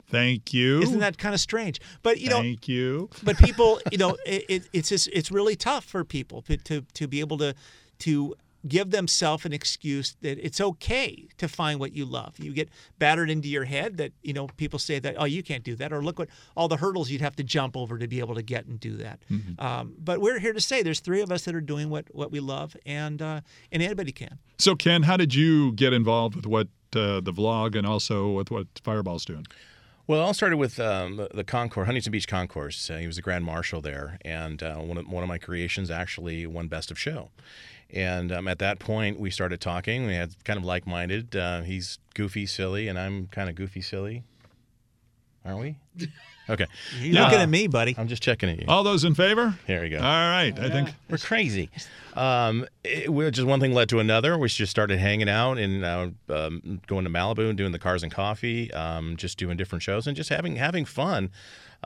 Thank 0.07 0.53
you. 0.53 0.81
isn't 0.81 0.99
that 0.99 1.17
kind 1.17 1.33
of 1.33 1.41
strange 1.41 1.79
but 2.03 2.19
you 2.19 2.29
know 2.29 2.41
Thank 2.41 2.67
you. 2.67 3.09
but 3.23 3.37
people, 3.37 3.79
you 3.91 3.97
know, 3.97 4.15
it, 4.25 4.45
it, 4.47 4.69
it's 4.71 4.89
just, 4.89 5.07
it's 5.11 5.31
really 5.31 5.55
tough 5.55 5.83
for 5.83 6.03
people 6.03 6.41
to, 6.43 6.57
to 6.57 6.81
to 6.93 7.07
be 7.07 7.19
able 7.21 7.37
to 7.39 7.55
to 7.99 8.35
give 8.67 8.91
themselves 8.91 9.45
an 9.45 9.53
excuse 9.53 10.15
that 10.21 10.37
it's 10.43 10.59
okay 10.59 11.27
to 11.37 11.47
find 11.47 11.79
what 11.79 11.93
you 11.93 12.05
love. 12.05 12.35
You 12.39 12.53
get 12.53 12.69
battered 12.99 13.29
into 13.29 13.47
your 13.47 13.65
head 13.65 13.97
that 13.97 14.11
you 14.21 14.33
know 14.33 14.47
people 14.57 14.79
say 14.79 14.99
that 14.99 15.15
oh 15.17 15.25
you 15.25 15.43
can't 15.43 15.63
do 15.63 15.75
that 15.75 15.93
or 15.93 16.03
look 16.03 16.19
what 16.19 16.29
all 16.55 16.67
the 16.67 16.77
hurdles 16.77 17.09
you'd 17.09 17.21
have 17.21 17.35
to 17.37 17.43
jump 17.43 17.77
over 17.77 17.97
to 17.97 18.07
be 18.07 18.19
able 18.19 18.35
to 18.35 18.41
get 18.41 18.65
and 18.65 18.79
do 18.79 18.97
that. 18.97 19.19
Um, 19.59 19.95
but 19.97 20.21
we're 20.21 20.39
here 20.39 20.53
to 20.53 20.61
say 20.61 20.83
there's 20.83 20.99
three 20.99 21.21
of 21.21 21.31
us 21.31 21.45
that 21.45 21.55
are 21.55 21.61
doing 21.61 21.89
what 21.89 22.05
what 22.13 22.31
we 22.31 22.39
love 22.39 22.75
and 22.85 23.21
uh, 23.21 23.41
and 23.71 23.83
anybody 23.83 24.11
can. 24.11 24.39
So, 24.57 24.75
Ken, 24.75 25.03
how 25.03 25.17
did 25.17 25.35
you 25.35 25.73
get 25.73 25.93
involved 25.93 26.35
with 26.35 26.45
what 26.45 26.67
uh, 26.95 27.19
the 27.21 27.33
vlog 27.33 27.75
and 27.77 27.85
also 27.85 28.31
with 28.31 28.51
what 28.51 28.67
Fireball's 28.83 29.25
doing? 29.25 29.45
Well, 30.07 30.19
it 30.21 30.23
all 30.23 30.35
started 30.35 30.57
with 30.57 30.79
um, 30.79 31.17
the, 31.17 31.29
the 31.33 31.43
concourse, 31.43 31.87
Huntington 31.87 32.11
Beach 32.11 32.27
Concours. 32.27 32.91
Uh, 32.91 32.97
he 32.97 33.07
was 33.07 33.15
the 33.15 33.23
grand 33.23 33.43
marshal 33.43 33.81
there, 33.81 34.19
and 34.23 34.61
uh, 34.61 34.75
one 34.75 34.97
of 34.99 35.07
one 35.07 35.23
of 35.23 35.29
my 35.29 35.39
creations 35.39 35.89
actually 35.89 36.45
won 36.45 36.67
best 36.67 36.91
of 36.91 36.99
show. 36.99 37.31
And 37.93 38.31
um, 38.31 38.47
at 38.47 38.59
that 38.59 38.79
point, 38.79 39.19
we 39.19 39.29
started 39.31 39.61
talking. 39.61 40.05
We 40.05 40.13
had 40.15 40.43
kind 40.43 40.57
of 40.57 40.65
like-minded. 40.65 41.35
Uh, 41.35 41.61
he's 41.61 41.99
goofy, 42.13 42.45
silly, 42.45 42.87
and 42.87 42.97
I'm 42.99 43.27
kind 43.27 43.49
of 43.49 43.55
goofy, 43.55 43.81
silly. 43.81 44.23
Aren't 45.45 45.59
we? 45.59 45.77
Okay. 46.47 46.67
You're 46.99 47.23
looking 47.23 47.39
at 47.39 47.49
me, 47.49 47.65
buddy. 47.65 47.95
I'm 47.97 48.07
just 48.07 48.21
checking 48.21 48.49
at 48.51 48.59
you. 48.59 48.65
All 48.67 48.83
those 48.83 49.03
in 49.03 49.15
favor? 49.15 49.57
Here 49.65 49.81
we 49.81 49.89
go. 49.89 49.97
All 49.97 50.03
right. 50.03 50.53
I 50.59 50.69
think 50.69 50.89
We're 51.09 51.17
crazy. 51.17 51.71
Um, 52.13 52.67
it, 52.83 53.11
we- 53.11 53.27
just 53.31 53.47
one 53.47 53.59
thing 53.59 53.73
led 53.73 53.89
to 53.89 53.97
another. 53.99 54.37
We 54.37 54.47
just 54.47 54.69
started 54.69 54.99
hanging 54.99 55.27
out 55.27 55.57
and 55.57 55.83
uh, 55.83 56.09
um, 56.29 56.81
going 56.85 57.03
to 57.05 57.09
Malibu 57.09 57.49
and 57.49 57.57
doing 57.57 57.71
the 57.71 57.79
cars 57.79 58.03
and 58.03 58.11
coffee, 58.11 58.71
um, 58.73 59.17
just 59.17 59.39
doing 59.39 59.57
different 59.57 59.81
shows 59.81 60.05
and 60.05 60.15
just 60.15 60.29
having 60.29 60.55
having 60.57 60.85
fun. 60.85 61.31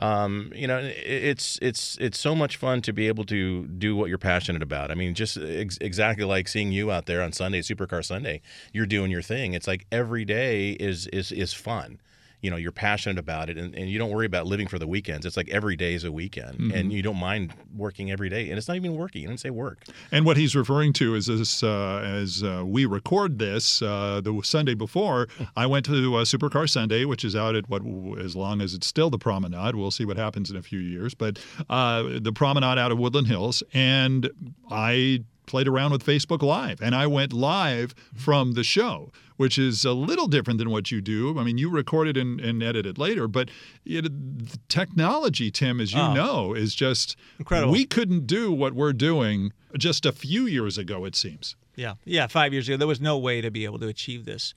Um, 0.00 0.50
you 0.54 0.66
know, 0.66 0.78
it's 0.82 1.58
it's 1.60 1.98
it's 2.00 2.18
so 2.18 2.34
much 2.34 2.56
fun 2.56 2.80
to 2.82 2.92
be 2.92 3.06
able 3.06 3.24
to 3.24 3.66
do 3.66 3.94
what 3.94 4.08
you're 4.08 4.18
passionate 4.18 4.62
about. 4.62 4.90
I 4.90 4.94
mean, 4.94 5.14
just 5.14 5.36
ex- 5.36 5.78
exactly 5.80 6.24
like 6.24 6.48
seeing 6.48 6.72
you 6.72 6.90
out 6.90 7.04
there 7.06 7.22
on 7.22 7.32
Sunday, 7.32 7.60
Supercar 7.60 8.04
Sunday. 8.04 8.40
You're 8.72 8.86
doing 8.86 9.10
your 9.10 9.22
thing. 9.22 9.52
It's 9.52 9.66
like 9.66 9.86
every 9.92 10.24
day 10.24 10.70
is 10.70 11.06
is 11.08 11.30
is 11.32 11.52
fun 11.52 12.00
you 12.40 12.50
know 12.50 12.56
you're 12.56 12.72
passionate 12.72 13.18
about 13.18 13.50
it 13.50 13.58
and, 13.58 13.74
and 13.74 13.90
you 13.90 13.98
don't 13.98 14.10
worry 14.10 14.26
about 14.26 14.46
living 14.46 14.66
for 14.66 14.78
the 14.78 14.86
weekends. 14.86 15.26
It's 15.26 15.36
like 15.36 15.48
every 15.50 15.76
day 15.76 15.94
is 15.94 16.04
a 16.04 16.12
weekend 16.12 16.72
and 16.72 16.92
you 16.92 17.02
don't 17.02 17.18
mind 17.18 17.52
working 17.76 18.10
every 18.10 18.28
day 18.28 18.48
and 18.50 18.58
it's 18.58 18.68
not 18.68 18.76
even 18.76 18.96
working. 18.96 19.22
You 19.22 19.28
don't 19.28 19.38
say 19.38 19.50
work. 19.50 19.84
And 20.12 20.24
what 20.24 20.36
he's 20.36 20.56
referring 20.56 20.92
to 20.94 21.14
is 21.14 21.26
this: 21.26 21.62
uh, 21.62 22.02
as 22.04 22.42
uh, 22.42 22.62
we 22.66 22.86
record 22.86 23.38
this, 23.38 23.82
uh, 23.82 24.20
the 24.22 24.40
Sunday 24.42 24.74
before, 24.74 25.28
I 25.56 25.66
went 25.66 25.84
to 25.86 26.16
uh, 26.16 26.24
Supercar 26.24 26.68
Sunday, 26.68 27.04
which 27.04 27.24
is 27.24 27.36
out 27.36 27.54
at 27.54 27.68
what, 27.68 27.82
as 28.18 28.36
long 28.36 28.60
as 28.60 28.74
it's 28.74 28.86
still 28.86 29.10
the 29.10 29.18
Promenade. 29.18 29.74
We'll 29.74 29.90
see 29.90 30.04
what 30.04 30.16
happens 30.16 30.50
in 30.50 30.56
a 30.56 30.62
few 30.62 30.78
years, 30.78 31.14
but 31.14 31.38
uh, 31.68 32.04
the 32.20 32.32
Promenade 32.32 32.78
out 32.78 32.92
of 32.92 32.98
Woodland 32.98 33.26
Hills, 33.26 33.62
and 33.72 34.30
I 34.70 35.24
played 35.50 35.68
around 35.68 35.92
with 35.92 36.04
Facebook 36.04 36.42
Live, 36.42 36.80
and 36.80 36.94
I 36.94 37.06
went 37.06 37.32
live 37.32 37.94
from 38.14 38.52
the 38.52 38.64
show. 38.64 39.12
Which 39.36 39.56
is 39.56 39.86
a 39.86 39.94
little 39.94 40.26
different 40.28 40.58
than 40.58 40.68
what 40.68 40.90
you 40.90 41.00
do. 41.00 41.38
I 41.38 41.44
mean, 41.44 41.56
you 41.56 41.70
record 41.70 42.08
it 42.08 42.18
and, 42.18 42.38
and 42.42 42.62
edit 42.62 42.84
it 42.84 42.98
later, 42.98 43.26
but 43.26 43.48
it, 43.86 44.02
the 44.02 44.58
technology, 44.68 45.50
Tim, 45.50 45.80
as 45.80 45.94
you 45.94 45.98
Oh. 46.00 46.12
know, 46.12 46.52
is 46.52 46.74
just 46.74 47.16
Incredible. 47.38 47.72
We 47.72 47.86
couldn't 47.86 48.26
do 48.26 48.52
what 48.52 48.74
we're 48.74 48.92
doing 48.92 49.54
just 49.78 50.04
a 50.04 50.12
few 50.12 50.44
years 50.44 50.76
ago, 50.76 51.06
it 51.06 51.16
seems. 51.16 51.56
Yeah, 51.76 51.94
yeah. 52.04 52.26
Five 52.26 52.52
years 52.52 52.68
ago, 52.68 52.76
there 52.76 52.88
was 52.88 53.00
no 53.00 53.16
way 53.16 53.40
to 53.40 53.50
be 53.50 53.64
able 53.64 53.78
to 53.78 53.88
achieve 53.88 54.24
this, 54.24 54.54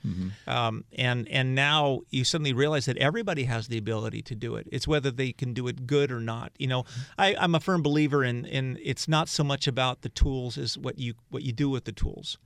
um, 0.48 0.84
and 0.98 1.28
and 1.30 1.56
now 1.56 2.02
you 2.10 2.24
suddenly 2.24 2.54
realize 2.54 2.86
that 2.86 2.98
everybody 2.98 3.44
has 3.46 3.68
the 3.68 3.78
ability 3.78 4.22
to 4.24 4.36
do 4.36 4.56
it. 4.56 4.68
It's 4.72 4.88
whether 4.88 5.12
they 5.12 5.32
can 5.32 5.54
do 5.54 5.68
it 5.68 5.86
good 5.88 6.12
or 6.12 6.20
not. 6.20 6.52
You 6.58 6.68
know, 6.68 6.86
I, 7.18 7.36
I'm 7.36 7.56
a 7.56 7.60
firm 7.60 7.82
believer 7.82 8.24
in 8.24 8.46
in 8.46 8.78
it's 8.84 9.08
not 9.08 9.30
so 9.30 9.44
much 9.44 9.68
about 9.68 10.02
the 10.02 10.10
tools 10.10 10.58
as 10.58 10.78
what 10.78 11.00
you 11.00 11.14
what 11.30 11.44
you 11.44 11.54
do 11.54 11.70
with 11.70 11.86
the 11.86 11.92
tools. 11.92 12.38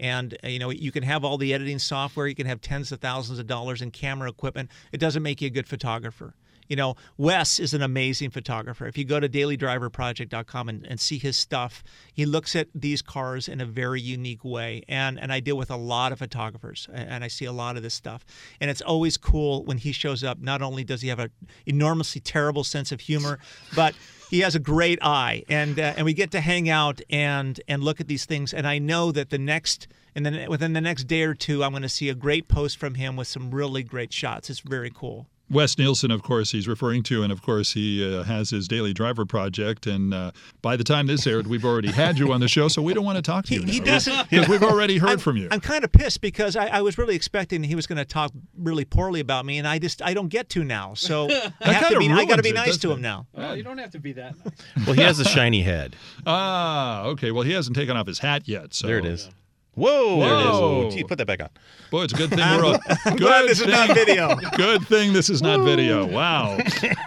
And 0.00 0.36
uh, 0.44 0.48
you 0.48 0.58
know, 0.58 0.70
you 0.70 0.92
can 0.92 1.02
have 1.02 1.24
all 1.24 1.38
the 1.38 1.54
editing 1.54 1.78
software, 1.78 2.26
you 2.26 2.34
can 2.34 2.46
have 2.46 2.60
tens 2.60 2.92
of 2.92 3.00
thousands 3.00 3.38
of 3.38 3.46
dollars 3.46 3.82
in 3.82 3.90
camera 3.90 4.28
equipment. 4.28 4.70
It 4.92 4.98
doesn't 4.98 5.22
make 5.22 5.40
you 5.40 5.46
a 5.46 5.50
good 5.50 5.68
photographer. 5.68 6.34
You 6.68 6.76
know, 6.76 6.96
Wes 7.16 7.58
is 7.58 7.74
an 7.74 7.82
amazing 7.82 8.30
photographer. 8.30 8.86
If 8.86 8.96
you 8.96 9.04
go 9.04 9.18
to 9.18 9.28
dailydriverproject.com 9.28 10.68
and, 10.68 10.86
and 10.86 11.00
see 11.00 11.18
his 11.18 11.36
stuff, 11.36 11.82
he 12.12 12.26
looks 12.26 12.54
at 12.54 12.68
these 12.74 13.02
cars 13.02 13.48
in 13.48 13.60
a 13.60 13.66
very 13.66 14.00
unique 14.00 14.44
way. 14.44 14.82
And 14.88 15.18
and 15.18 15.32
I 15.32 15.40
deal 15.40 15.56
with 15.56 15.70
a 15.70 15.76
lot 15.76 16.12
of 16.12 16.18
photographers, 16.18 16.88
and 16.92 17.24
I 17.24 17.28
see 17.28 17.46
a 17.46 17.52
lot 17.52 17.76
of 17.76 17.82
this 17.82 17.94
stuff. 17.94 18.24
And 18.60 18.70
it's 18.70 18.82
always 18.82 19.16
cool 19.16 19.64
when 19.64 19.78
he 19.78 19.92
shows 19.92 20.22
up. 20.22 20.38
Not 20.38 20.62
only 20.62 20.84
does 20.84 21.00
he 21.00 21.08
have 21.08 21.18
an 21.18 21.30
enormously 21.66 22.20
terrible 22.20 22.64
sense 22.64 22.92
of 22.92 23.00
humor, 23.00 23.38
but 23.74 23.94
he 24.30 24.40
has 24.40 24.54
a 24.54 24.58
great 24.58 24.98
eye, 25.02 25.44
and 25.48 25.78
uh, 25.78 25.94
and 25.96 26.04
we 26.04 26.12
get 26.12 26.30
to 26.32 26.40
hang 26.40 26.68
out 26.68 27.00
and 27.08 27.60
and 27.66 27.82
look 27.82 28.00
at 28.00 28.08
these 28.08 28.26
things. 28.26 28.52
And 28.52 28.66
I 28.66 28.78
know 28.78 29.10
that 29.12 29.30
the 29.30 29.38
next 29.38 29.88
and 30.14 30.26
then 30.26 30.50
within 30.50 30.72
the 30.72 30.80
next 30.80 31.04
day 31.04 31.22
or 31.22 31.34
two, 31.34 31.64
I'm 31.64 31.70
going 31.70 31.82
to 31.82 31.88
see 31.88 32.08
a 32.08 32.14
great 32.14 32.48
post 32.48 32.76
from 32.76 32.94
him 32.94 33.16
with 33.16 33.28
some 33.28 33.50
really 33.50 33.82
great 33.82 34.12
shots. 34.12 34.50
It's 34.50 34.60
very 34.60 34.90
cool. 34.94 35.28
Wes 35.50 35.78
Nielsen, 35.78 36.10
of 36.10 36.22
course, 36.22 36.52
he's 36.52 36.68
referring 36.68 37.02
to, 37.04 37.22
and 37.22 37.32
of 37.32 37.40
course, 37.42 37.72
he 37.72 38.04
uh, 38.04 38.22
has 38.24 38.50
his 38.50 38.68
daily 38.68 38.92
driver 38.92 39.24
project. 39.24 39.86
And 39.86 40.12
uh, 40.12 40.32
by 40.60 40.76
the 40.76 40.84
time 40.84 41.06
this 41.06 41.26
aired, 41.26 41.46
we've 41.46 41.64
already 41.64 41.90
had 41.90 42.18
you 42.18 42.32
on 42.32 42.40
the 42.40 42.48
show, 42.48 42.68
so 42.68 42.82
we 42.82 42.92
don't 42.92 43.04
want 43.04 43.16
to 43.16 43.22
talk 43.22 43.46
to 43.46 43.54
He, 43.54 43.60
you 43.60 43.66
he 43.66 43.78
now, 43.80 43.86
doesn't. 43.86 44.30
because 44.30 44.48
we've 44.48 44.62
already 44.62 44.98
heard 44.98 45.10
I'm, 45.10 45.18
from 45.18 45.36
you. 45.36 45.48
I'm 45.50 45.60
kind 45.60 45.84
of 45.84 45.92
pissed 45.92 46.20
because 46.20 46.54
I, 46.56 46.66
I 46.66 46.82
was 46.82 46.98
really 46.98 47.14
expecting 47.14 47.62
he 47.62 47.74
was 47.74 47.86
going 47.86 47.98
to 47.98 48.04
talk 48.04 48.30
really 48.56 48.84
poorly 48.84 49.20
about 49.20 49.46
me, 49.46 49.58
and 49.58 49.66
I 49.66 49.78
just 49.78 50.02
I 50.02 50.12
don't 50.14 50.28
get 50.28 50.48
to 50.50 50.64
now. 50.64 50.94
So 50.94 51.28
I 51.60 51.72
have 51.72 51.88
to 51.92 51.98
be 51.98 52.08
I 52.10 52.24
got 52.26 52.36
to 52.36 52.42
ruins 52.42 52.42
be 52.42 52.48
it, 52.50 52.54
nice 52.54 52.76
to 52.78 52.90
him 52.92 52.98
it? 52.98 53.02
now. 53.02 53.26
Well, 53.32 53.56
you 53.56 53.62
don't 53.62 53.78
have 53.78 53.92
to 53.92 53.98
be 54.00 54.12
that 54.14 54.34
nice. 54.44 54.86
well 54.86 54.94
he 54.94 55.02
has 55.02 55.18
a 55.20 55.24
shiny 55.24 55.62
head 55.62 55.96
ah, 56.26 57.04
okay. 57.04 57.30
Well, 57.30 57.42
he 57.44 57.52
hasn't 57.52 57.76
taken 57.76 57.96
off 57.96 58.06
his 58.06 58.18
hat 58.18 58.46
yet, 58.48 58.74
so 58.74 58.86
there 58.86 58.98
it 58.98 59.04
is 59.04 59.30
whoa, 59.78 60.20
there 60.20 60.34
it 60.34 60.40
is 60.40 60.46
oh, 60.50 60.90
gee, 60.90 61.04
put 61.04 61.18
that 61.18 61.26
back 61.26 61.40
on 61.42 61.48
Boy, 61.90 62.02
it's 62.02 62.12
a 62.12 62.16
good 62.16 62.30
thing 62.36 62.38
we're 62.38 62.66
on. 62.66 62.80
Good 63.04 63.18
glad 63.18 63.48
this 63.48 63.60
is 63.60 63.66
not 63.66 63.94
video. 63.94 64.36
Good 64.56 64.86
thing 64.86 65.12
this 65.12 65.30
is 65.30 65.40
not 65.40 65.60
video. 65.60 66.04
Wow. 66.06 66.58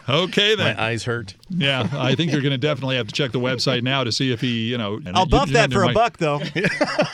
Okay 0.10 0.56
then. 0.56 0.76
my 0.76 0.84
eyes 0.84 1.04
hurt 1.04 1.36
Yeah, 1.50 1.88
I 1.94 2.16
think 2.16 2.32
you're 2.32 2.42
going 2.42 2.52
to 2.52 2.58
definitely 2.58 2.96
have 2.96 3.08
to 3.08 3.14
check 3.14 3.32
the 3.32 3.40
website 3.40 3.84
now 3.84 4.04
to 4.04 4.12
see 4.12 4.32
if 4.32 4.42
he, 4.42 4.70
you 4.72 4.78
know. 4.78 5.00
I'll 5.14 5.26
buff 5.26 5.50
you're 5.50 5.54
that 5.54 5.72
for 5.72 5.84
a 5.84 5.90
mi- 5.90 5.94
buck, 5.94 6.18
though. 6.18 6.42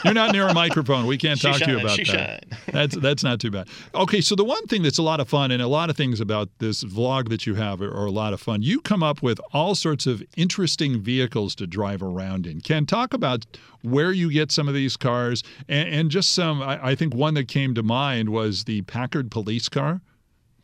You're 0.04 0.14
not 0.14 0.32
near 0.32 0.48
a 0.48 0.54
microphone. 0.54 1.06
We 1.06 1.18
can't 1.18 1.38
She 1.38 1.48
talk 1.48 1.60
to 1.60 1.70
you 1.70 1.80
about 1.80 1.90
she 1.90 2.04
that. 2.04 2.44
shine. 2.48 2.58
That's 2.72 2.96
that's 2.96 3.22
not 3.24 3.40
too 3.40 3.50
bad. 3.50 3.68
Okay, 3.94 4.20
so 4.20 4.34
the 4.34 4.44
one 4.44 4.66
thing 4.66 4.82
that's 4.82 4.98
a 4.98 5.02
lot 5.02 5.20
of 5.20 5.28
fun, 5.28 5.50
and 5.50 5.60
a 5.60 5.68
lot 5.68 5.90
of 5.90 5.96
things 5.96 6.20
about 6.20 6.48
this 6.58 6.84
vlog 6.84 7.28
that 7.28 7.46
you 7.46 7.56
have 7.56 7.82
are, 7.82 7.90
are 7.92 8.06
a 8.06 8.10
lot 8.10 8.32
of 8.32 8.40
fun. 8.40 8.62
You 8.62 8.80
come 8.80 9.02
up 9.02 9.22
with 9.22 9.40
all 9.52 9.74
sorts 9.74 10.06
of 10.06 10.22
interesting 10.36 11.00
vehicles 11.00 11.54
to 11.56 11.66
drive 11.66 12.02
around 12.02 12.46
in. 12.46 12.60
Ken, 12.60 12.86
talk 12.86 13.12
about 13.12 13.44
where 13.82 14.12
you 14.12 14.30
get 14.32 14.50
some 14.52 14.68
of 14.68 14.74
these 14.74 14.96
cars, 14.96 15.42
and, 15.68 15.88
and 15.88 16.10
just 16.10 16.32
some. 16.32 16.62
I, 16.62 16.88
I 16.90 16.94
think 16.94 17.14
one 17.14 17.34
that 17.34 17.48
came 17.48 17.74
to 17.74 17.82
mind 17.82 18.28
was 18.30 18.64
the 18.64 18.82
Packard 18.82 19.30
police 19.30 19.68
car. 19.68 20.00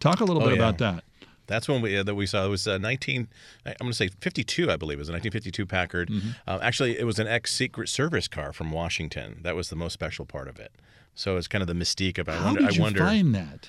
Talk 0.01 0.21
a 0.21 0.25
little 0.25 0.43
Oh, 0.43 0.47
bit 0.49 0.57
yeah. 0.59 0.63
about 0.69 0.79
that. 0.79 1.05
That's 1.47 1.69
when 1.69 1.83
we 1.83 1.97
uh, 1.97 2.03
that 2.05 2.15
we 2.15 2.25
saw. 2.27 2.45
It 2.47 2.49
was 2.49 2.67
uh, 2.67 2.79
19. 2.79 3.29
I'm 3.67 3.75
going 3.79 3.91
to 3.93 3.97
say 3.97 4.09
52, 4.09 4.71
I 4.71 4.77
believe. 4.77 4.99
It 4.99 5.03
was 5.03 5.09
a 5.11 5.13
1952 5.13 5.67
Packard. 5.67 6.09
Mm-hmm. 6.09 6.29
Uh, 6.47 6.59
actually, 6.63 6.99
it 6.99 7.05
was 7.05 7.19
an 7.19 7.27
ex 7.27 7.53
Secret 7.55 7.89
Service 7.89 8.29
car 8.29 8.53
from 8.53 8.73
Washington. 8.73 9.41
That 9.43 9.55
was 9.55 9.69
the 9.69 9.77
most 9.77 9.93
special 9.93 10.25
part 10.25 10.49
of 10.49 10.59
it. 10.59 10.73
So 11.15 11.37
it's 11.37 11.47
kind 11.47 11.61
of 11.63 11.69
the 11.69 11.75
mystique 11.75 12.19
of. 12.19 12.29
I 12.29 12.37
How 12.37 12.45
wonder. 12.47 12.61
did 12.61 12.69
I 12.71 12.73
you 12.73 12.81
wonder. 12.83 12.99
find 13.01 13.35
that? 13.35 13.69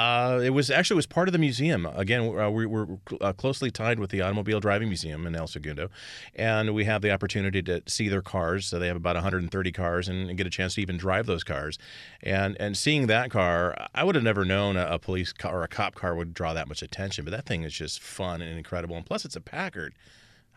Uh, 0.00 0.40
it 0.42 0.50
was 0.50 0.70
actually 0.70 0.94
it 0.94 0.96
was 0.96 1.06
part 1.06 1.28
of 1.28 1.32
the 1.32 1.38
museum. 1.38 1.84
Again, 1.84 2.34
uh, 2.38 2.48
we 2.48 2.64
were 2.64 2.88
uh, 3.20 3.34
closely 3.34 3.70
tied 3.70 3.98
with 3.98 4.08
the 4.08 4.22
Automobile 4.22 4.58
Driving 4.58 4.88
Museum 4.88 5.26
in 5.26 5.36
El 5.36 5.46
Segundo, 5.46 5.90
and 6.34 6.74
we 6.74 6.86
have 6.86 7.02
the 7.02 7.10
opportunity 7.10 7.60
to 7.64 7.82
see 7.86 8.08
their 8.08 8.22
cars. 8.22 8.64
So 8.64 8.78
they 8.78 8.86
have 8.86 8.96
about 8.96 9.16
130 9.16 9.72
cars, 9.72 10.08
and, 10.08 10.30
and 10.30 10.38
get 10.38 10.46
a 10.46 10.50
chance 10.50 10.76
to 10.76 10.80
even 10.80 10.96
drive 10.96 11.26
those 11.26 11.44
cars. 11.44 11.78
And 12.22 12.56
and 12.58 12.78
seeing 12.78 13.08
that 13.08 13.30
car, 13.30 13.76
I 13.94 14.04
would 14.04 14.14
have 14.14 14.24
never 14.24 14.46
known 14.46 14.78
a, 14.78 14.86
a 14.86 14.98
police 14.98 15.34
car 15.34 15.54
or 15.54 15.64
a 15.64 15.68
cop 15.68 15.96
car 15.96 16.14
would 16.14 16.32
draw 16.32 16.54
that 16.54 16.66
much 16.66 16.80
attention. 16.80 17.26
But 17.26 17.32
that 17.32 17.44
thing 17.44 17.64
is 17.64 17.74
just 17.74 18.00
fun 18.00 18.40
and 18.40 18.56
incredible. 18.56 18.96
And 18.96 19.04
plus, 19.04 19.26
it's 19.26 19.36
a 19.36 19.40
Packard. 19.42 19.92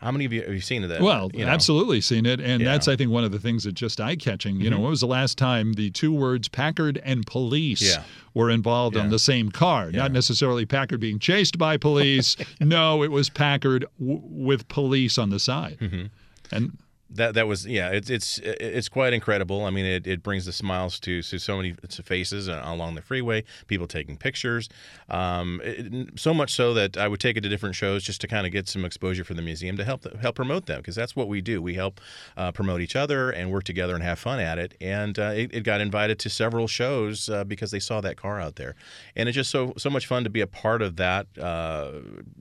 How 0.04 0.12
many 0.12 0.24
of 0.26 0.32
you 0.32 0.42
have 0.42 0.52
you 0.54 0.60
seen 0.60 0.86
that? 0.86 1.00
Well, 1.00 1.30
you 1.34 1.44
know? 1.44 1.50
absolutely 1.50 2.00
seen 2.00 2.26
it, 2.26 2.38
and 2.38 2.40
Yeah. 2.40 2.54
Mm-hmm. 2.56 2.64
that's 2.66 2.88
I 2.88 2.94
think 2.96 3.10
one 3.10 3.24
of 3.24 3.32
the 3.32 3.38
things 3.40 3.64
that 3.64 3.72
just 3.72 4.00
eye 4.00 4.16
catching. 4.16 4.60
You 4.60 4.70
know, 4.70 4.78
when 4.78 4.90
was 4.90 5.00
the 5.00 5.06
last 5.06 5.38
time 5.38 5.72
the 5.72 5.90
two 5.90 6.12
words 6.12 6.46
Packard 6.46 7.00
and 7.04 7.26
police 7.26 7.80
Yeah. 7.82 8.02
were 8.34 8.50
involved 8.50 8.96
on 8.96 9.08
the 9.10 9.18
same 9.18 9.50
car? 9.50 9.90
Yeah. 9.90 10.00
Not 10.02 10.12
necessarily 10.12 10.66
Packard 10.66 11.00
being 11.00 11.18
chased 11.18 11.58
by 11.58 11.76
police. 11.78 12.36
no, 12.60 13.02
it 13.02 13.10
was 13.10 13.30
Packard 13.30 13.86
w- 13.98 14.20
with 14.24 14.68
police 14.68 15.16
on 15.18 15.30
the 15.30 15.40
side, 15.40 15.78
Mm-hmm. 15.80 16.04
and 16.52 16.78
that 17.10 17.34
that 17.34 17.46
was 17.46 17.66
yeah 17.66 17.90
it's 17.90 18.10
it's 18.10 18.38
it's 18.38 18.88
quite 18.88 19.12
incredible. 19.12 19.64
I 19.64 19.70
mean 19.70 19.84
it, 19.84 20.06
it 20.06 20.22
brings 20.22 20.46
the 20.46 20.52
smiles 20.52 20.98
to, 21.00 21.22
to 21.22 21.38
so 21.38 21.56
many 21.56 21.74
faces 22.04 22.48
along 22.48 22.94
the 22.94 23.02
freeway 23.02 23.44
people 23.66 23.86
taking 23.86 24.16
pictures. 24.16 24.68
Um, 25.08 25.60
it, 25.64 26.18
so 26.18 26.34
much 26.34 26.52
so 26.52 26.74
that 26.74 26.96
i 26.96 27.06
would 27.06 27.20
take 27.20 27.36
it 27.36 27.42
to 27.42 27.48
different 27.48 27.74
shows 27.74 28.02
just 28.02 28.20
to 28.22 28.26
kind 28.26 28.46
of 28.46 28.52
get 28.52 28.68
some 28.68 28.84
exposure 28.84 29.24
for 29.24 29.34
the 29.34 29.42
museum 29.42 29.76
to 29.76 29.84
help 29.84 30.04
help 30.20 30.34
promote 30.34 30.66
them 30.66 30.78
because 30.78 30.94
that's 30.94 31.14
what 31.14 31.28
we 31.28 31.40
do. 31.40 31.60
We 31.62 31.74
help 31.74 32.00
uh, 32.36 32.52
promote 32.52 32.80
each 32.80 32.96
other 32.96 33.30
and 33.30 33.50
work 33.50 33.64
together 33.64 33.94
and 33.94 34.02
have 34.02 34.18
fun 34.18 34.40
at 34.40 34.58
it. 34.58 34.74
And 34.80 35.18
uh, 35.18 35.32
it, 35.34 35.54
it 35.54 35.64
got 35.64 35.80
invited 35.80 36.18
to 36.20 36.30
several 36.30 36.66
shows 36.66 37.28
uh, 37.28 37.44
because 37.44 37.70
they 37.70 37.80
saw 37.80 38.00
that 38.00 38.16
car 38.16 38.40
out 38.40 38.56
there. 38.56 38.74
And 39.16 39.28
it's 39.28 39.36
just 39.36 39.50
so 39.50 39.72
so 39.76 39.90
much 39.90 40.06
fun 40.06 40.24
to 40.24 40.30
be 40.30 40.40
a 40.40 40.46
part 40.46 40.82
of 40.82 40.96
that 40.96 41.26
uh, 41.38 41.92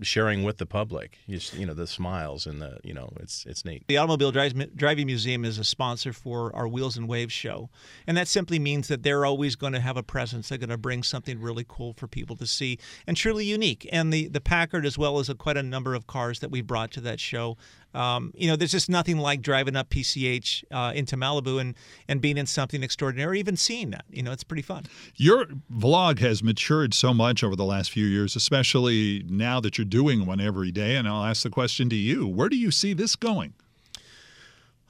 sharing 0.02 0.44
with 0.44 0.58
the 0.58 0.66
public 0.66 1.20
just 1.30 1.54
you 1.54 1.66
know 1.66 1.74
the 1.74 1.88
smiles 1.88 2.46
and 2.48 2.62
the 2.62 2.80
you 2.84 2.94
know 2.94 3.12
it's 3.20 3.46
it's 3.46 3.66
neat. 3.66 3.84
The 3.88 3.98
Automobile 3.98 4.32
Drives- 4.32 4.53
Driving 4.76 5.08
Museum 5.08 5.46
is 5.46 5.58
a 5.58 5.64
sponsor 5.64 6.14
for 6.14 6.56
our 6.56 6.68
Wheels 6.68 6.98
and 6.98 7.08
Waves 7.08 7.34
show. 7.34 7.70
And 8.08 8.16
that 8.18 8.28
simply 8.28 8.60
means 8.60 8.88
that 8.88 9.04
they're 9.04 9.26
always 9.26 9.56
going 9.56 9.74
to 9.74 9.80
have 9.80 9.98
a 9.98 10.04
presence. 10.04 10.50
They're 10.50 10.58
going 10.58 10.70
to 10.70 10.78
bring 10.78 11.04
something 11.04 11.40
really 11.40 11.66
cool 11.68 11.94
for 11.94 12.08
people 12.08 12.36
to 12.38 12.48
see 12.48 12.80
and 13.08 13.18
truly 13.18 13.46
unique. 13.46 13.88
And 13.92 14.12
the, 14.14 14.28
the 14.28 14.42
Packard, 14.42 14.86
as 14.86 14.98
well 14.98 15.20
as 15.20 15.30
a, 15.30 15.36
quite 15.36 15.58
a 15.58 15.64
number 15.64 15.96
of 15.96 16.08
cars 16.08 16.40
that 16.40 16.52
we 16.52 16.62
brought 16.62 16.92
to 16.92 17.02
that 17.02 17.20
show. 17.20 17.58
Um, 17.94 18.32
you 18.36 18.48
know, 18.48 18.56
there's 18.56 18.72
just 18.72 18.90
nothing 18.90 19.18
like 19.18 19.42
driving 19.42 19.76
up 19.76 19.90
PCH 19.90 20.64
uh, 20.72 20.94
into 20.96 21.16
Malibu 21.16 21.62
and, 21.62 21.76
and 22.08 22.22
being 22.22 22.38
in 22.38 22.46
something 22.46 22.82
extraordinary, 22.82 23.32
or 23.32 23.36
even 23.36 23.56
seeing 23.56 23.92
that. 23.92 24.06
You 24.10 24.24
know, 24.24 24.32
it's 24.32 24.44
pretty 24.44 24.64
fun. 24.64 24.86
your 25.16 25.46
vlog 25.72 26.20
has 26.20 26.44
matured 26.44 26.94
so 26.94 27.14
much 27.14 27.44
over 27.44 27.56
the 27.56 27.66
last 27.66 27.92
few 27.92 28.06
years, 28.06 28.36
especially 28.36 29.24
now 29.28 29.60
that 29.60 29.78
you're 29.78 29.86
doing 29.86 30.26
one 30.26 30.42
every 30.42 30.72
day. 30.72 30.96
And 30.96 31.08
I'll 31.08 31.24
ask 31.24 31.44
the 31.44 31.50
question 31.50 31.90
to 31.90 31.96
you: 31.96 32.28
Where 32.28 32.50
do 32.50 32.58
you 32.58 32.72
see 32.72 32.94
this 32.94 33.16
going? 33.16 33.54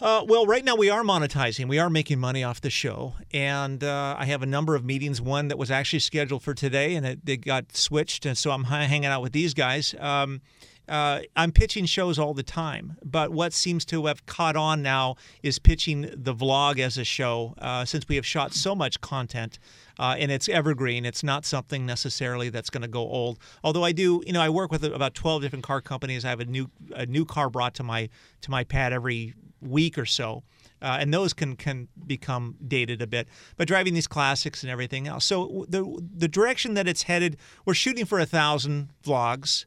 Uh, 0.03 0.21
well, 0.27 0.45
right 0.45 0.65
now 0.65 0.75
we 0.75 0.89
are 0.89 1.01
monetizing. 1.01 1.69
We 1.69 1.79
are 1.79 1.89
making 1.89 2.19
money 2.19 2.43
off 2.43 2.59
the 2.59 2.69
show, 2.69 3.13
and 3.31 3.81
uh, 3.81 4.17
I 4.19 4.25
have 4.25 4.43
a 4.43 4.45
number 4.45 4.75
of 4.75 4.83
meetings. 4.83 5.21
One 5.21 5.47
that 5.47 5.57
was 5.57 5.71
actually 5.71 5.99
scheduled 5.99 6.43
for 6.43 6.53
today, 6.53 6.95
and 6.95 7.05
it, 7.05 7.19
it 7.25 7.37
got 7.37 7.73
switched, 7.73 8.25
and 8.25 8.37
so 8.37 8.51
I'm 8.51 8.65
hanging 8.65 9.05
out 9.05 9.21
with 9.21 9.31
these 9.31 9.53
guys. 9.53 9.95
Um, 9.97 10.41
uh, 10.89 11.21
I'm 11.37 11.53
pitching 11.53 11.85
shows 11.85 12.19
all 12.19 12.33
the 12.33 12.43
time, 12.43 12.97
but 13.01 13.31
what 13.31 13.53
seems 13.53 13.85
to 13.85 14.07
have 14.07 14.25
caught 14.25 14.57
on 14.57 14.81
now 14.81 15.15
is 15.41 15.57
pitching 15.57 16.13
the 16.13 16.35
vlog 16.35 16.79
as 16.79 16.97
a 16.97 17.05
show. 17.05 17.55
Uh, 17.57 17.85
since 17.85 18.05
we 18.09 18.17
have 18.17 18.25
shot 18.25 18.53
so 18.53 18.75
much 18.75 18.99
content, 18.99 19.57
uh, 19.97 20.17
and 20.19 20.29
it's 20.31 20.49
evergreen, 20.49 21.05
it's 21.05 21.23
not 21.23 21.45
something 21.45 21.85
necessarily 21.85 22.49
that's 22.49 22.69
going 22.69 22.81
to 22.81 22.89
go 22.89 22.99
old. 22.99 23.39
Although 23.63 23.85
I 23.85 23.93
do, 23.93 24.21
you 24.27 24.33
know, 24.33 24.41
I 24.41 24.49
work 24.49 24.69
with 24.69 24.83
about 24.83 25.13
12 25.13 25.43
different 25.43 25.63
car 25.63 25.79
companies. 25.79 26.25
I 26.25 26.29
have 26.29 26.41
a 26.41 26.45
new 26.45 26.69
a 26.93 27.05
new 27.05 27.23
car 27.23 27.49
brought 27.49 27.75
to 27.75 27.83
my 27.83 28.09
to 28.41 28.51
my 28.51 28.65
pad 28.65 28.91
every 28.91 29.33
week 29.63 29.97
or 29.97 30.05
so. 30.05 30.43
Uh, 30.81 30.97
and 30.99 31.13
those 31.13 31.33
can 31.33 31.55
can 31.55 31.87
become 32.05 32.55
dated 32.67 33.01
a 33.01 33.07
bit. 33.07 33.27
But 33.55 33.67
driving 33.67 33.93
these 33.93 34.07
classics 34.07 34.63
and 34.63 34.71
everything 34.71 35.07
else. 35.07 35.25
So 35.25 35.65
the 35.69 36.01
the 36.15 36.27
direction 36.27 36.73
that 36.73 36.87
it's 36.87 37.03
headed, 37.03 37.37
we're 37.65 37.73
shooting 37.73 38.05
for 38.05 38.19
a 38.19 38.25
thousand 38.25 38.89
vlogs. 39.03 39.65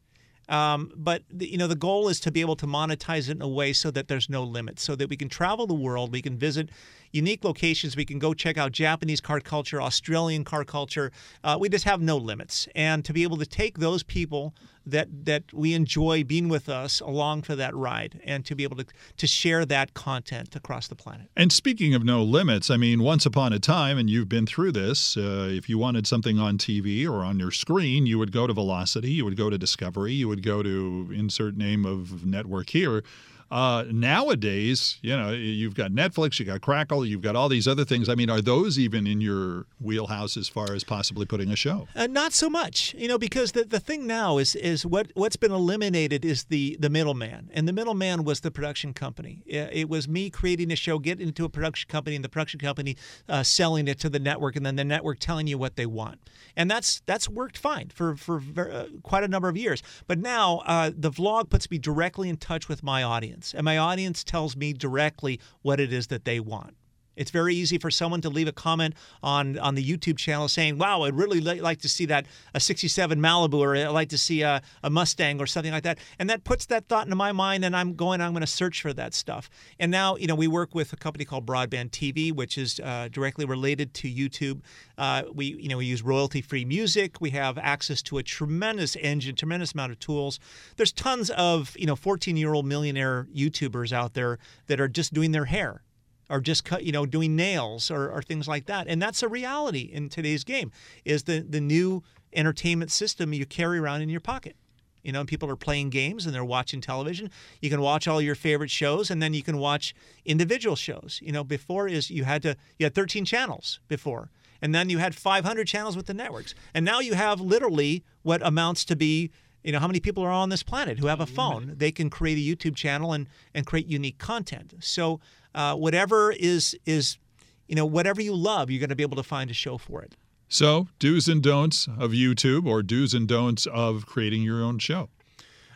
Um, 0.49 0.93
but 0.95 1.23
the, 1.29 1.51
you 1.51 1.59
know 1.59 1.67
the 1.67 1.75
goal 1.75 2.09
is 2.09 2.21
to 2.21 2.31
be 2.31 2.41
able 2.41 2.57
to 2.57 2.67
monetize 2.67 3.29
it 3.29 3.33
in 3.33 3.43
a 3.43 3.49
way 3.49 3.73
so 3.73 3.91
that 3.91 4.09
there's 4.09 4.29
no 4.29 4.45
limit, 4.45 4.79
so 4.79 4.95
that 4.95 5.09
we 5.09 5.17
can 5.17 5.29
travel 5.29 5.67
the 5.67 5.75
world, 5.75 6.13
we 6.13 6.23
can 6.23 6.37
visit 6.39 6.71
unique 7.17 7.43
locations, 7.43 7.97
we 7.97 8.05
can 8.05 8.19
go 8.19 8.35
check 8.35 8.59
out 8.59 8.71
Japanese 8.71 9.21
car 9.21 9.41
culture, 9.41 9.81
Australian 9.81 10.45
car 10.45 10.65
culture. 10.65 11.11
Uh, 11.43 11.57
we 11.59 11.69
just 11.69 11.85
have 11.85 12.01
no 12.01 12.17
limits, 12.17 12.69
and 12.75 13.05
to 13.05 13.13
be 13.13 13.23
able 13.23 13.39
to 13.39 13.47
take 13.47 13.79
those 13.79 14.03
people 14.03 14.55
that 14.89 15.09
that 15.25 15.53
we 15.53 15.75
enjoy 15.75 16.23
being 16.23 16.49
with 16.49 16.69
us 16.69 17.01
along 17.01 17.43
for 17.43 17.57
that 17.57 17.75
ride, 17.75 18.21
and 18.25 18.45
to 18.45 18.55
be 18.55 18.63
able 18.63 18.77
to 18.77 18.87
to 19.17 19.27
share 19.27 19.65
that 19.65 19.95
content 19.95 20.55
across 20.55 20.87
the 20.87 20.95
planet. 20.95 21.29
And 21.37 21.51
speaking 21.51 21.95
of 21.95 22.05
no 22.05 22.23
limits, 22.23 22.71
I 22.71 22.77
mean, 22.77 23.03
once 23.03 23.27
upon 23.27 23.53
a 23.53 23.59
time, 23.59 23.99
and 23.99 24.09
you've 24.09 24.29
been 24.29 24.47
through 24.47 24.73
this. 24.73 25.17
Uh, 25.17 25.49
if 25.51 25.69
you 25.69 25.79
wanted 25.79 26.07
something 26.07 26.39
on 26.39 26.59
TV 26.59 27.09
or 27.09 27.25
on 27.25 27.39
your 27.39 27.51
screen, 27.51 28.07
you 28.07 28.19
would 28.19 28.31
go 28.31 28.47
to 28.47 28.53
Velocity, 28.53 29.11
you 29.11 29.25
would 29.25 29.37
go 29.37 29.51
to 29.51 29.59
Discovery, 29.59 30.13
you 30.13 30.29
would 30.29 30.43
go 30.43 30.63
to 30.63 31.11
insert 31.13 31.57
name 31.57 31.85
of 31.85 32.25
network 32.25 32.71
here. 32.71 33.03
Uh, 33.49 33.85
nowadays, 33.93 34.99
you 35.03 35.17
know, 35.17 35.31
you've 35.31 35.75
got 35.75 35.93
Netflix, 35.93 36.39
you've 36.39 36.49
got 36.49 36.61
Crackle, 36.61 37.07
you've 37.07 37.23
got 37.23 37.37
all 37.37 37.49
these 37.49 37.69
other 37.69 37.85
things. 37.85 38.09
I 38.09 38.17
mean, 38.17 38.29
are 38.29 38.41
those 38.41 38.77
even 38.77 39.07
in 39.07 39.21
your 39.21 39.67
wheelhouse 39.81 40.37
as 40.37 40.49
far 40.49 40.73
as 40.73 40.83
possibly 40.83 41.27
putting 41.27 41.53
a 41.53 41.57
show? 41.57 41.87
Uh, 41.95 42.09
not 42.09 42.33
so 42.33 42.51
much, 42.51 42.95
you 42.99 43.07
know, 43.07 43.19
because 43.19 43.53
the, 43.53 43.63
the 43.63 43.79
thing 43.79 44.07
now 44.07 44.39
is 44.39 44.57
is 44.57 44.85
what 44.85 45.13
what's 45.15 45.37
been 45.37 45.53
eliminated 45.53 46.25
is 46.25 46.45
the 46.45 46.77
the 46.81 46.91
middleman, 46.91 47.51
and 47.53 47.69
the 47.69 47.73
middleman 47.73 48.25
was 48.25 48.41
the 48.41 48.51
production 48.51 48.93
company. 48.93 49.43
It 49.47 49.89
was 49.89 50.09
me 50.09 50.29
creating 50.29 50.73
a 50.73 50.77
show, 50.77 50.99
getting 50.99 51.29
into 51.29 51.45
a 51.45 51.49
production 51.49 51.89
company, 51.89 52.17
and 52.17 52.25
the 52.25 52.29
production 52.29 52.59
company 52.59 52.97
uh, 53.29 53.45
selling 53.45 53.87
it 53.87 54.01
to 54.01 54.09
the 54.09 54.19
network, 54.19 54.57
and 54.57 54.67
then 54.67 54.75
the 54.75 54.85
network 54.85 55.21
telling 55.21 55.47
you 55.47 55.57
what 55.57 55.77
they 55.77 55.87
want, 55.87 56.19
and 56.57 56.69
that's 56.69 57.01
that's 57.07 57.29
worked 57.29 57.59
fine 57.59 57.91
for 57.95 58.17
for 58.17 58.43
uh, 58.59 58.87
quite 59.05 59.23
a 59.23 59.29
number 59.29 59.49
of 59.49 59.57
years. 59.57 59.85
But 60.09 60.19
now 60.19 60.63
uh, 60.67 60.91
the 60.97 61.13
vlog 61.13 61.49
puts 61.49 61.71
me 61.71 61.79
directly 61.79 62.29
in 62.29 62.39
touch 62.39 62.69
with 62.69 62.83
my 62.83 63.05
audience 63.05 63.36
audience, 63.37 63.55
and 63.55 63.64
my 63.64 63.79
audience 63.79 64.25
tells 64.25 64.57
me 64.57 64.72
directly 64.72 65.40
what 65.62 65.81
it 65.81 65.92
is 65.92 66.07
that 66.09 66.25
they 66.25 66.40
want. 66.40 66.75
It's 67.17 67.31
very 67.31 67.55
easy 67.55 67.79
for 67.79 67.91
someone 67.91 68.21
to 68.21 68.29
leave 68.29 68.47
a 68.47 68.53
comment 68.53 68.95
on, 69.23 69.59
on 69.59 69.75
the 69.75 69.85
YouTube 69.85 70.19
channel 70.19 70.49
saying, 70.49 70.79
"Wow, 70.79 71.03
I'd 71.03 71.15
really 71.15 71.41
li- 71.41 71.61
like 71.61 71.81
to 71.81 71.89
see 71.89 72.07
that 72.07 72.27
a 72.55 72.61
'67 72.61 73.19
Malibu, 73.19 73.55
or 73.55 73.75
I'd 73.75 73.89
like 73.89 74.11
to 74.11 74.19
see 74.19 74.43
a, 74.43 74.63
a 74.83 74.91
Mustang, 74.91 75.41
or 75.41 75.47
something 75.47 75.73
like 75.73 75.83
that." 75.85 75.99
And 76.19 76.29
that 76.31 76.45
puts 76.45 76.67
that 76.67 76.89
thought 76.89 77.07
into 77.07 77.17
my 77.17 77.33
mind, 77.33 77.65
and 77.65 77.75
I'm 77.75 77.95
going, 77.95 78.21
I'm 78.21 78.33
going 78.33 78.43
to 78.43 78.47
search 78.47 78.83
for 78.83 78.93
that 78.93 79.15
stuff. 79.15 79.49
And 79.81 79.91
now, 79.91 80.17
you 80.17 80.27
know, 80.27 80.35
we 80.35 80.47
work 80.47 80.75
with 80.75 80.93
a 80.93 80.97
company 80.97 81.25
called 81.25 81.47
Broadband 81.47 81.91
TV, 81.91 82.33
which 82.33 82.59
is 82.59 82.81
uh, 82.81 83.09
directly 83.11 83.47
related 83.47 83.95
to 83.95 84.09
YouTube. 84.13 84.61
Uh, 84.99 85.23
we, 85.33 85.47
you 85.47 85.69
know, 85.69 85.79
we 85.79 85.87
use 85.87 86.03
royalty-free 86.03 86.65
music. 86.65 87.21
We 87.21 87.31
have 87.31 87.57
access 87.59 88.03
to 88.03 88.19
a 88.19 88.23
tremendous 88.23 88.97
engine, 88.97 89.35
tremendous 89.35 89.73
amount 89.73 89.93
of 89.93 89.99
tools. 89.99 90.39
There's 90.77 90.93
tons 90.93 91.31
of, 91.31 91.75
you 91.79 91.87
know, 91.87 91.97
14-year-old 91.97 92.67
millionaire 92.67 93.27
YouTubers 93.35 93.93
out 93.93 94.15
there 94.15 94.39
that 94.67 94.81
are 94.81 94.89
just 94.89 95.15
doing 95.15 95.33
their 95.33 95.47
hair 95.47 95.83
or 96.29 96.41
just 96.41 96.65
cut, 96.65 96.85
you 96.85 96.93
know, 96.93 97.07
doing 97.07 97.37
nails 97.37 97.91
or, 97.91 98.11
or 98.11 98.23
things 98.23 98.49
like 98.49 98.67
that. 98.67 98.87
And 98.89 99.01
that's 99.01 99.23
a 99.23 99.29
reality 99.29 99.91
in 99.93 100.09
today's 100.09 100.45
game 100.45 100.73
is 101.05 101.25
the, 101.25 101.41
the 101.41 101.61
new 101.61 102.03
entertainment 102.33 102.91
system 102.91 103.33
you 103.33 103.47
carry 103.47 103.79
around 103.79 104.03
in 104.03 104.09
your 104.09 104.21
pocket. 104.21 104.57
You 105.03 105.12
know, 105.12 105.25
people 105.25 105.49
are 105.49 105.57
playing 105.57 105.91
games 105.91 106.27
and 106.27 106.35
they're 106.35 106.45
watching 106.45 106.81
television. 106.81 107.31
You 107.61 107.71
can 107.71 107.81
watch 107.81 108.09
all 108.09 108.21
your 108.21 108.35
favorite 108.35 108.73
shows 108.73 109.09
and 109.09 109.23
then 109.23 109.35
you 109.35 109.43
can 109.43 109.59
watch 109.59 109.95
individual 110.25 110.75
shows. 110.75 111.21
You 111.23 111.31
know, 111.31 111.45
before 111.45 111.87
is 111.87 112.11
you 112.11 112.25
had 112.25 112.43
to 112.43 112.57
you 112.79 112.87
had 112.87 112.95
13 112.95 113.25
channels 113.25 113.79
before. 113.87 114.31
And 114.61 114.75
then 114.75 114.91
you 114.91 114.99
had 114.99 115.15
500 115.15 115.69
channels 115.69 115.97
with 115.97 116.07
the 116.07 116.15
networks. 116.15 116.57
And 116.75 116.85
now 116.85 116.99
you 116.99 117.15
have 117.15 117.41
literally 117.41 118.03
what 118.23 118.45
amounts 118.45 118.85
to 118.87 118.97
be 118.97 119.31
you 119.62 119.73
know 119.73 119.81
how 119.81 119.89
many 119.89 120.01
people 120.01 120.23
are 120.23 120.31
on 120.31 120.49
this 120.49 120.62
planet 120.62 120.99
who 120.99 121.09
have 121.09 121.21
a 121.21 121.25
mm-hmm. 121.25 121.35
phone 121.35 121.75
they 121.77 121.91
can 121.91 122.09
create 122.09 122.39
a 122.39 122.57
youtube 122.57 122.77
channel 122.77 123.12
and 123.12 123.27
and 123.53 123.67
create 123.67 123.89
unique 123.89 124.17
content 124.17 124.75
so 124.79 125.19
uh, 125.57 125.75
whatever 125.75 126.31
is 126.31 126.79
is 126.87 127.19
you 127.66 127.75
know 127.75 127.87
whatever 127.87 128.21
you 128.21 128.35
love, 128.35 128.71
you're 128.71 128.79
going 128.79 128.90
to 128.90 128.97
be 128.97 129.03
able 129.03 129.16
to 129.16 129.23
find 129.25 129.51
a 129.51 129.55
show 129.55 129.79
for 129.79 130.03
it. 130.03 130.14
So 130.49 130.87
do's 131.01 131.27
and 131.29 131.42
don'ts 131.42 131.88
of 131.99 132.12
YouTube, 132.12 132.66
or 132.66 132.83
do's 132.83 133.14
and 133.14 133.27
don'ts 133.27 133.66
of 133.66 134.07
creating 134.07 134.42
your 134.42 134.62
own 134.62 134.79
show. 134.79 135.09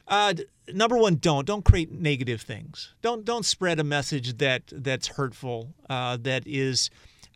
Uh, 0.06 0.34
number 0.72 0.96
one, 0.96 1.16
don't 1.16 1.46
don't 1.46 1.64
create 1.64 1.90
negative 1.90 2.42
things. 2.42 2.94
Don't 3.02 3.24
don't 3.24 3.44
spread 3.44 3.80
a 3.80 3.84
message 3.84 4.38
that 4.38 4.62
that's 4.70 5.08
hurtful. 5.08 5.74
Uh, 5.88 6.16
that 6.20 6.46
is 6.46 6.90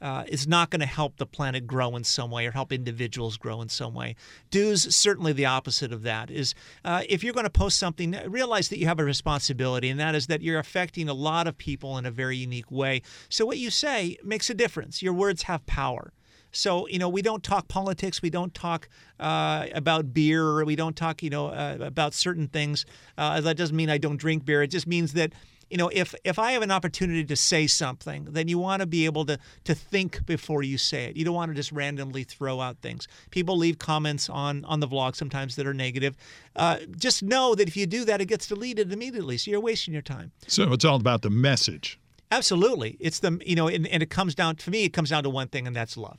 uh, 0.04 0.22
is 0.28 0.46
not 0.46 0.68
going 0.68 0.80
to 0.80 0.86
help 0.86 1.16
the 1.16 1.24
planet 1.24 1.66
grow 1.66 1.96
in 1.96 2.04
some 2.04 2.30
way 2.30 2.46
or 2.46 2.50
help 2.50 2.70
individuals 2.70 3.38
grow 3.38 3.62
in 3.62 3.70
some 3.70 3.94
way. 3.94 4.14
Do's 4.50 4.94
certainly 4.94 5.32
the 5.32 5.46
opposite 5.46 5.94
of 5.94 6.02
that. 6.02 6.30
Is 6.30 6.54
uh, 6.84 7.04
if 7.08 7.24
you're 7.24 7.32
going 7.32 7.44
to 7.44 7.50
post 7.50 7.78
something, 7.78 8.14
realize 8.26 8.68
that 8.68 8.78
you 8.78 8.86
have 8.86 9.00
a 9.00 9.04
responsibility, 9.04 9.88
and 9.88 9.98
that 9.98 10.14
is 10.14 10.26
that 10.26 10.42
you're 10.42 10.58
affecting 10.58 11.08
a 11.08 11.14
lot 11.14 11.46
of 11.46 11.56
people 11.56 11.96
in 11.96 12.04
a 12.04 12.10
very 12.10 12.36
unique 12.36 12.70
way. 12.70 13.00
So 13.30 13.46
what 13.46 13.56
you 13.56 13.70
say 13.70 14.18
makes 14.22 14.50
a 14.50 14.54
difference. 14.54 15.02
Your 15.02 15.14
words 15.14 15.44
have 15.44 15.64
power. 15.64 16.12
So, 16.52 16.86
you 16.86 16.98
know, 16.98 17.08
we 17.08 17.22
don't 17.22 17.42
talk 17.42 17.66
politics. 17.66 18.22
We 18.22 18.30
don't 18.30 18.54
talk 18.54 18.88
uh, 19.18 19.66
about 19.74 20.12
beer. 20.12 20.64
We 20.64 20.76
don't 20.76 20.94
talk, 20.94 21.22
you 21.22 21.30
know, 21.30 21.46
uh, 21.48 21.78
about 21.80 22.14
certain 22.14 22.46
things. 22.46 22.84
Uh, 23.18 23.40
that 23.40 23.56
doesn't 23.56 23.74
mean 23.74 23.90
I 23.90 23.98
don't 23.98 24.18
drink 24.18 24.44
beer. 24.44 24.62
It 24.62 24.68
just 24.68 24.86
means 24.86 25.14
that 25.14 25.32
you 25.70 25.76
know, 25.76 25.90
if 25.92 26.14
if 26.24 26.38
I 26.38 26.52
have 26.52 26.62
an 26.62 26.70
opportunity 26.70 27.24
to 27.24 27.36
say 27.36 27.66
something, 27.66 28.28
then 28.30 28.48
you 28.48 28.58
want 28.58 28.80
to 28.80 28.86
be 28.86 29.04
able 29.04 29.24
to 29.26 29.38
to 29.64 29.74
think 29.74 30.24
before 30.26 30.62
you 30.62 30.78
say 30.78 31.04
it. 31.06 31.16
You 31.16 31.24
don't 31.24 31.34
want 31.34 31.50
to 31.50 31.54
just 31.54 31.72
randomly 31.72 32.24
throw 32.24 32.60
out 32.60 32.78
things. 32.78 33.08
People 33.30 33.56
leave 33.56 33.78
comments 33.78 34.28
on 34.28 34.64
on 34.64 34.80
the 34.80 34.88
vlog 34.88 35.16
sometimes 35.16 35.56
that 35.56 35.66
are 35.66 35.74
negative. 35.74 36.16
Uh, 36.56 36.78
just 36.96 37.22
know 37.22 37.54
that 37.54 37.68
if 37.68 37.76
you 37.76 37.86
do 37.86 38.04
that, 38.04 38.20
it 38.20 38.26
gets 38.26 38.46
deleted 38.46 38.92
immediately. 38.92 39.36
So 39.38 39.50
you're 39.50 39.60
wasting 39.60 39.92
your 39.92 40.02
time. 40.02 40.32
So 40.46 40.72
it's 40.72 40.84
all 40.84 40.96
about 40.96 41.22
the 41.22 41.30
message. 41.30 41.98
Absolutely, 42.30 42.96
it's 43.00 43.20
the 43.20 43.40
you 43.44 43.54
know, 43.54 43.68
and, 43.68 43.86
and 43.86 44.02
it 44.02 44.10
comes 44.10 44.34
down 44.34 44.56
for 44.56 44.70
me. 44.70 44.84
It 44.84 44.92
comes 44.92 45.10
down 45.10 45.22
to 45.24 45.30
one 45.30 45.48
thing, 45.48 45.66
and 45.66 45.74
that's 45.74 45.96
love. 45.96 46.18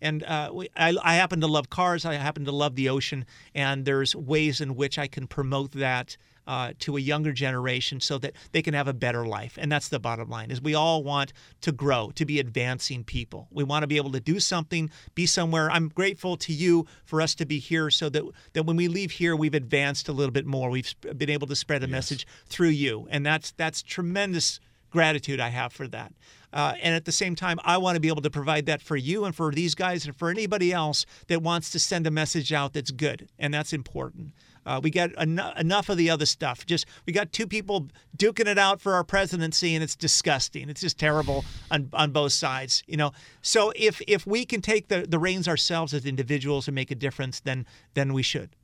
And 0.00 0.22
uh, 0.24 0.52
I, 0.76 0.94
I, 1.02 1.14
happen 1.14 1.40
to 1.40 1.46
love 1.46 1.70
cars. 1.70 2.04
I 2.04 2.14
happen 2.14 2.44
to 2.44 2.52
love 2.52 2.74
the 2.74 2.90
ocean, 2.90 3.24
and 3.54 3.86
there's 3.86 4.14
ways 4.14 4.60
in 4.60 4.76
which 4.76 4.98
I 4.98 5.06
can 5.06 5.26
promote 5.26 5.72
that 5.72 6.18
uh, 6.46 6.72
to 6.80 6.96
a 6.96 7.00
younger 7.00 7.32
generation 7.32 8.00
so 8.00 8.18
that 8.18 8.34
they 8.52 8.62
can 8.62 8.74
have 8.74 8.88
a 8.88 8.92
better 8.92 9.26
life. 9.26 9.58
And 9.60 9.70
that's 9.70 9.88
the 9.88 9.98
bottom 9.98 10.28
line: 10.28 10.50
is 10.50 10.60
we 10.60 10.74
all 10.74 11.02
want 11.02 11.32
to 11.62 11.72
grow, 11.72 12.10
to 12.14 12.24
be 12.24 12.38
advancing 12.40 13.04
people. 13.04 13.48
We 13.50 13.64
want 13.64 13.82
to 13.82 13.86
be 13.86 13.96
able 13.96 14.12
to 14.12 14.20
do 14.20 14.40
something, 14.40 14.90
be 15.14 15.26
somewhere. 15.26 15.70
I'm 15.70 15.88
grateful 15.88 16.36
to 16.38 16.52
you 16.52 16.86
for 17.04 17.20
us 17.20 17.34
to 17.36 17.46
be 17.46 17.58
here, 17.58 17.90
so 17.90 18.08
that 18.10 18.22
that 18.52 18.64
when 18.64 18.76
we 18.76 18.88
leave 18.88 19.12
here, 19.12 19.36
we've 19.36 19.54
advanced 19.54 20.08
a 20.08 20.12
little 20.12 20.32
bit 20.32 20.46
more. 20.46 20.70
We've 20.70 20.94
been 21.16 21.30
able 21.30 21.46
to 21.48 21.56
spread 21.56 21.82
a 21.82 21.86
yes. 21.86 21.92
message 21.92 22.26
through 22.46 22.68
you, 22.68 23.06
and 23.10 23.24
that's 23.24 23.52
that's 23.52 23.82
tremendous 23.82 24.60
gratitude 24.90 25.40
I 25.40 25.48
have 25.48 25.72
for 25.72 25.86
that. 25.88 26.12
Uh, 26.52 26.74
and 26.80 26.94
at 26.94 27.04
the 27.04 27.12
same 27.12 27.34
time, 27.34 27.58
I 27.64 27.76
want 27.76 27.96
to 27.96 28.00
be 28.00 28.08
able 28.08 28.22
to 28.22 28.30
provide 28.30 28.64
that 28.64 28.80
for 28.80 28.96
you 28.96 29.26
and 29.26 29.34
for 29.34 29.52
these 29.52 29.74
guys 29.74 30.06
and 30.06 30.16
for 30.16 30.30
anybody 30.30 30.72
else 30.72 31.04
that 31.26 31.42
wants 31.42 31.70
to 31.72 31.78
send 31.78 32.06
a 32.06 32.10
message 32.10 32.50
out 32.50 32.72
that's 32.72 32.90
good. 32.90 33.28
And 33.38 33.52
that's 33.52 33.74
important. 33.74 34.32
Uh, 34.66 34.80
we 34.82 34.90
got 34.90 35.10
en- 35.16 35.40
enough 35.56 35.88
of 35.88 35.96
the 35.96 36.10
other 36.10 36.26
stuff. 36.26 36.66
Just 36.66 36.86
we 37.06 37.12
got 37.12 37.32
two 37.32 37.46
people 37.46 37.88
duking 38.16 38.46
it 38.46 38.58
out 38.58 38.80
for 38.80 38.94
our 38.94 39.04
presidency, 39.04 39.74
and 39.74 39.84
it's 39.84 39.94
disgusting. 39.94 40.68
It's 40.68 40.80
just 40.80 40.98
terrible 40.98 41.44
on, 41.70 41.88
on 41.92 42.10
both 42.10 42.32
sides, 42.32 42.82
you 42.86 42.96
know. 42.96 43.12
So 43.42 43.72
if 43.76 44.02
if 44.08 44.26
we 44.26 44.44
can 44.44 44.60
take 44.60 44.88
the, 44.88 45.06
the 45.08 45.18
reins 45.18 45.46
ourselves 45.46 45.94
as 45.94 46.04
individuals 46.04 46.66
and 46.66 46.74
make 46.74 46.90
a 46.90 46.96
difference, 46.96 47.38
then 47.40 47.66
then 47.94 48.12
we 48.12 48.22
should. 48.22 48.55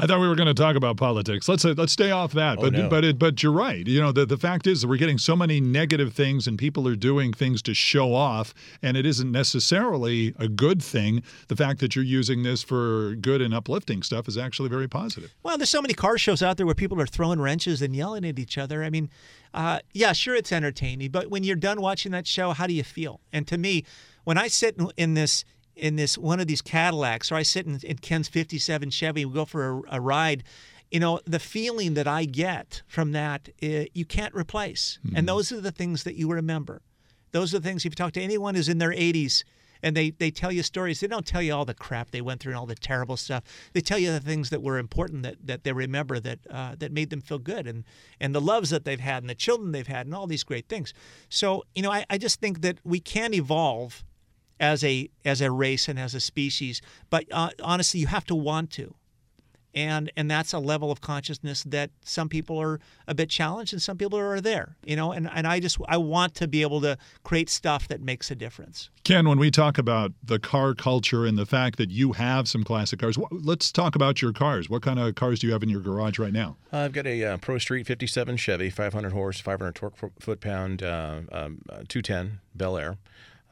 I 0.00 0.06
thought 0.06 0.20
we 0.20 0.28
were 0.28 0.34
going 0.34 0.46
to 0.46 0.54
talk 0.54 0.76
about 0.76 0.96
politics. 0.96 1.48
Let's 1.48 1.64
uh, 1.64 1.74
let's 1.76 1.92
stay 1.92 2.10
off 2.10 2.32
that. 2.32 2.58
Oh, 2.58 2.62
but 2.62 2.72
no. 2.72 2.88
but 2.88 3.04
it, 3.04 3.18
but 3.18 3.42
you're 3.42 3.52
right. 3.52 3.86
You 3.86 4.00
know 4.00 4.12
the 4.12 4.24
the 4.24 4.36
fact 4.36 4.66
is 4.66 4.80
that 4.80 4.88
we're 4.88 4.96
getting 4.96 5.18
so 5.18 5.36
many 5.36 5.60
negative 5.60 6.12
things, 6.12 6.46
and 6.46 6.58
people 6.58 6.88
are 6.88 6.96
doing 6.96 7.32
things 7.32 7.60
to 7.62 7.74
show 7.74 8.14
off, 8.14 8.54
and 8.82 8.96
it 8.96 9.04
isn't 9.04 9.30
necessarily 9.30 10.34
a 10.38 10.48
good 10.48 10.82
thing. 10.82 11.22
The 11.48 11.56
fact 11.56 11.80
that 11.80 11.94
you're 11.94 12.04
using 12.04 12.42
this 12.42 12.62
for 12.62 13.14
good 13.16 13.42
and 13.42 13.52
uplifting 13.52 14.02
stuff 14.02 14.26
is 14.26 14.38
actually 14.38 14.68
very 14.68 14.88
positive. 14.88 15.34
Well, 15.42 15.58
there's 15.58 15.70
so 15.70 15.82
many 15.82 15.94
car 15.94 16.18
shows 16.18 16.42
out 16.42 16.56
there 16.56 16.66
where 16.66 16.74
people 16.74 17.00
are 17.00 17.06
throwing 17.06 17.40
wrenches 17.40 17.82
and 17.82 17.94
yelling 17.94 18.24
at 18.24 18.38
each 18.38 18.56
other. 18.56 18.82
I 18.82 18.90
mean, 18.90 19.10
uh, 19.52 19.80
yeah, 19.92 20.12
sure, 20.12 20.34
it's 20.34 20.52
entertaining, 20.52 21.10
but 21.10 21.28
when 21.28 21.44
you're 21.44 21.56
done 21.56 21.80
watching 21.80 22.12
that 22.12 22.26
show, 22.26 22.52
how 22.52 22.66
do 22.66 22.72
you 22.72 22.84
feel? 22.84 23.20
And 23.32 23.46
to 23.48 23.58
me, 23.58 23.84
when 24.24 24.38
I 24.38 24.48
sit 24.48 24.76
in, 24.78 24.90
in 24.96 25.14
this 25.14 25.44
in 25.76 25.96
this 25.96 26.18
one 26.18 26.40
of 26.40 26.46
these 26.46 26.62
Cadillacs, 26.62 27.30
or 27.32 27.36
I 27.36 27.42
sit 27.42 27.66
in, 27.66 27.78
in 27.82 27.98
Ken's 27.98 28.28
'57 28.28 28.90
Chevy, 28.90 29.24
we 29.24 29.34
go 29.34 29.44
for 29.44 29.78
a, 29.78 29.82
a 29.92 30.00
ride. 30.00 30.44
You 30.90 30.98
know, 30.98 31.20
the 31.24 31.38
feeling 31.38 31.94
that 31.94 32.08
I 32.08 32.24
get 32.24 32.82
from 32.88 33.12
that, 33.12 33.48
uh, 33.62 33.84
you 33.94 34.04
can't 34.04 34.34
replace. 34.34 34.98
And 35.14 35.28
those 35.28 35.52
are 35.52 35.60
the 35.60 35.70
things 35.70 36.02
that 36.02 36.16
you 36.16 36.28
remember. 36.28 36.82
Those 37.32 37.54
are 37.54 37.60
the 37.60 37.68
things. 37.68 37.84
If 37.84 37.92
you 37.92 37.96
talk 37.96 38.12
to 38.14 38.20
anyone 38.20 38.54
who's 38.56 38.68
in 38.68 38.78
their 38.78 38.90
80s 38.90 39.44
and 39.82 39.96
they, 39.96 40.10
they 40.10 40.30
tell 40.30 40.52
you 40.52 40.62
stories, 40.62 41.00
they 41.00 41.06
don't 41.06 41.26
tell 41.26 41.42
you 41.42 41.54
all 41.54 41.64
the 41.64 41.74
crap 41.74 42.10
they 42.10 42.20
went 42.20 42.40
through 42.40 42.52
and 42.52 42.58
all 42.58 42.66
the 42.66 42.74
terrible 42.74 43.16
stuff. 43.16 43.44
They 43.72 43.80
tell 43.80 43.98
you 43.98 44.12
the 44.12 44.20
things 44.20 44.50
that 44.50 44.62
were 44.62 44.78
important 44.78 45.22
that, 45.22 45.36
that 45.44 45.64
they 45.64 45.72
remember 45.72 46.20
that 46.20 46.38
uh, 46.50 46.74
that 46.78 46.92
made 46.92 47.10
them 47.10 47.20
feel 47.20 47.38
good 47.38 47.66
and 47.66 47.84
and 48.20 48.34
the 48.34 48.40
loves 48.40 48.70
that 48.70 48.84
they've 48.84 49.00
had 49.00 49.22
and 49.22 49.30
the 49.30 49.34
children 49.34 49.72
they've 49.72 49.86
had 49.86 50.06
and 50.06 50.14
all 50.14 50.26
these 50.26 50.44
great 50.44 50.68
things. 50.68 50.92
So 51.28 51.64
you 51.74 51.82
know, 51.82 51.90
I, 51.92 52.04
I 52.10 52.18
just 52.18 52.40
think 52.40 52.60
that 52.62 52.78
we 52.84 53.00
can 53.00 53.32
evolve 53.32 54.04
as 54.60 54.84
a 54.84 55.10
as 55.24 55.40
a 55.40 55.50
race 55.50 55.88
and 55.88 55.98
as 55.98 56.14
a 56.14 56.20
species, 56.20 56.80
but 57.08 57.24
uh, 57.32 57.50
honestly, 57.62 57.98
you 57.98 58.06
have 58.06 58.26
to 58.26 58.34
want 58.34 58.70
to 58.70 58.94
and 59.74 60.10
and 60.16 60.30
that's 60.30 60.52
a 60.52 60.58
level 60.58 60.90
of 60.90 61.00
consciousness 61.00 61.62
that 61.64 61.90
some 62.02 62.28
people 62.28 62.60
are 62.60 62.80
a 63.06 63.14
bit 63.14 63.28
challenged 63.30 63.72
and 63.72 63.80
some 63.80 63.96
people 63.96 64.18
are 64.18 64.40
there 64.40 64.76
you 64.84 64.96
know 64.96 65.12
and, 65.12 65.30
and 65.32 65.46
i 65.46 65.60
just 65.60 65.78
i 65.88 65.96
want 65.96 66.34
to 66.34 66.48
be 66.48 66.62
able 66.62 66.80
to 66.80 66.96
create 67.22 67.48
stuff 67.48 67.88
that 67.88 68.00
makes 68.00 68.30
a 68.30 68.34
difference 68.34 68.90
Ken, 69.02 69.28
when 69.28 69.38
we 69.38 69.50
talk 69.50 69.78
about 69.78 70.12
the 70.22 70.38
car 70.38 70.74
culture 70.74 71.24
and 71.24 71.38
the 71.38 71.46
fact 71.46 71.78
that 71.78 71.90
you 71.90 72.12
have 72.12 72.46
some 72.48 72.62
classic 72.62 73.00
cars, 73.00 73.16
wh- 73.16 73.32
let's 73.32 73.72
talk 73.72 73.96
about 73.96 74.20
your 74.20 74.32
cars. 74.32 74.68
What 74.68 74.82
kind 74.82 75.00
of 75.00 75.14
cars 75.14 75.40
do 75.40 75.46
you 75.46 75.52
have 75.54 75.62
in 75.62 75.68
your 75.68 75.80
garage 75.80 76.18
right 76.18 76.32
now? 76.32 76.58
Uh, 76.72 76.80
I've 76.80 76.92
got 76.92 77.06
a 77.06 77.24
uh, 77.24 77.36
Pro 77.38 77.58
Street 77.58 77.86
57 77.86 78.36
Chevy, 78.36 78.70
500 78.70 79.10
horse, 79.10 79.40
500 79.40 79.74
torque 79.74 79.96
foot 80.20 80.40
pound, 80.40 80.82
uh, 80.82 81.22
um, 81.32 81.62
uh, 81.68 81.82
210 81.88 82.40
Bel 82.54 82.76
Air. 82.76 82.98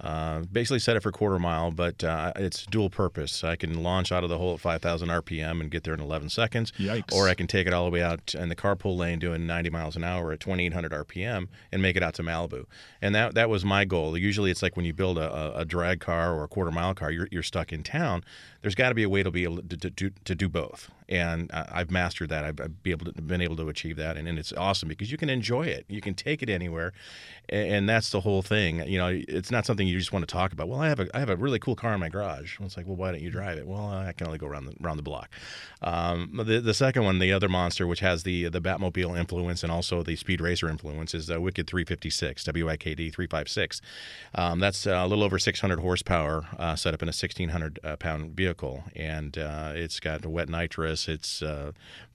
Uh, 0.00 0.40
basically 0.52 0.78
set 0.78 0.96
it 0.96 1.02
for 1.02 1.10
quarter 1.10 1.38
mile, 1.38 1.70
but 1.70 2.04
uh, 2.04 2.32
it's 2.36 2.64
dual 2.66 2.88
purpose. 2.88 3.42
I 3.42 3.56
can 3.56 3.82
launch 3.82 4.12
out 4.12 4.22
of 4.22 4.30
the 4.30 4.38
hole 4.38 4.54
at 4.54 4.60
5,000 4.60 5.08
RPM 5.08 5.60
and 5.60 5.70
get 5.70 5.82
there 5.82 5.94
in 5.94 6.00
11 6.00 6.28
seconds. 6.28 6.72
Yikes. 6.78 7.12
Or 7.12 7.28
I 7.28 7.34
can 7.34 7.46
take 7.48 7.66
it 7.66 7.72
all 7.72 7.84
the 7.84 7.90
way 7.90 8.02
out 8.02 8.34
in 8.34 8.48
the 8.48 8.56
carpool 8.56 8.96
lane 8.96 9.18
doing 9.18 9.46
90 9.46 9.70
miles 9.70 9.96
an 9.96 10.04
hour 10.04 10.32
at 10.32 10.40
2,800 10.40 10.92
RPM 10.92 11.48
and 11.72 11.82
make 11.82 11.96
it 11.96 12.02
out 12.02 12.14
to 12.14 12.22
Malibu. 12.22 12.66
And 13.02 13.14
that 13.14 13.34
that 13.34 13.50
was 13.50 13.64
my 13.64 13.84
goal. 13.84 14.16
Usually 14.16 14.50
it's 14.50 14.62
like 14.62 14.76
when 14.76 14.84
you 14.84 14.92
build 14.92 15.18
a, 15.18 15.58
a, 15.58 15.64
drag 15.64 16.00
car 16.00 16.34
or 16.34 16.44
a 16.44 16.48
quarter 16.48 16.70
mile 16.70 16.94
car, 16.94 17.10
you're, 17.10 17.28
you're 17.30 17.42
stuck 17.42 17.72
in 17.72 17.82
town. 17.82 18.24
There's 18.62 18.74
got 18.74 18.88
to 18.90 18.94
be 18.94 19.02
a 19.02 19.08
way 19.08 19.22
to 19.22 19.30
be 19.30 19.44
able 19.44 19.62
to, 19.62 19.76
to, 19.76 19.90
to, 19.90 20.10
to 20.24 20.34
do 20.34 20.48
both. 20.48 20.90
And 21.08 21.50
uh, 21.52 21.64
I've 21.70 21.90
mastered 21.90 22.28
that. 22.30 22.44
I've, 22.44 22.82
be 22.82 22.90
able 22.90 23.12
to, 23.12 23.22
been 23.22 23.40
able 23.40 23.56
to 23.56 23.68
achieve 23.68 23.96
that. 23.96 24.16
And, 24.16 24.28
and 24.28 24.38
it's 24.38 24.52
awesome 24.52 24.88
because 24.88 25.10
you 25.10 25.18
can 25.18 25.30
enjoy 25.30 25.62
it. 25.62 25.84
You 25.88 26.00
can 26.00 26.14
take 26.14 26.42
it 26.42 26.48
anywhere. 26.48 26.92
And, 27.48 27.72
and 27.72 27.88
that's 27.88 28.10
the 28.10 28.20
whole 28.20 28.42
thing. 28.42 28.86
You 28.86 28.98
know, 28.98 29.08
it's 29.08 29.50
not 29.50 29.66
something 29.66 29.86
you 29.86 29.98
just 29.98 30.12
want 30.12 30.28
to 30.28 30.32
talk 30.32 30.52
about. 30.52 30.68
Well, 30.68 30.80
I 30.80 30.88
have 30.88 31.00
a, 31.00 31.16
I 31.16 31.20
have 31.20 31.30
a 31.30 31.36
really 31.36 31.58
cool 31.58 31.76
car 31.76 31.94
in 31.94 32.00
my 32.00 32.08
garage. 32.08 32.58
Well, 32.58 32.66
it's 32.66 32.76
like, 32.76 32.86
well, 32.86 32.96
why 32.96 33.12
don't 33.12 33.22
you 33.22 33.30
drive 33.30 33.58
it? 33.58 33.66
Well, 33.66 33.88
I 33.88 34.12
can 34.12 34.26
only 34.26 34.38
go 34.38 34.46
around 34.46 34.66
the, 34.66 34.74
around 34.82 34.96
the 34.96 35.02
block. 35.02 35.30
Um, 35.82 36.40
the, 36.44 36.60
the 36.60 36.74
second 36.74 37.04
one, 37.04 37.18
the 37.18 37.32
other 37.32 37.48
monster, 37.48 37.86
which 37.86 38.00
has 38.00 38.22
the 38.24 38.48
the 38.48 38.60
Batmobile 38.60 39.18
influence 39.18 39.62
and 39.62 39.70
also 39.70 40.02
the 40.02 40.16
Speed 40.16 40.40
Racer 40.40 40.68
influence, 40.68 41.14
is 41.14 41.26
the 41.26 41.40
Wicked 41.40 41.66
356, 41.66 42.44
WIKD 42.44 42.96
356. 43.12 43.80
Um, 44.34 44.58
that's 44.60 44.86
a 44.86 45.06
little 45.06 45.24
over 45.24 45.38
600 45.38 45.80
horsepower, 45.80 46.46
uh, 46.58 46.76
set 46.76 46.94
up 46.94 47.02
in 47.02 47.08
a 47.08 47.10
1,600 47.10 47.78
uh, 47.82 47.96
pound 47.96 48.32
vehicle, 48.36 48.84
and 48.96 49.38
uh, 49.38 49.72
it's 49.74 50.00
got 50.00 50.24
wet 50.26 50.48
nitrous. 50.48 50.97
It's 51.06 51.42
uh, 51.42 51.72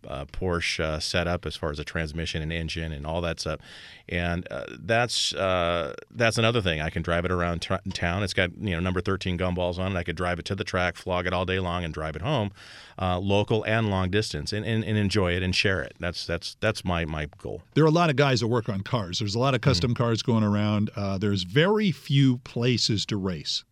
uh, 0.07 0.25
Porsche 0.25 0.79
uh, 0.79 0.99
setup 0.99 1.45
as 1.45 1.55
far 1.55 1.71
as 1.71 1.79
a 1.79 1.83
transmission 1.83 2.41
and 2.41 2.51
engine 2.51 2.91
and 2.91 3.05
all 3.05 3.21
that 3.21 3.39
stuff, 3.39 3.59
and 4.09 4.47
uh, 4.51 4.65
that's 4.79 5.33
uh, 5.33 5.93
that's 6.11 6.37
another 6.37 6.61
thing. 6.61 6.81
I 6.81 6.89
can 6.89 7.01
drive 7.01 7.25
it 7.25 7.31
around 7.31 7.61
t- 7.61 7.75
town. 7.93 8.23
It's 8.23 8.33
got 8.33 8.49
you 8.59 8.71
know 8.71 8.79
number 8.79 9.01
13 9.01 9.37
gumballs 9.37 9.77
on 9.77 9.95
it. 9.95 9.99
I 9.99 10.03
could 10.03 10.15
drive 10.15 10.39
it 10.39 10.45
to 10.45 10.55
the 10.55 10.63
track, 10.63 10.97
flog 10.97 11.27
it 11.27 11.33
all 11.33 11.45
day 11.45 11.59
long, 11.59 11.83
and 11.83 11.93
drive 11.93 12.15
it 12.15 12.21
home, 12.21 12.51
uh, 12.99 13.19
local 13.19 13.63
and 13.63 13.89
long 13.89 14.09
distance, 14.09 14.51
and, 14.51 14.65
and, 14.65 14.83
and 14.83 14.97
enjoy 14.97 15.33
it 15.35 15.43
and 15.43 15.55
share 15.55 15.81
it. 15.81 15.93
That's 15.99 16.25
that's 16.25 16.57
that's 16.59 16.83
my 16.83 17.05
my 17.05 17.27
goal. 17.37 17.61
There 17.75 17.83
are 17.83 17.87
a 17.87 17.91
lot 17.91 18.09
of 18.09 18.15
guys 18.15 18.41
that 18.41 18.47
work 18.47 18.69
on 18.69 18.81
cars. 18.81 19.19
There's 19.19 19.35
a 19.35 19.39
lot 19.39 19.53
of 19.55 19.61
custom 19.61 19.93
cars 19.93 20.21
going 20.21 20.43
around. 20.43 20.89
Uh, 20.95 21.17
there's 21.17 21.43
very 21.43 21.91
few 21.91 22.37
places 22.39 23.05
to 23.07 23.17
race. 23.17 23.63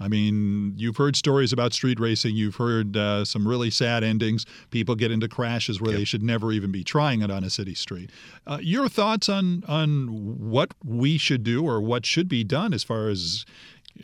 I 0.00 0.08
mean, 0.08 0.74
you've 0.76 0.96
heard 0.96 1.14
stories 1.16 1.52
about 1.52 1.72
street 1.72 2.00
racing. 2.00 2.34
You've 2.34 2.56
heard 2.56 2.96
uh, 2.96 3.24
some 3.24 3.46
really 3.46 3.70
sad 3.70 4.02
endings. 4.02 4.44
People 4.70 4.94
get 4.94 5.10
into 5.10 5.28
crashes 5.28 5.80
where 5.80 5.92
they 5.92 6.04
should 6.04 6.22
never 6.22 6.50
even 6.50 6.72
be 6.72 6.82
trying 6.82 7.22
it 7.22 7.30
on 7.30 7.44
a 7.44 7.50
city 7.50 7.74
street. 7.74 8.10
Uh, 8.46 8.58
your 8.60 8.88
thoughts 8.88 9.28
on 9.28 9.62
on 9.68 10.08
what 10.38 10.74
we 10.84 11.18
should 11.18 11.44
do 11.44 11.64
or 11.64 11.80
what 11.80 12.04
should 12.04 12.28
be 12.28 12.42
done 12.42 12.72
as 12.72 12.82
far 12.82 13.08
as 13.08 13.44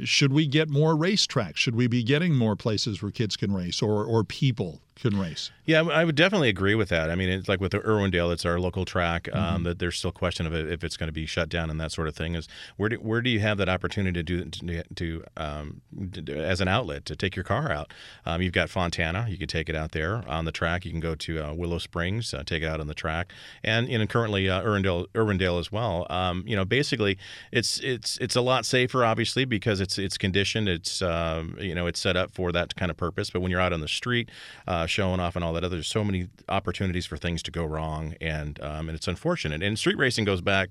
should 0.04 0.32
we 0.32 0.46
get 0.46 0.68
more 0.68 0.94
racetracks? 0.94 1.56
Should 1.56 1.74
we 1.74 1.86
be 1.86 2.02
getting 2.02 2.34
more 2.34 2.54
places 2.54 3.02
where 3.02 3.10
kids 3.10 3.36
can 3.36 3.52
race 3.52 3.82
or 3.82 4.04
or 4.04 4.22
people 4.22 4.80
can 4.98 5.18
race? 5.18 5.50
Yeah, 5.64 5.82
I 5.82 6.04
would 6.04 6.14
definitely 6.14 6.48
agree 6.48 6.74
with 6.74 6.88
that. 6.88 7.10
I 7.10 7.14
mean, 7.14 7.28
it's 7.28 7.48
like 7.48 7.60
with 7.60 7.72
the 7.72 7.80
Irwindale, 7.80 8.32
it's 8.32 8.44
our 8.44 8.58
local 8.58 8.84
track. 8.84 9.28
Um, 9.34 9.64
that 9.64 9.78
there's 9.78 9.96
still 9.96 10.12
question 10.12 10.46
of 10.46 10.54
if 10.54 10.82
it's 10.82 10.96
going 10.96 11.08
to 11.08 11.12
be 11.12 11.26
shut 11.26 11.48
down 11.48 11.70
and 11.70 11.80
that 11.80 11.92
sort 11.92 12.08
of 12.08 12.16
thing. 12.16 12.34
Is 12.34 12.48
where 12.76 12.88
do 12.88 12.96
where 12.96 13.20
do 13.20 13.30
you 13.30 13.40
have 13.40 13.58
that 13.58 13.68
opportunity 13.68 14.12
to 14.14 14.22
do 14.22 14.44
to, 14.44 14.82
to, 14.94 15.24
um, 15.36 15.80
to 16.12 16.36
as 16.38 16.60
an 16.60 16.68
outlet 16.68 17.04
to 17.06 17.16
take 17.16 17.36
your 17.36 17.44
car 17.44 17.70
out? 17.70 17.92
Um, 18.24 18.42
you've 18.42 18.52
got 18.52 18.70
Fontana, 18.70 19.26
you 19.28 19.36
can 19.36 19.48
take 19.48 19.68
it 19.68 19.76
out 19.76 19.92
there 19.92 20.24
on 20.26 20.44
the 20.44 20.52
track. 20.52 20.84
You 20.84 20.90
can 20.90 21.00
go 21.00 21.14
to 21.14 21.38
uh, 21.38 21.54
Willow 21.54 21.78
Springs, 21.78 22.32
uh, 22.32 22.42
take 22.44 22.62
it 22.62 22.66
out 22.66 22.80
on 22.80 22.86
the 22.86 22.94
track, 22.94 23.32
and 23.62 23.88
you 23.88 23.98
know 23.98 24.06
currently 24.06 24.48
uh, 24.48 24.62
Irwindale 24.62 25.06
Irwindale 25.14 25.60
as 25.60 25.70
well. 25.70 26.06
Um, 26.10 26.44
you 26.46 26.56
know, 26.56 26.64
basically, 26.64 27.18
it's 27.52 27.78
it's 27.80 28.18
it's 28.18 28.36
a 28.36 28.40
lot 28.40 28.64
safer, 28.66 29.04
obviously, 29.04 29.44
because 29.44 29.80
it's 29.80 29.98
it's 29.98 30.18
conditioned. 30.18 30.68
It's 30.68 31.02
um, 31.02 31.56
you 31.60 31.74
know 31.74 31.86
it's 31.86 32.00
set 32.00 32.16
up 32.16 32.32
for 32.32 32.52
that 32.52 32.74
kind 32.76 32.90
of 32.90 32.96
purpose. 32.96 33.30
But 33.30 33.40
when 33.40 33.50
you're 33.50 33.60
out 33.60 33.72
on 33.72 33.80
the 33.80 33.88
street, 33.88 34.30
uh, 34.66 34.86
showing 34.88 35.20
off 35.20 35.36
and 35.36 35.44
all 35.44 35.52
that 35.54 35.64
other, 35.64 35.76
there's 35.76 35.86
so 35.88 36.02
many 36.04 36.28
opportunities 36.48 37.06
for 37.06 37.16
things 37.16 37.42
to 37.44 37.50
go 37.50 37.64
wrong, 37.64 38.14
and 38.20 38.60
um, 38.62 38.88
and 38.88 38.96
it's 38.96 39.08
unfortunate. 39.08 39.62
And 39.62 39.78
street 39.78 39.96
racing 39.98 40.24
goes 40.24 40.40
back 40.40 40.70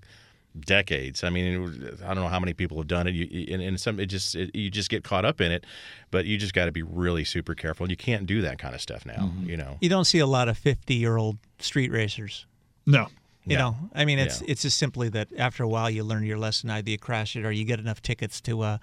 decades. 0.59 1.23
I 1.23 1.29
mean, 1.29 1.95
I 2.03 2.13
don't 2.13 2.23
know 2.23 2.29
how 2.29 2.39
many 2.39 2.53
people 2.53 2.77
have 2.77 2.87
done 2.87 3.07
it. 3.07 3.13
You, 3.13 3.27
you- 3.29 3.53
and, 3.53 3.61
and 3.61 3.79
some, 3.79 3.99
it 3.99 4.07
just 4.07 4.35
it, 4.35 4.55
you 4.55 4.69
just 4.69 4.89
get 4.89 5.03
caught 5.03 5.25
up 5.25 5.39
in 5.41 5.51
it, 5.51 5.65
but 6.11 6.25
you 6.25 6.37
just 6.37 6.53
got 6.53 6.65
to 6.65 6.71
be 6.71 6.81
really 6.83 7.23
super 7.23 7.53
careful. 7.53 7.89
You 7.89 7.97
can't 7.97 8.25
do 8.25 8.41
that 8.41 8.57
kind 8.57 8.73
of 8.73 8.81
stuff 8.81 9.05
now. 9.05 9.31
You 9.43 9.57
know. 9.57 9.77
you 9.81 9.89
don't 9.89 10.05
see 10.05 10.19
a 10.19 10.25
lot 10.27 10.47
of 10.49 10.57
50 10.57 10.93
year 10.95 11.17
old 11.17 11.37
street 11.59 11.91
racers 11.91 12.45
No. 12.85 13.07
you 13.45 13.53
Yeah. 13.53 13.57
know 13.59 13.75
i 13.95 14.03
mean 14.05 14.19
it's 14.19 14.41
Yeah. 14.41 14.51
it's 14.51 14.61
just 14.63 14.77
simply 14.77 15.09
that 15.09 15.27
after 15.37 15.63
a 15.63 15.67
while 15.67 15.89
you 15.89 16.03
learn 16.03 16.23
your 16.23 16.37
lesson 16.37 16.69
either 16.69 16.89
you 16.91 16.97
crash 16.99 17.35
it 17.35 17.45
or 17.45 17.51
you 17.51 17.63
get 17.65 17.79
enough 17.79 18.01
tickets 18.01 18.39
to 18.41 18.61
uh 18.61 18.77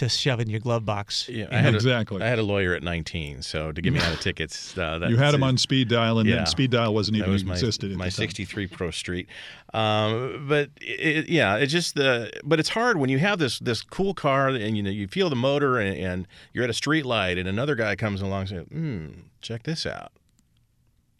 to 0.00 0.08
shove 0.10 0.40
in 0.40 0.50
your 0.50 0.60
glove 0.60 0.84
box 0.84 1.28
Yeah, 1.28 1.36
you 1.36 1.48
I 1.52 1.56
had 1.60 1.74
Exactly. 1.74 2.20
A, 2.20 2.24
I 2.24 2.28
had 2.28 2.38
a 2.38 2.42
lawyer 2.42 2.74
at 2.74 2.82
19, 2.82 3.42
so 3.42 3.72
to 3.72 3.80
get 3.80 3.92
me 3.92 4.00
out 4.00 4.12
of 4.12 4.18
tickets, 4.28 4.76
uh, 4.76 4.98
that, 4.98 5.08
You 5.10 5.16
had 5.16 5.32
them 5.32 5.42
on 5.42 5.56
speed 5.56 5.88
dial, 5.88 6.18
and 6.18 6.28
Yeah. 6.28 6.36
then 6.36 6.46
speed 6.46 6.70
dial 6.72 6.92
wasn't 6.92 7.16
even 7.18 7.30
was 7.30 7.44
my, 7.44 7.52
existed 7.54 7.92
at 7.92 7.96
my 7.96 8.06
the 8.06 8.10
time. 8.10 8.16
63 8.28 8.66
Pro 8.66 8.90
Street. 8.90 9.28
Um, 9.72 10.46
but 10.48 10.70
it, 10.80 11.28
yeah, 11.28 11.56
it's 11.56 11.72
just 11.72 11.94
the 11.94 12.30
but 12.44 12.58
it's 12.58 12.70
hard 12.70 12.96
when 12.98 13.08
you 13.08 13.18
have 13.18 13.38
this 13.38 13.58
this 13.60 13.82
cool 13.82 14.14
car 14.14 14.48
and 14.48 14.76
you 14.76 14.82
know 14.82 14.90
you 14.90 15.06
feel 15.06 15.30
the 15.30 15.36
motor 15.36 15.78
and, 15.78 15.96
and 15.96 16.28
you're 16.52 16.64
at 16.64 16.70
a 16.70 16.74
street 16.74 17.06
light 17.06 17.38
and 17.38 17.48
another 17.48 17.74
guy 17.76 17.94
comes 17.96 18.20
along 18.20 18.40
and 18.40 18.48
says, 18.48 18.66
"Hmm, 18.72 19.06
check 19.40 19.62
this 19.62 19.86
out." 19.86 20.12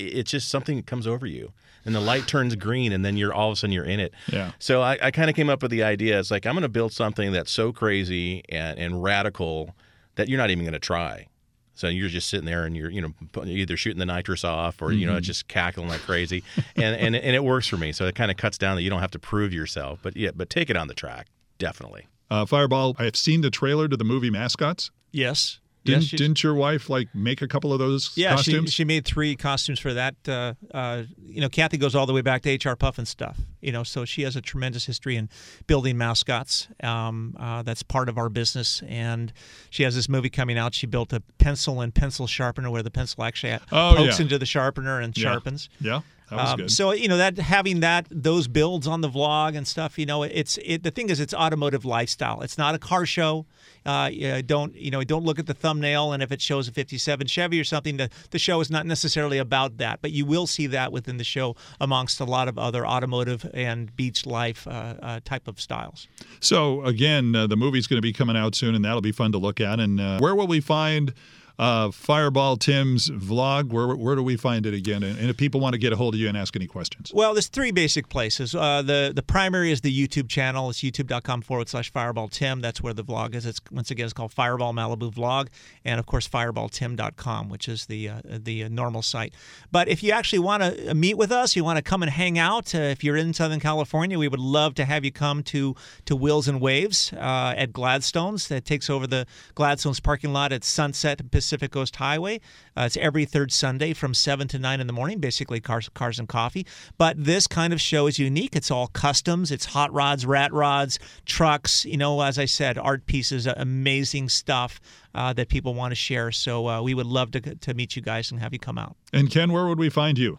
It- 0.01 0.19
It's 0.19 0.31
just 0.31 0.49
something 0.49 0.77
that 0.77 0.87
comes 0.87 1.07
over 1.07 1.27
you, 1.27 1.53
and 1.85 1.95
the 1.95 2.01
light 2.01 2.27
turns 2.27 2.55
green, 2.57 2.93
and 2.93 3.05
then 3.05 3.17
you're 3.17 3.33
all 3.35 3.49
of 3.51 3.55
a 3.55 3.57
sudden 3.57 3.73
you're 3.73 3.85
in 3.85 4.01
it. 4.01 4.13
Yeah. 4.33 4.53
So 4.59 4.83
I, 4.83 4.99
I 5.03 5.11
kind 5.11 5.31
of 5.31 5.37
came 5.37 5.49
up 5.51 5.63
with 5.63 5.71
the 5.71 5.83
idea. 5.83 6.19
It's 6.19 6.31
like 6.31 6.47
I'm 6.47 6.55
going 6.55 6.63
to 6.63 6.69
build 6.69 6.93
something 6.93 7.33
that's 7.33 7.51
so 7.51 7.73
crazy 7.73 8.43
and, 8.49 8.79
and 8.79 9.03
radical 9.03 9.75
that 10.17 10.29
you're 10.29 10.39
not 10.39 10.51
even 10.51 10.65
going 10.65 10.73
to 10.73 10.79
try. 10.79 11.27
So 11.75 11.89
you're 11.89 12.11
just 12.11 12.29
sitting 12.29 12.45
there 12.45 12.67
and 12.67 12.77
you're 12.77 12.91
you 12.91 13.01
know 13.01 13.45
either 13.45 13.75
shooting 13.77 13.99
the 14.01 14.05
nitrous 14.07 14.45
off 14.45 14.83
or 14.83 14.93
you 14.93 15.07
know 15.07 15.17
it's 15.17 15.27
just 15.27 15.49
cackling 15.49 15.89
like 15.89 16.01
crazy, 16.03 16.43
and 16.77 16.95
and 16.97 17.17
and 17.17 17.35
it 17.37 17.43
works 17.45 17.69
for 17.69 17.79
me. 17.79 17.93
So 17.93 18.07
it 18.07 18.15
kind 18.15 18.31
of 18.31 18.37
cuts 18.37 18.59
down 18.59 18.77
that 18.77 18.83
you 18.83 18.91
don't 18.91 19.01
have 19.01 19.13
to 19.13 19.19
prove 19.19 19.55
yourself, 19.55 20.01
but 20.03 20.15
yeah, 20.17 20.31
but 20.35 20.51
take 20.51 20.69
it 20.69 20.77
on 20.77 20.89
the 20.89 20.95
track 20.95 21.29
definitely. 21.59 22.07
Uh, 22.31 22.45
Fireball, 22.47 22.97
I 22.99 23.05
have 23.05 23.17
seen 23.17 23.41
the 23.43 23.51
trailer 23.51 23.89
to 23.89 23.97
the 23.97 24.05
movie 24.05 24.31
Mascots. 24.31 24.91
yes 25.13 25.60
Didn't, 25.85 26.03
Yes, 26.03 26.11
didn't 26.11 26.43
your 26.43 26.55
wife 26.55 26.91
like 26.91 27.09
make 27.15 27.41
a 27.41 27.49
couple 27.49 27.73
of 27.73 27.79
those 27.79 28.11
Yeah, 28.15 28.37
she, 28.37 28.53
costumes? 28.53 28.73
she 28.73 28.85
made 28.85 29.07
three 29.07 29.35
costumes 29.35 29.79
for 29.79 29.95
that. 29.95 30.15
Uh, 30.29 30.53
uh, 30.75 31.05
you 31.25 31.41
know, 31.41 31.49
Kathy 31.49 31.79
goes 31.79 31.95
all 31.95 32.05
the 32.05 32.13
way 32.13 32.21
back 32.21 32.43
to 32.43 32.51
H.R. 32.51 32.77
Pufnstuf. 32.77 33.37
You 33.63 33.73
know, 33.73 33.83
so 33.83 34.05
she 34.05 34.23
has 34.23 34.37
a 34.37 34.43
tremendous 34.43 34.85
history 34.85 35.17
in 35.17 35.31
building 35.67 35.97
mascots. 35.97 36.69
Um, 36.83 37.35
uh, 37.41 37.63
that's 37.63 37.83
part 37.83 38.09
of 38.11 38.19
our 38.19 38.29
business, 38.29 38.83
and 38.89 39.33
she 39.71 39.83
has 39.85 39.95
this 39.95 40.09
movie 40.09 40.31
coming 40.31 40.59
out. 40.59 40.75
She 40.75 40.87
built 40.87 41.13
a 41.15 41.21
pencil 41.39 41.81
and 41.81 41.95
pencil 41.95 42.27
sharpener 42.27 42.71
where 42.71 42.83
the 42.83 42.91
pencil 42.91 43.25
actually 43.25 43.55
Oh, 43.73 43.95
pokes 43.97 44.19
yeah. 44.19 44.25
into 44.25 44.39
the 44.39 44.47
sharpener 44.47 45.01
and 45.01 45.17
Yeah. 45.17 45.23
sharpens. 45.33 45.69
yeah, 45.81 46.01
that 46.31 46.37
was 46.37 46.51
Um, 46.51 46.57
good. 46.59 46.71
So 46.71 46.93
you 46.93 47.09
know 47.09 47.17
that 47.19 47.39
having 47.39 47.81
that 47.81 48.07
those 48.11 48.49
builds 48.49 48.87
on 48.87 49.01
the 49.01 49.09
vlog 49.11 49.57
and 49.57 49.67
stuff, 49.67 49.99
you 49.99 50.07
know, 50.07 50.23
it's 50.23 50.59
it. 50.65 50.83
The 50.83 50.91
thing 50.91 51.11
is, 51.11 51.21
it's 51.21 51.35
automotive 51.35 51.85
lifestyle. 51.85 52.41
It's 52.41 52.57
not 52.57 52.75
a 52.75 52.79
car 52.79 53.05
show. 53.07 53.47
Uh, 53.85 54.11
yeah, 54.13 54.41
don't 54.43 54.75
you 54.77 54.91
know? 54.91 55.03
Don't 55.05 55.25
look 55.25 55.39
at 55.39 55.47
the 55.47 55.55
thumbnail, 55.55 56.13
and 56.13 56.23
if 56.23 56.31
it 56.33 56.41
shows 56.41 56.69
a 56.69 56.73
'57 56.73 57.27
Chevy 57.27 57.59
or 57.61 57.65
something, 57.65 57.97
the 57.97 58.09
the 58.31 58.39
show 58.39 58.61
is 58.61 58.71
not 58.71 58.87
necessarily 58.87 59.39
about 59.39 59.79
that. 59.79 60.01
But 60.03 60.13
you 60.13 60.25
will 60.25 60.47
see 60.47 60.67
that 60.69 60.93
within 60.93 61.17
the 61.17 61.25
show 61.25 61.57
amongst 61.81 62.21
a 62.21 62.25
lot 62.25 62.47
of 62.49 62.59
other 62.59 62.87
automotive 62.87 63.49
and 63.55 63.95
beach 63.97 64.27
life 64.27 64.67
uh, 64.67 64.95
uh, 65.03 65.21
type 65.25 65.49
of 65.49 65.61
styles. 65.61 66.09
So 66.41 66.85
again, 66.85 67.35
uh, 67.35 67.47
the 67.47 67.57
movie's 67.57 67.87
going 67.87 67.99
to 67.99 68.03
be 68.03 68.13
coming 68.13 68.37
out 68.37 68.55
soon, 68.55 68.75
and 68.75 68.85
that'll 68.85 69.01
be 69.01 69.13
fun 69.13 69.33
to 69.33 69.39
look 69.39 69.61
at. 69.61 69.81
And 69.81 70.01
uh, 70.01 70.19
where 70.19 70.35
will 70.35 70.47
we 70.47 70.61
find 70.61 71.13
uh, 71.61 71.91
Fireball 71.91 72.57
Tim's 72.57 73.11
vlog? 73.11 73.69
Where 73.69 73.95
where 73.95 74.17
do 74.17 74.23
we 74.23 74.37
find 74.39 74.65
it 74.65 74.73
again? 74.73 75.03
And, 75.03 75.19
and 75.19 75.29
if 75.29 75.37
people 75.37 75.61
want 75.61 75.75
to 75.75 75.79
get 75.79 75.93
a 75.93 75.97
hold 75.97 76.15
of 76.15 76.21
you 76.21 76.27
and 76.27 76.37
ask 76.37 76.57
any 76.57 76.67
questions, 76.67 77.13
Well, 77.15 77.35
there's 77.35 77.49
three 77.49 77.71
basic 77.71 78.09
places. 78.09 78.55
Uh, 78.55 78.81
the 78.81 79.13
the 79.15 79.23
primary 79.23 79.71
is 79.71 79.83
the 79.83 79.95
YouTube 79.95 80.31
channel. 80.31 80.71
It's 80.71 80.81
youtube.com 80.81 81.43
forward 81.43 81.69
slash 81.69 81.93
Fireball 81.93 82.29
Tim. 82.29 82.63
That's 82.63 82.83
where 82.83 82.95
the 82.95 83.05
vlog 83.05 83.35
is. 83.35 83.45
It's 83.45 83.61
once 83.71 83.91
again 83.91 84.07
it's 84.07 84.15
called 84.15 84.33
Fireball 84.33 84.73
Malibu 84.73 85.13
Vlog, 85.13 85.49
and 85.85 86.01
of 86.01 86.07
course 86.07 86.27
fireballtim.com, 86.27 87.51
which 87.51 87.69
is 87.69 87.87
the 87.87 88.09
uh, 88.09 88.21
the 88.25 88.65
uh, 88.65 88.69
normal 88.69 89.03
site. 89.03 89.35
But 89.71 89.87
if 89.89 90.03
you 90.03 90.13
actually 90.13 90.39
want 90.39 90.63
to 90.63 90.95
meet 90.95 91.19
with 91.19 91.31
us, 91.31 91.57
you 91.57 91.63
want 91.63 91.77
to 91.77 91.83
come 91.83 92.03
and 92.03 92.11
hang 92.11 92.39
out. 92.39 92.75
Uh, 92.75 92.79
if 92.79 93.05
you're 93.05 93.17
in 93.17 93.35
Southern 93.35 93.61
California, 93.61 94.19
we 94.19 94.29
would 94.29 94.41
love 94.41 94.75
to 94.77 94.87
have 94.87 95.05
you 95.05 95.13
come 95.13 95.43
to 95.43 95.77
to 96.07 96.17
Wheels 96.17 96.49
and 96.49 96.59
Waves 96.59 97.13
uh, 97.13 97.53
at 97.55 97.71
Gladstone's. 97.75 98.49
That 98.49 98.65
takes 98.65 98.89
over 98.89 99.07
the 99.07 99.27
Gladstone's 99.55 100.01
parking 100.01 100.33
lot 100.33 100.53
at 100.53 100.65
Sunset 100.65 101.21
and 101.21 101.31
Pacific 101.31 101.50
Coast 101.59 101.97
Highway. 101.97 102.41
Uh, 102.77 102.83
it's 102.83 102.97
every 102.97 103.25
third 103.25 103.53
Sunday 103.53 103.93
from 103.93 104.15
seven 104.15 104.49
to 104.49 104.59
nine 104.59 104.81
in 104.81 104.87
the 104.87 104.93
morning. 104.93 105.19
Basically, 105.19 105.61
cars, 105.61 105.89
cars 105.95 106.19
and 106.19 106.29
coffee. 106.29 106.67
But 106.99 107.23
this 107.23 107.47
kind 107.47 107.73
of 107.73 107.81
show 107.81 108.07
is 108.07 108.19
unique. 108.19 108.57
It's 108.57 108.71
all 108.71 108.89
customs. 108.89 109.51
It's 109.51 109.67
hot 109.67 109.93
rods, 109.93 110.27
rat 110.27 110.53
rods, 110.53 110.99
trucks. 111.27 111.85
You 111.85 111.97
know, 111.97 112.21
as 112.23 112.39
I 112.39 112.45
said, 112.45 112.79
art 112.79 113.07
pieces, 113.07 113.47
uh, 113.47 113.55
amazing 113.57 114.29
stuff 114.29 114.81
uh, 115.15 115.33
that 115.35 115.49
people 115.49 115.75
want 115.75 115.93
to 115.93 115.97
share. 115.97 116.31
So 116.31 116.69
uh, 116.69 116.83
we 116.83 116.95
would 116.95 117.07
love 117.07 117.31
to 117.33 117.41
to 117.41 117.75
meet 117.75 117.97
you 117.97 118.03
guys 118.03 118.31
and 118.31 118.41
have 118.41 118.53
you 118.53 118.59
come 118.59 118.79
out. 118.79 118.97
and 119.13 119.31
Ken, 119.31 119.53
where 119.53 119.67
would 119.67 119.79
we 119.79 119.91
find 119.91 120.19
you? 120.19 120.39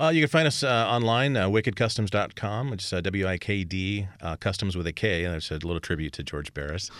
Uh, 0.00 0.08
you 0.08 0.22
can 0.22 0.30
find 0.30 0.46
us 0.46 0.62
uh, 0.62 0.86
online, 0.88 1.36
uh, 1.36 1.46
wickedcustoms.com, 1.46 2.70
which 2.70 2.84
is 2.84 2.92
uh, 2.94 3.02
W 3.02 3.28
I 3.28 3.36
K 3.36 3.64
D, 3.64 4.08
uh, 4.22 4.34
customs 4.36 4.74
with 4.74 4.86
a 4.86 4.94
K. 4.94 5.24
And 5.24 5.34
That's 5.34 5.50
a 5.50 5.54
little 5.56 5.78
tribute 5.78 6.14
to 6.14 6.22
George 6.22 6.54
Barris. 6.54 6.90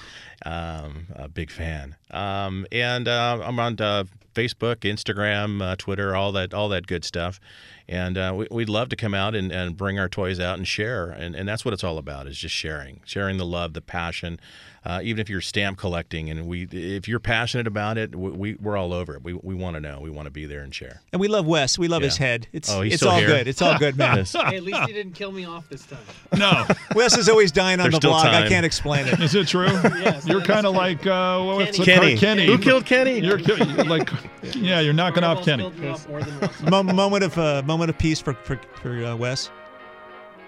Um, 0.44 1.06
a 1.14 1.26
big 1.26 1.50
fan. 1.50 1.96
Um, 2.10 2.66
and 2.70 3.08
uh, 3.08 3.40
I'm 3.42 3.58
on 3.58 3.80
uh, 3.80 4.04
Facebook, 4.34 4.80
Instagram, 4.80 5.78
Twitter, 5.78 6.14
all 6.14 6.30
that, 6.32 6.52
all 6.52 6.68
that 6.68 6.86
good 6.86 7.02
stuff. 7.06 7.40
And 7.88 8.36
we, 8.36 8.46
we'd 8.50 8.68
love 8.68 8.90
to 8.90 8.96
come 8.96 9.14
out 9.14 9.34
and, 9.34 9.50
and 9.50 9.78
bring 9.78 9.98
our 9.98 10.08
toys 10.10 10.38
out 10.38 10.58
and 10.58 10.68
share. 10.68 11.08
And, 11.08 11.34
and 11.34 11.48
that's 11.48 11.64
what 11.64 11.72
it's 11.72 11.82
all 11.82 11.96
about 11.96 12.26
is 12.26 12.36
just 12.36 12.54
sharing, 12.54 13.00
sharing 13.06 13.38
the 13.38 13.46
love, 13.46 13.72
the 13.72 13.80
passion. 13.80 14.38
Uh, 14.82 14.98
even 15.02 15.20
if 15.20 15.28
you're 15.28 15.42
stamp 15.42 15.76
collecting 15.76 16.30
and 16.30 16.46
we, 16.46 16.62
if 16.72 17.06
you're 17.06 17.20
passionate 17.20 17.66
about 17.66 17.98
it, 17.98 18.16
we, 18.16 18.30
we, 18.30 18.54
we're 18.54 18.78
all 18.78 18.94
over 18.94 19.14
it. 19.16 19.22
We, 19.22 19.34
we 19.34 19.54
want 19.54 19.74
to 19.74 19.80
know. 19.80 20.00
We 20.00 20.08
want 20.08 20.24
to 20.24 20.30
be 20.30 20.46
there 20.46 20.62
and 20.62 20.74
share. 20.74 21.02
And 21.12 21.20
we 21.20 21.28
love 21.28 21.46
Wes. 21.46 21.78
We 21.78 21.86
love 21.86 22.00
his 22.00 22.16
head. 22.16 22.46
It's 22.50 22.70
Oh, 22.70 22.80
he's 22.80 22.94
it's 22.94 23.02
all 23.02 23.18
here? 23.18 23.26
good. 23.26 23.46
It's 23.46 23.60
all 23.60 23.76
good, 23.78 23.98
man. 23.98 24.24
Hey, 24.24 24.56
at 24.56 24.62
least 24.62 24.80
he 24.86 24.94
didn't 24.94 25.12
kill 25.12 25.32
me 25.32 25.44
off 25.44 25.68
this 25.68 25.84
time. 25.84 25.98
No, 26.38 26.66
Wes 26.94 27.18
is 27.18 27.28
always 27.28 27.52
dying 27.52 27.78
on 27.80 27.90
There's 27.90 28.00
the 28.00 28.08
blog 28.08 28.24
vlog. 28.24 28.44
I 28.44 28.48
can't 28.48 28.64
explain 28.64 29.06
it. 29.06 29.20
is 29.20 29.34
it 29.34 29.48
true? 29.48 29.66
Yes, 30.00 30.26
You're 30.26 30.40
kind 30.40 30.64
of 30.64 30.74
like 30.74 31.06
uh, 31.06 31.42
what's 31.42 31.76
Kenny. 31.76 32.12
car- 32.14 32.20
Kenny. 32.20 32.46
Who 32.46 32.56
killed 32.56 32.86
Kenny? 32.86 33.18
You're 33.20 33.36
ki- 33.36 33.56
like, 33.84 34.08
yeah, 34.54 34.80
you're 34.80 34.94
knocking 34.94 35.24
off 35.24 35.44
Kenny. 35.44 35.64
killed 35.64 35.78
me 35.78 35.88
off 35.88 36.08
more 36.08 36.22
than 36.22 36.70
moment 36.96 37.24
of 37.24 37.36
uh, 37.36 37.62
moment 37.66 37.90
of 37.90 37.98
peace 37.98 38.20
for 38.20 38.32
for, 38.32 38.58
for 38.80 39.04
uh, 39.04 39.14
Wes. 39.16 39.50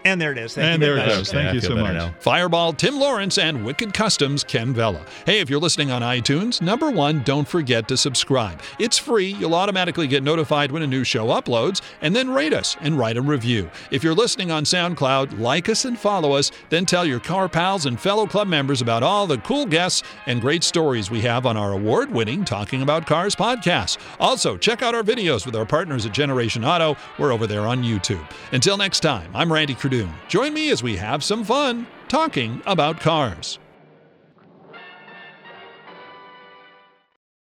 And 0.04 0.20
there 0.20 0.32
it 0.32 0.38
is. 0.38 0.54
Thank 0.54 0.64
And 0.66 0.80
you 0.82 0.86
there 0.86 0.96
very 0.96 1.08
it 1.08 1.16
goes. 1.16 1.30
Thank 1.30 1.48
I 1.48 1.52
you 1.52 1.60
so 1.60 1.74
much. 1.76 1.94
now. 1.94 2.14
Fireball, 2.20 2.72
Tim 2.72 2.98
Lawrence, 2.98 3.38
and 3.38 3.58
Wikd 3.58 3.92
Kustoms, 3.92 4.46
Ken 4.46 4.72
Vela. 4.74 5.04
Hey, 5.26 5.40
if 5.40 5.48
you're 5.48 5.60
listening 5.60 5.90
on 5.90 6.02
iTunes, 6.02 6.60
number 6.60 6.90
one, 6.90 7.22
don't 7.22 7.46
forget 7.46 7.86
to 7.88 7.96
subscribe. 7.96 8.60
It's 8.78 8.98
free. 8.98 9.28
You'll 9.34 9.54
automatically 9.54 10.06
get 10.08 10.22
notified 10.22 10.72
when 10.72 10.82
a 10.82 10.86
new 10.86 11.04
show 11.04 11.26
uploads, 11.28 11.82
and 12.00 12.14
then 12.16 12.30
rate 12.30 12.52
us 12.52 12.76
and 12.80 12.98
write 12.98 13.16
a 13.16 13.22
review. 13.22 13.70
If 13.90 14.02
you're 14.02 14.14
listening 14.14 14.50
on 14.50 14.64
SoundCloud, 14.64 15.38
like 15.38 15.68
us 15.68 15.84
and 15.84 15.98
follow 15.98 16.32
us, 16.32 16.50
then 16.68 16.84
tell 16.86 17.04
your 17.04 17.20
car 17.20 17.48
pals 17.48 17.86
and 17.86 17.98
fellow 18.00 18.26
club 18.26 18.48
members 18.48 18.82
about 18.82 19.02
all 19.02 19.26
the 19.26 19.38
cool 19.38 19.66
guests 19.66 20.02
and 20.26 20.40
great 20.40 20.64
stories 20.64 21.10
we 21.10 21.20
have 21.20 21.46
on 21.46 21.56
our 21.56 21.72
award 21.72 22.10
winning 22.10 22.44
Talking 22.44 22.82
About 22.82 23.06
Cars 23.06 23.36
podcast. 23.36 23.98
Also, 24.18 24.56
check 24.56 24.82
out 24.82 24.94
our 24.94 25.02
videos 25.02 25.46
with 25.46 25.54
our 25.54 25.66
partners 25.66 26.06
at 26.06 26.12
Generation 26.12 26.64
Auto. 26.64 26.96
We're 27.18 27.32
over 27.32 27.46
there 27.46 27.66
on 27.66 27.82
YouTube. 27.82 28.26
Until 28.52 28.76
next 28.76 29.00
time, 29.00 29.30
I'm 29.34 29.52
Randy 29.52 29.74
Cardoon. 29.92 30.10
Join 30.28 30.54
me 30.54 30.70
as 30.70 30.82
we 30.82 30.96
have 30.96 31.22
some 31.22 31.44
fun 31.44 31.86
talking 32.08 32.62
about 32.66 33.00
cars. 33.00 33.58